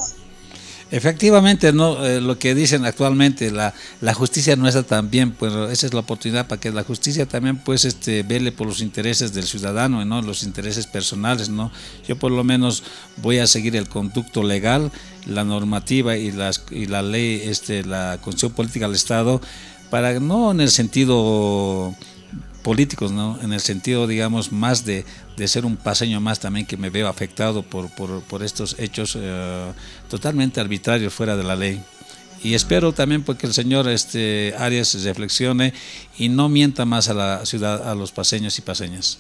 Efectivamente, 0.93 1.73
no 1.73 2.05
eh, 2.05 2.21
lo 2.21 2.37
que 2.37 2.53
dicen 2.55 2.85
actualmente, 2.85 3.53
la, 3.53 3.73
la 4.01 4.13
justicia 4.13 4.57
no 4.57 4.67
está 4.67 4.83
tan 4.83 5.09
bien, 5.09 5.31
pues 5.31 5.53
esa 5.71 5.87
es 5.87 5.95
la 5.95 6.01
oportunidad 6.01 6.49
para 6.49 6.61
que 6.61 6.73
la 6.73 6.83
justicia 6.83 7.27
también 7.27 7.59
pues 7.59 7.85
este 7.85 8.25
vele 8.25 8.51
por 8.51 8.67
los 8.67 8.81
intereses 8.81 9.33
del 9.33 9.45
ciudadano, 9.45 10.05
¿no? 10.05 10.21
los 10.21 10.43
intereses 10.43 10.89
personales, 10.89 11.49
¿no? 11.49 11.71
Yo 12.09 12.17
por 12.17 12.33
lo 12.33 12.43
menos 12.43 12.83
voy 13.19 13.39
a 13.39 13.47
seguir 13.47 13.77
el 13.77 13.89
conducto 13.89 14.43
legal, 14.43 14.91
la 15.27 15.45
normativa 15.45 16.17
y 16.17 16.33
las 16.33 16.65
y 16.73 16.87
la 16.87 17.03
ley 17.03 17.43
este 17.45 17.85
la 17.85 18.19
Constitución 18.21 18.53
política 18.53 18.87
del 18.87 18.97
Estado 18.97 19.41
para 19.91 20.19
no 20.19 20.51
en 20.51 20.61
el 20.61 20.71
sentido 20.71 21.95
políticos, 22.63 23.13
¿no? 23.13 23.39
En 23.43 23.53
el 23.53 23.61
sentido, 23.61 24.07
digamos, 24.07 24.53
más 24.53 24.85
de, 24.85 25.05
de 25.37 25.49
ser 25.49 25.65
un 25.65 25.77
paseño 25.77 26.21
más 26.21 26.41
también 26.41 26.67
que 26.67 26.77
me 26.77 26.91
veo 26.91 27.09
afectado 27.09 27.63
por, 27.63 27.91
por, 27.91 28.43
estos 28.43 28.77
hechos 28.79 29.17
eh, 29.17 29.73
totalmente 30.09 30.61
arbitrarios 30.61 31.15
fuera 31.15 31.37
de 31.37 31.45
la 31.45 31.57
ley. 31.57 31.83
Y 32.43 32.55
espero 32.55 32.93
también 32.93 33.23
porque 33.23 33.47
el 33.47 33.55
señor 33.55 33.89
este, 33.89 34.55
Arias 34.59 34.95
reflexione 35.05 35.75
y 36.17 36.29
no 36.29 36.49
mienta 36.49 36.85
más 36.85 37.09
a 37.09 37.15
la 37.15 37.45
ciudad, 37.45 37.89
a 37.89 37.95
los 37.95 38.13
paseños 38.13 38.59
y 38.59 38.63
paseñas. 38.63 39.19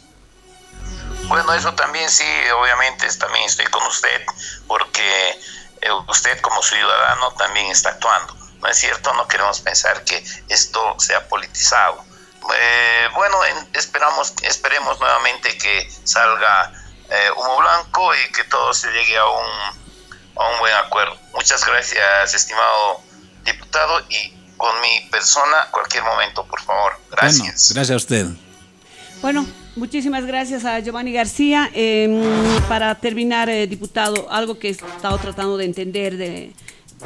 Bueno, 1.28 1.52
eso 1.54 1.72
también 1.74 2.08
sí, 2.08 2.24
obviamente 2.61 3.06
también 3.18 3.44
estoy 3.44 3.66
con 3.66 3.86
usted, 3.86 4.22
porque 4.66 5.30
eh, 5.82 5.88
usted 6.08 6.40
como 6.40 6.62
ciudadano 6.62 7.32
también 7.32 7.66
está 7.66 7.90
actuando. 7.90 8.34
¿No 8.61 8.68
es 8.68 8.76
cierto? 8.76 9.12
No 9.14 9.26
queremos 9.26 9.61
pensar 9.61 10.04
que 10.04 10.22
esto 10.48 10.80
sea 10.98 11.26
politizado 11.28 12.04
eh, 12.55 13.09
bueno, 13.14 13.38
esperamos, 13.74 14.34
esperemos 14.42 14.98
nuevamente 15.01 15.57
que 15.59 15.90
salga 16.05 16.72
eh, 17.11 17.30
humo 17.36 17.59
blanco 17.59 18.12
y 18.14 18.32
que 18.32 18.44
todo 18.44 18.72
se 18.72 18.90
llegue 18.92 19.16
a 19.16 19.26
un, 19.26 19.46
a 20.36 20.48
un 20.48 20.59
buen 20.59 20.74
acuerdo. 20.74 21.16
Muchas 21.34 21.64
gracias, 21.66 22.34
estimado 22.34 23.03
diputado, 23.44 24.01
y 24.09 24.32
con 24.57 24.80
mi 24.80 25.09
persona, 25.11 25.68
cualquier 25.70 26.05
momento, 26.05 26.44
por 26.44 26.61
favor. 26.61 26.92
Gracias. 27.11 27.72
gracias 27.72 27.90
a 27.90 27.96
usted. 27.96 28.26
Bueno, 29.22 29.46
muchísimas 29.76 30.24
gracias 30.24 30.64
a 30.64 30.80
Giovanni 30.80 31.12
García. 31.12 31.70
Em, 31.74 32.22
para 32.68 32.94
terminar, 32.94 33.48
eh, 33.48 33.66
diputado, 33.66 34.30
algo 34.30 34.59
que 34.59 34.68
he 34.68 34.70
estado 34.70 35.18
tratando 35.18 35.57
de 35.57 35.64
entender 35.64 36.16
de, 36.16 36.53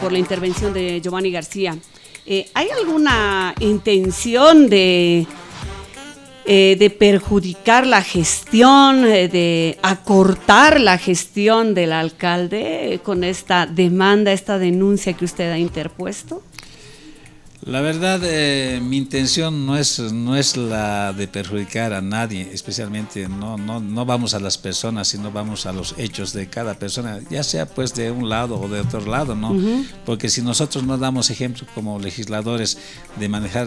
por 0.01 0.13
la 0.13 0.19
intervención 0.19 0.73
de 0.73 1.01
Giovanni 1.01 1.31
García. 1.31 1.77
Eh, 2.27 2.49
¿Hay 2.55 2.69
alguna 2.71 3.55
intención 3.61 4.71
de, 4.71 5.27
eh, 6.47 6.77
de 6.79 6.89
perjudicar 6.89 7.87
la 7.87 8.03
gestión, 8.03 9.05
eh, 9.05 9.29
de 9.29 9.79
acortar 9.83 10.81
la 10.81 10.97
gestión 10.97 11.75
del 11.75 11.93
alcalde 11.93 12.99
con 13.03 13.25
esta 13.25 13.67
demanda, 13.67 14.33
esta 14.33 14.59
denuncia 14.59 15.13
que 15.13 15.27
usted 15.27 15.53
ha 15.53 15.59
interpuesto? 15.59 16.43
La 17.67 17.81
verdad, 17.81 18.21
eh, 18.23 18.79
mi 18.83 18.99
intención 18.99 19.65
no 19.65 19.79
es, 19.79 19.99
no 19.99 20.37
es 20.37 20.59
la 20.59 21.15
de 21.15 21.27
perjudicar 21.27 21.95
a 21.95 22.03
nadie, 22.03 22.51
especialmente 22.53 23.27
no, 23.27 23.57
no, 23.57 23.81
no 23.81 24.05
vamos 24.05 24.35
a 24.35 24.41
las 24.41 24.59
personas, 24.59 25.09
sino 25.09 25.33
vamos 25.33 25.65
a 25.65 25.73
los 25.73 25.95
hechos 25.97 26.35
de 26.35 26.51
cada 26.51 26.75
persona, 26.75 27.21
ya 27.31 27.43
sea 27.43 27.65
pues 27.65 27.95
de 27.95 28.11
un 28.11 28.29
lado 28.29 28.61
o 28.61 28.69
de 28.69 28.81
otro 28.81 29.01
lado, 29.07 29.35
¿no? 29.35 29.57
Porque 30.05 30.29
si 30.29 30.43
nosotros 30.43 30.85
no 30.85 30.99
damos 30.99 31.31
ejemplo 31.31 31.67
como 31.75 31.99
legisladores 31.99 32.77
de 33.19 33.31
manejar 33.31 33.67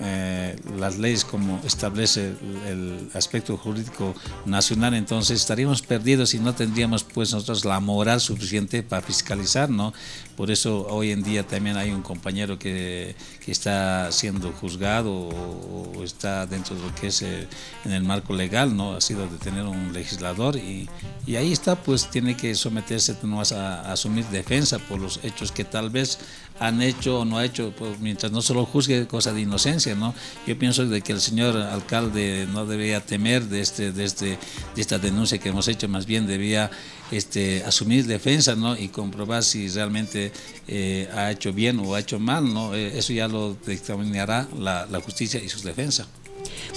eh, 0.00 0.56
las 0.78 0.98
leyes 0.98 1.24
como 1.24 1.58
establece 1.64 2.34
el 2.66 3.08
aspecto 3.14 3.56
jurídico 3.56 4.14
nacional, 4.44 4.92
entonces 4.92 5.40
estaríamos 5.40 5.80
perdidos 5.80 6.34
y 6.34 6.38
no 6.38 6.54
tendríamos 6.54 7.02
pues 7.02 7.32
nosotros 7.32 7.64
la 7.64 7.80
moral 7.80 8.20
suficiente 8.20 8.82
para 8.82 9.00
fiscalizar, 9.00 9.70
¿no? 9.70 9.94
Por 10.38 10.52
eso 10.52 10.86
hoy 10.88 11.10
en 11.10 11.24
día 11.24 11.44
también 11.44 11.76
hay 11.76 11.90
un 11.90 12.02
compañero 12.02 12.60
que, 12.60 13.16
está 13.48 14.12
siendo 14.12 14.52
juzgado 14.52 15.10
o, 15.10 16.04
está 16.04 16.46
dentro 16.46 16.76
de 16.76 16.82
lo 16.82 16.94
que 16.94 17.08
es 17.08 17.22
eh, 17.22 17.48
en 17.84 17.92
el 17.92 18.04
marco 18.04 18.34
legal, 18.34 18.76
¿no? 18.76 18.92
Ha 18.92 19.00
sido 19.00 19.26
de 19.26 19.36
tener 19.38 19.64
un 19.64 19.92
legislador 19.92 20.54
y, 20.54 20.88
y 21.26 21.34
ahí 21.34 21.50
está, 21.50 21.74
pues 21.74 22.08
tiene 22.10 22.36
que 22.36 22.54
someterse 22.54 23.16
no 23.24 23.40
a, 23.40 23.42
a 23.42 23.92
asumir 23.92 24.26
defensa 24.26 24.78
por 24.78 25.00
los 25.00 25.18
hechos 25.24 25.50
que 25.50 25.64
tal 25.64 25.90
vez 25.90 26.20
han 26.60 26.82
hecho 26.82 27.20
o 27.20 27.24
no 27.24 27.38
ha 27.38 27.44
hecho, 27.44 27.72
pues, 27.76 27.98
mientras 28.00 28.32
no 28.32 28.42
se 28.42 28.54
lo 28.54 28.64
juzgue, 28.64 29.06
cosa 29.06 29.32
de 29.32 29.40
inocencia, 29.40 29.94
¿no? 29.94 30.14
Yo 30.46 30.58
pienso 30.58 30.86
de 30.86 31.00
que 31.00 31.12
el 31.12 31.20
señor 31.20 31.56
alcalde 31.56 32.46
no 32.52 32.66
debía 32.66 33.00
temer 33.00 33.44
de, 33.44 33.60
este, 33.60 33.92
de, 33.92 34.04
este, 34.04 34.38
de 34.74 34.80
esta 34.80 34.98
denuncia 34.98 35.38
que 35.38 35.50
hemos 35.50 35.68
hecho, 35.68 35.88
más 35.88 36.06
bien 36.06 36.26
debía 36.26 36.70
este, 37.10 37.62
asumir 37.64 38.06
defensa, 38.06 38.54
¿no? 38.54 38.76
Y 38.76 38.88
comprobar 38.88 39.44
si 39.44 39.68
realmente 39.68 40.32
eh, 40.66 41.08
ha 41.14 41.30
hecho 41.30 41.52
bien 41.52 41.78
o 41.80 41.94
ha 41.94 42.00
hecho 42.00 42.18
mal, 42.18 42.52
¿no? 42.52 42.74
Eh, 42.74 42.98
eso 42.98 43.12
ya 43.12 43.28
lo 43.28 43.56
dictaminará 43.66 44.48
la, 44.58 44.86
la 44.86 45.00
justicia 45.00 45.42
y 45.42 45.48
sus 45.48 45.62
defensas. 45.62 46.08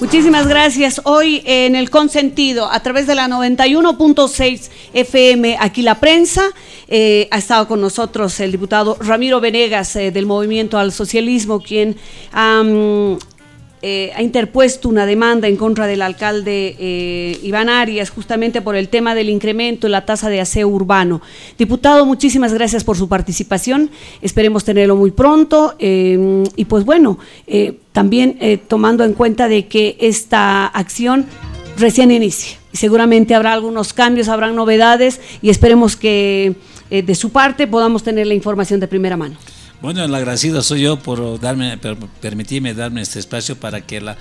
Muchísimas 0.02 0.48
gracias. 0.48 1.02
Hoy 1.04 1.44
en 1.46 1.76
el 1.76 1.92
consentido, 1.92 2.72
a 2.72 2.80
través 2.82 3.06
de 3.06 3.14
la 3.14 3.28
91.6 3.28 4.70
FM, 4.94 5.58
aquí 5.60 5.84
la 5.84 6.00
prensa, 6.00 6.44
eh, 6.88 7.28
ha 7.30 7.38
estado 7.38 7.68
con 7.68 7.82
nosotros 7.82 8.40
el 8.40 8.52
diputado 8.52 8.98
Ramiro 9.00 9.40
Venegas 9.40 9.96
eh, 9.96 10.12
del 10.12 10.26
Movimiento 10.26 10.80
al 10.80 10.92
Socialismo, 10.92 11.62
quien 11.62 11.98
eh, 13.84 14.12
ha 14.16 14.22
interpuesto 14.22 14.88
una 14.90 15.08
demanda 15.08 15.48
en 15.48 15.56
contra 15.56 15.88
del 15.88 16.04
alcalde 16.04 16.76
eh, 16.78 17.40
Iván 17.42 17.68
Arias 17.68 18.12
justamente 18.12 18.62
por 18.62 18.76
el 18.76 18.90
tema 18.90 19.16
del 19.16 19.30
incremento 19.30 19.88
en 19.88 19.94
la 19.94 20.06
tasa 20.06 20.30
de 20.30 20.40
aseo 20.40 20.68
urbano. 20.68 21.22
Diputado, 21.58 22.06
muchísimas 22.06 22.54
gracias 22.54 22.84
por 22.84 22.96
su 22.96 23.10
participación. 23.10 23.90
Esperemos 24.22 24.64
tenerlo 24.64 24.96
muy 24.96 25.10
pronto. 25.10 25.74
Eh, 25.80 26.44
y 26.56 26.66
pues 26.66 26.86
bueno, 26.86 27.18
también 27.92 28.38
tomando 28.68 29.04
en 29.04 29.14
cuenta 29.14 29.48
de 29.48 29.68
que 29.68 29.98
esta 30.00 30.68
acción 30.68 31.26
recién 31.78 32.12
inicia 32.12 32.58
y 32.72 32.78
seguramente 32.78 33.34
habrá 33.34 33.54
algunos 33.54 33.94
cambios, 33.94 34.28
habrán 34.28 34.56
novedades 34.56 35.20
y 35.42 35.50
esperemos 35.50 35.96
que 35.96 36.56
de 36.90 37.16
su 37.16 37.32
parte 37.32 37.68
podamos 37.68 38.04
tener 38.04 38.28
la 38.28 38.34
información 38.34 38.80
de 38.80 38.88
primera 38.88 39.18
mano. 39.18 39.38
Bueno, 39.82 40.04
el 40.04 40.14
agradecido 40.14 40.62
soy 40.62 40.82
yo 40.82 41.00
por 41.00 41.40
darme, 41.40 41.76
permitirme 42.22 42.76
darme 42.76 43.02
este 43.02 43.18
espacio 43.18 43.60
para 43.60 43.82
que 43.82 44.00
la 44.00 44.16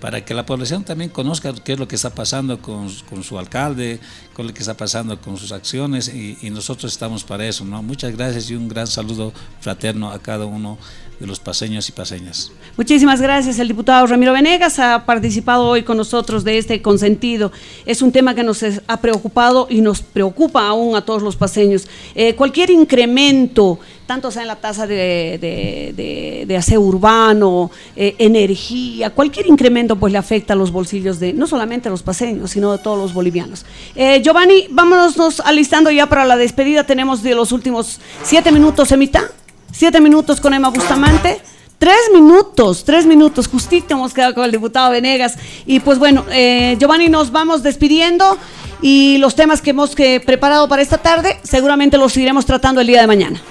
para 0.00 0.24
que 0.26 0.34
la 0.34 0.44
población 0.44 0.84
también 0.84 1.08
conozca 1.08 1.54
qué 1.54 1.72
es 1.72 1.78
lo 1.78 1.88
que 1.88 1.96
está 1.96 2.10
pasando 2.10 2.60
con, 2.60 2.92
con 3.08 3.24
su 3.24 3.38
alcalde, 3.38 3.98
con 4.34 4.46
lo 4.46 4.52
que 4.52 4.60
está 4.60 4.76
pasando 4.76 5.18
con 5.22 5.38
sus 5.38 5.52
acciones 5.52 6.08
y, 6.08 6.36
y, 6.42 6.50
nosotros 6.50 6.92
estamos 6.92 7.24
para 7.24 7.46
eso. 7.46 7.64
¿no? 7.64 7.82
Muchas 7.82 8.14
gracias 8.14 8.50
y 8.50 8.54
un 8.54 8.68
gran 8.68 8.86
saludo 8.86 9.32
fraterno 9.60 10.10
a 10.10 10.18
cada 10.18 10.44
uno 10.44 10.76
de 11.18 11.26
los 11.26 11.40
paseños 11.40 11.88
y 11.88 11.92
paseñas. 11.92 12.52
Muchísimas 12.76 13.20
gracias. 13.20 13.58
El 13.58 13.68
diputado 13.68 14.06
Ramiro 14.06 14.32
Venegas 14.32 14.78
ha 14.78 15.04
participado 15.06 15.66
hoy 15.66 15.82
con 15.82 15.96
nosotros 15.96 16.44
de 16.44 16.58
este 16.58 16.82
consentido. 16.82 17.52
Es 17.86 18.02
un 18.02 18.12
tema 18.12 18.34
que 18.34 18.42
nos 18.42 18.64
ha 18.86 19.00
preocupado 19.00 19.66
y 19.70 19.80
nos 19.80 20.02
preocupa 20.02 20.66
aún 20.66 20.94
a 20.94 21.04
todos 21.04 21.22
los 21.22 21.36
paseños. 21.36 21.88
Eh, 22.14 22.34
cualquier 22.34 22.70
incremento 22.70 23.78
tanto 24.06 24.30
sea 24.30 24.42
en 24.42 24.48
la 24.48 24.56
tasa 24.56 24.86
de, 24.86 26.44
de, 26.46 26.56
aseo 26.56 26.80
urbano, 26.80 27.70
eh, 27.96 28.14
energía, 28.18 29.10
cualquier 29.10 29.46
incremento 29.46 29.96
pues 29.96 30.12
le 30.12 30.18
afecta 30.18 30.52
a 30.52 30.56
los 30.56 30.70
bolsillos 30.70 31.18
de 31.18 31.32
no 31.32 31.46
solamente 31.46 31.88
a 31.88 31.90
los 31.90 32.02
paseños, 32.02 32.52
sino 32.52 32.72
de 32.72 32.78
todos 32.78 32.98
los 32.98 33.12
bolivianos. 33.12 33.66
Eh, 33.94 34.22
Giovanni, 34.22 34.68
vámonos 34.70 35.40
alistando 35.40 35.90
ya 35.90 36.08
para 36.08 36.24
la 36.24 36.36
despedida. 36.36 36.84
Tenemos 36.84 37.22
de 37.22 37.34
los 37.34 37.52
últimos 37.52 38.00
siete 38.22 38.52
minutos, 38.52 38.92
Emita. 38.92 39.30
Siete 39.78 40.00
minutos 40.00 40.40
con 40.40 40.54
Emma 40.54 40.70
Bustamante. 40.70 41.38
Tres 41.78 42.08
minutos, 42.10 42.82
tres 42.86 43.04
minutos, 43.04 43.46
justito 43.46 43.92
hemos 43.92 44.14
quedado 44.14 44.34
con 44.34 44.44
el 44.44 44.50
diputado 44.50 44.90
Venegas. 44.90 45.34
Y 45.66 45.80
pues 45.80 45.98
bueno, 45.98 46.24
eh, 46.30 46.78
Giovanni, 46.80 47.10
nos 47.10 47.30
vamos 47.30 47.62
despidiendo 47.62 48.38
y 48.80 49.18
los 49.18 49.36
temas 49.36 49.60
que 49.60 49.70
hemos 49.70 49.94
preparado 49.94 50.66
para 50.66 50.80
esta 50.80 50.96
tarde 50.96 51.38
seguramente 51.42 51.98
los 51.98 52.14
seguiremos 52.14 52.46
tratando 52.46 52.80
el 52.80 52.86
día 52.86 53.02
de 53.02 53.06
mañana. 53.06 53.42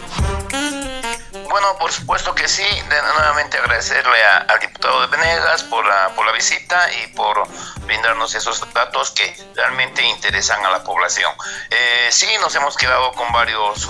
Bueno, 1.47 1.67
por 1.80 1.91
supuesto 1.91 2.34
que 2.34 2.47
sí. 2.47 2.63
De, 2.63 3.01
nuevamente 3.13 3.59
agradecerle 3.59 4.17
al 4.47 4.59
diputado 4.59 5.01
de 5.01 5.07
Venegas 5.15 5.61
por 5.61 5.86
la, 5.86 6.09
visita 6.34 6.89
y 7.03 7.15
por 7.15 7.47
brindarnos 7.86 8.34
esos 8.34 8.61
datos 8.73 9.11
que 9.11 9.32
realmente 9.53 10.03
interesan 10.03 10.65
a 10.65 10.71
la 10.71 10.84
población. 10.84 11.32
Eh, 11.69 12.07
sí, 12.09 12.26
nos 12.41 12.55
hemos 12.55 12.76
quedado 12.76 13.11
con 13.11 13.32
varios... 13.32 13.88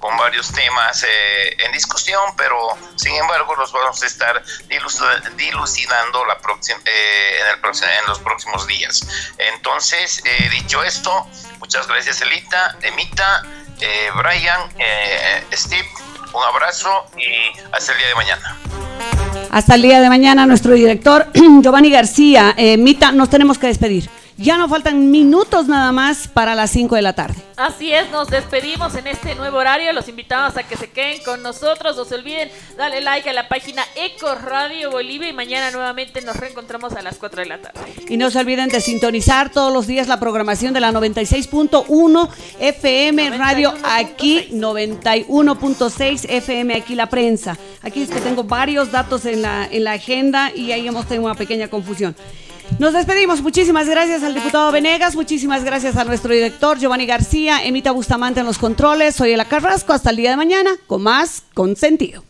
con 0.00 0.16
varios 0.16 0.50
temas 0.52 1.04
eh, 1.06 1.56
en 1.64 1.72
discusión, 1.72 2.20
pero 2.36 2.56
sin 2.96 3.14
embargo 3.14 3.54
los 3.54 3.70
vamos 3.72 4.02
a 4.02 4.06
estar 4.06 4.42
diluc- 4.68 5.34
dilucidando 5.36 6.24
la 6.24 6.36
eh, 6.86 7.40
en, 7.42 7.54
el 7.54 7.60
en 8.00 8.06
los 8.08 8.18
próximos 8.18 8.66
días. 8.66 9.06
Entonces, 9.38 10.22
eh, 10.24 10.48
dicho 10.50 10.82
esto, 10.82 11.26
muchas 11.60 11.86
gracias 11.86 12.20
Elita, 12.22 12.76
Emita, 12.82 13.42
eh, 13.80 14.10
Brian, 14.16 14.60
eh, 14.78 15.44
Steve, 15.52 15.86
un 16.32 16.42
abrazo 16.42 17.06
y 17.16 17.52
hasta 17.72 17.92
el 17.92 17.98
día 17.98 18.08
de 18.08 18.14
mañana. 18.14 18.56
Hasta 19.52 19.74
el 19.74 19.82
día 19.82 20.00
de 20.00 20.08
mañana, 20.08 20.46
nuestro 20.46 20.72
director 20.74 21.26
Giovanni 21.62 21.90
García. 21.90 22.54
Eh, 22.56 22.76
Mita, 22.76 23.12
nos 23.12 23.28
tenemos 23.30 23.58
que 23.58 23.66
despedir. 23.66 24.08
Ya 24.40 24.56
no 24.56 24.70
faltan 24.70 25.10
minutos 25.10 25.68
nada 25.68 25.92
más 25.92 26.26
para 26.26 26.54
las 26.54 26.70
5 26.70 26.96
de 26.96 27.02
la 27.02 27.12
tarde. 27.12 27.34
Así 27.58 27.92
es, 27.92 28.10
nos 28.10 28.28
despedimos 28.28 28.94
en 28.94 29.06
este 29.06 29.34
nuevo 29.34 29.58
horario. 29.58 29.92
Los 29.92 30.08
invitamos 30.08 30.56
a 30.56 30.62
que 30.62 30.78
se 30.78 30.88
queden 30.88 31.22
con 31.22 31.42
nosotros. 31.42 31.94
No 31.94 32.06
se 32.06 32.14
olviden 32.14 32.50
darle 32.78 33.02
like 33.02 33.28
a 33.28 33.34
la 33.34 33.48
página 33.48 33.84
Eco 33.96 34.34
Radio 34.34 34.90
Bolivia 34.90 35.28
y 35.28 35.34
mañana 35.34 35.70
nuevamente 35.70 36.22
nos 36.22 36.36
reencontramos 36.36 36.94
a 36.94 37.02
las 37.02 37.18
4 37.18 37.42
de 37.42 37.48
la 37.48 37.58
tarde. 37.58 37.80
Y 38.08 38.16
no 38.16 38.30
se 38.30 38.38
olviden 38.38 38.70
de 38.70 38.80
sintonizar 38.80 39.52
todos 39.52 39.70
los 39.74 39.86
días 39.86 40.08
la 40.08 40.18
programación 40.18 40.72
de 40.72 40.80
la 40.80 40.90
96.1 40.90 42.28
FM 42.60 43.36
Radio 43.36 43.74
aquí, 43.84 44.48
91.6 44.52 46.30
FM 46.30 46.76
aquí 46.76 46.94
la 46.94 47.10
prensa. 47.10 47.58
Aquí 47.82 48.00
es 48.04 48.08
que 48.08 48.22
tengo 48.22 48.44
varios 48.44 48.90
datos 48.90 49.26
en 49.26 49.42
la, 49.42 49.68
en 49.70 49.84
la 49.84 49.92
agenda 49.92 50.50
y 50.54 50.72
ahí 50.72 50.88
hemos 50.88 51.06
tenido 51.06 51.26
una 51.26 51.34
pequeña 51.34 51.68
confusión. 51.68 52.16
Nos 52.80 52.94
despedimos. 52.94 53.42
Muchísimas 53.42 53.86
gracias 53.86 54.22
al 54.22 54.32
diputado 54.32 54.72
Venegas. 54.72 55.14
Muchísimas 55.14 55.64
gracias 55.64 55.98
a 55.98 56.04
nuestro 56.04 56.32
director 56.32 56.78
Giovanni 56.78 57.04
García, 57.04 57.62
Emita 57.62 57.90
Bustamante 57.90 58.40
en 58.40 58.46
los 58.46 58.56
controles. 58.56 59.14
Soy 59.14 59.32
Ela 59.32 59.44
Carrasco. 59.44 59.92
Hasta 59.92 60.08
el 60.08 60.16
día 60.16 60.30
de 60.30 60.38
mañana 60.38 60.70
con 60.86 61.02
más 61.02 61.42
consentido. 61.52 62.24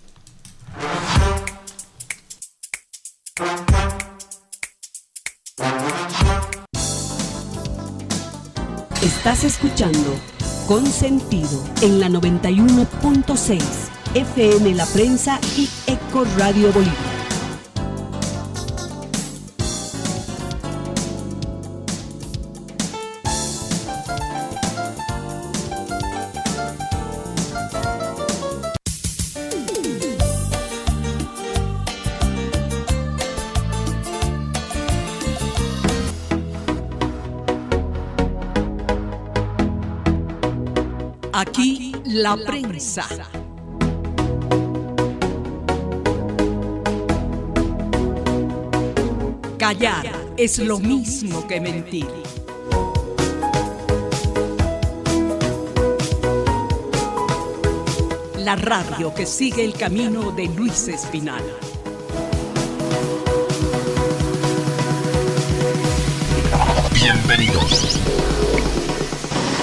Estás 9.02 9.44
escuchando 9.44 10.18
Consentido 10.66 11.64
en 11.82 12.00
la 12.00 12.08
91.6 12.08 13.62
FM 14.14 14.74
La 14.74 14.86
Prensa 14.86 15.38
y 15.56 15.68
Eco 15.86 16.24
Radio 16.36 16.72
Bolivia. 16.72 17.19
Aquí 41.32 41.92
la 42.06 42.36
prensa. 42.36 43.06
Callar 49.56 50.10
es 50.36 50.58
lo 50.58 50.80
mismo 50.80 51.46
que 51.46 51.60
mentir. 51.60 52.08
La 58.38 58.56
radio 58.56 59.14
que 59.14 59.24
sigue 59.24 59.64
el 59.64 59.74
camino 59.74 60.32
de 60.32 60.46
Luis 60.46 60.88
Espinal. 60.88 61.44
Bienvenidos. 66.92 68.00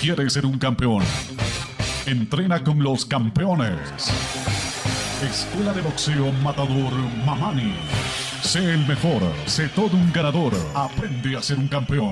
¿Quieres 0.00 0.32
ser 0.32 0.46
un 0.46 0.58
campeón? 0.58 1.02
Entrena 2.06 2.62
con 2.62 2.82
los 2.82 3.04
campeones. 3.04 3.78
Escuela 5.22 5.72
de 5.72 5.82
Boxeo 5.82 6.32
Matador 6.42 6.92
Mamani. 7.26 7.74
Sé 8.42 8.72
el 8.72 8.86
mejor, 8.86 9.22
sé 9.46 9.68
todo 9.68 9.96
un 9.96 10.10
ganador. 10.12 10.54
Aprende 10.74 11.36
a 11.36 11.42
ser 11.42 11.58
un 11.58 11.68
campeón. 11.68 12.10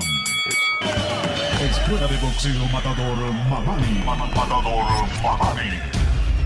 Escuela 1.59 2.07
de 2.07 2.17
Boxeo 2.17 2.65
Matador 2.71 3.33
Mamani. 3.49 4.03
Matador 4.05 4.85
Mamani. 5.23 5.98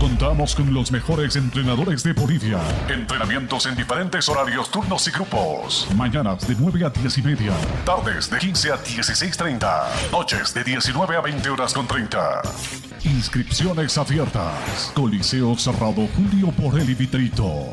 Contamos 0.04 0.54
con 0.54 0.74
los 0.74 0.92
mejores 0.92 1.34
entrenadores 1.34 2.02
de 2.02 2.12
Bolivia. 2.12 2.60
Entrenamientos 2.90 3.64
en 3.64 3.74
diferentes 3.74 4.28
horarios, 4.28 4.70
turnos 4.70 5.08
y 5.08 5.10
grupos. 5.10 5.88
Mañanas 5.96 6.46
de 6.46 6.54
9 6.58 6.84
a 6.84 6.90
10 6.90 7.18
y 7.18 7.22
media. 7.22 7.52
Tardes 7.86 8.28
de 8.28 8.36
15 8.36 8.72
a 8.72 8.76
16.30. 8.76 10.12
Noches 10.12 10.52
de 10.52 10.62
19 10.62 11.16
a 11.16 11.22
20 11.22 11.48
horas 11.48 11.72
con 11.72 11.86
30. 11.86 12.42
Inscripciones 13.04 13.96
abiertas. 13.96 14.92
Coliseo 14.94 15.56
Cerrado 15.56 16.06
Julio 16.14 16.52
Borelli 16.58 16.94
Vitrito. 16.94 17.72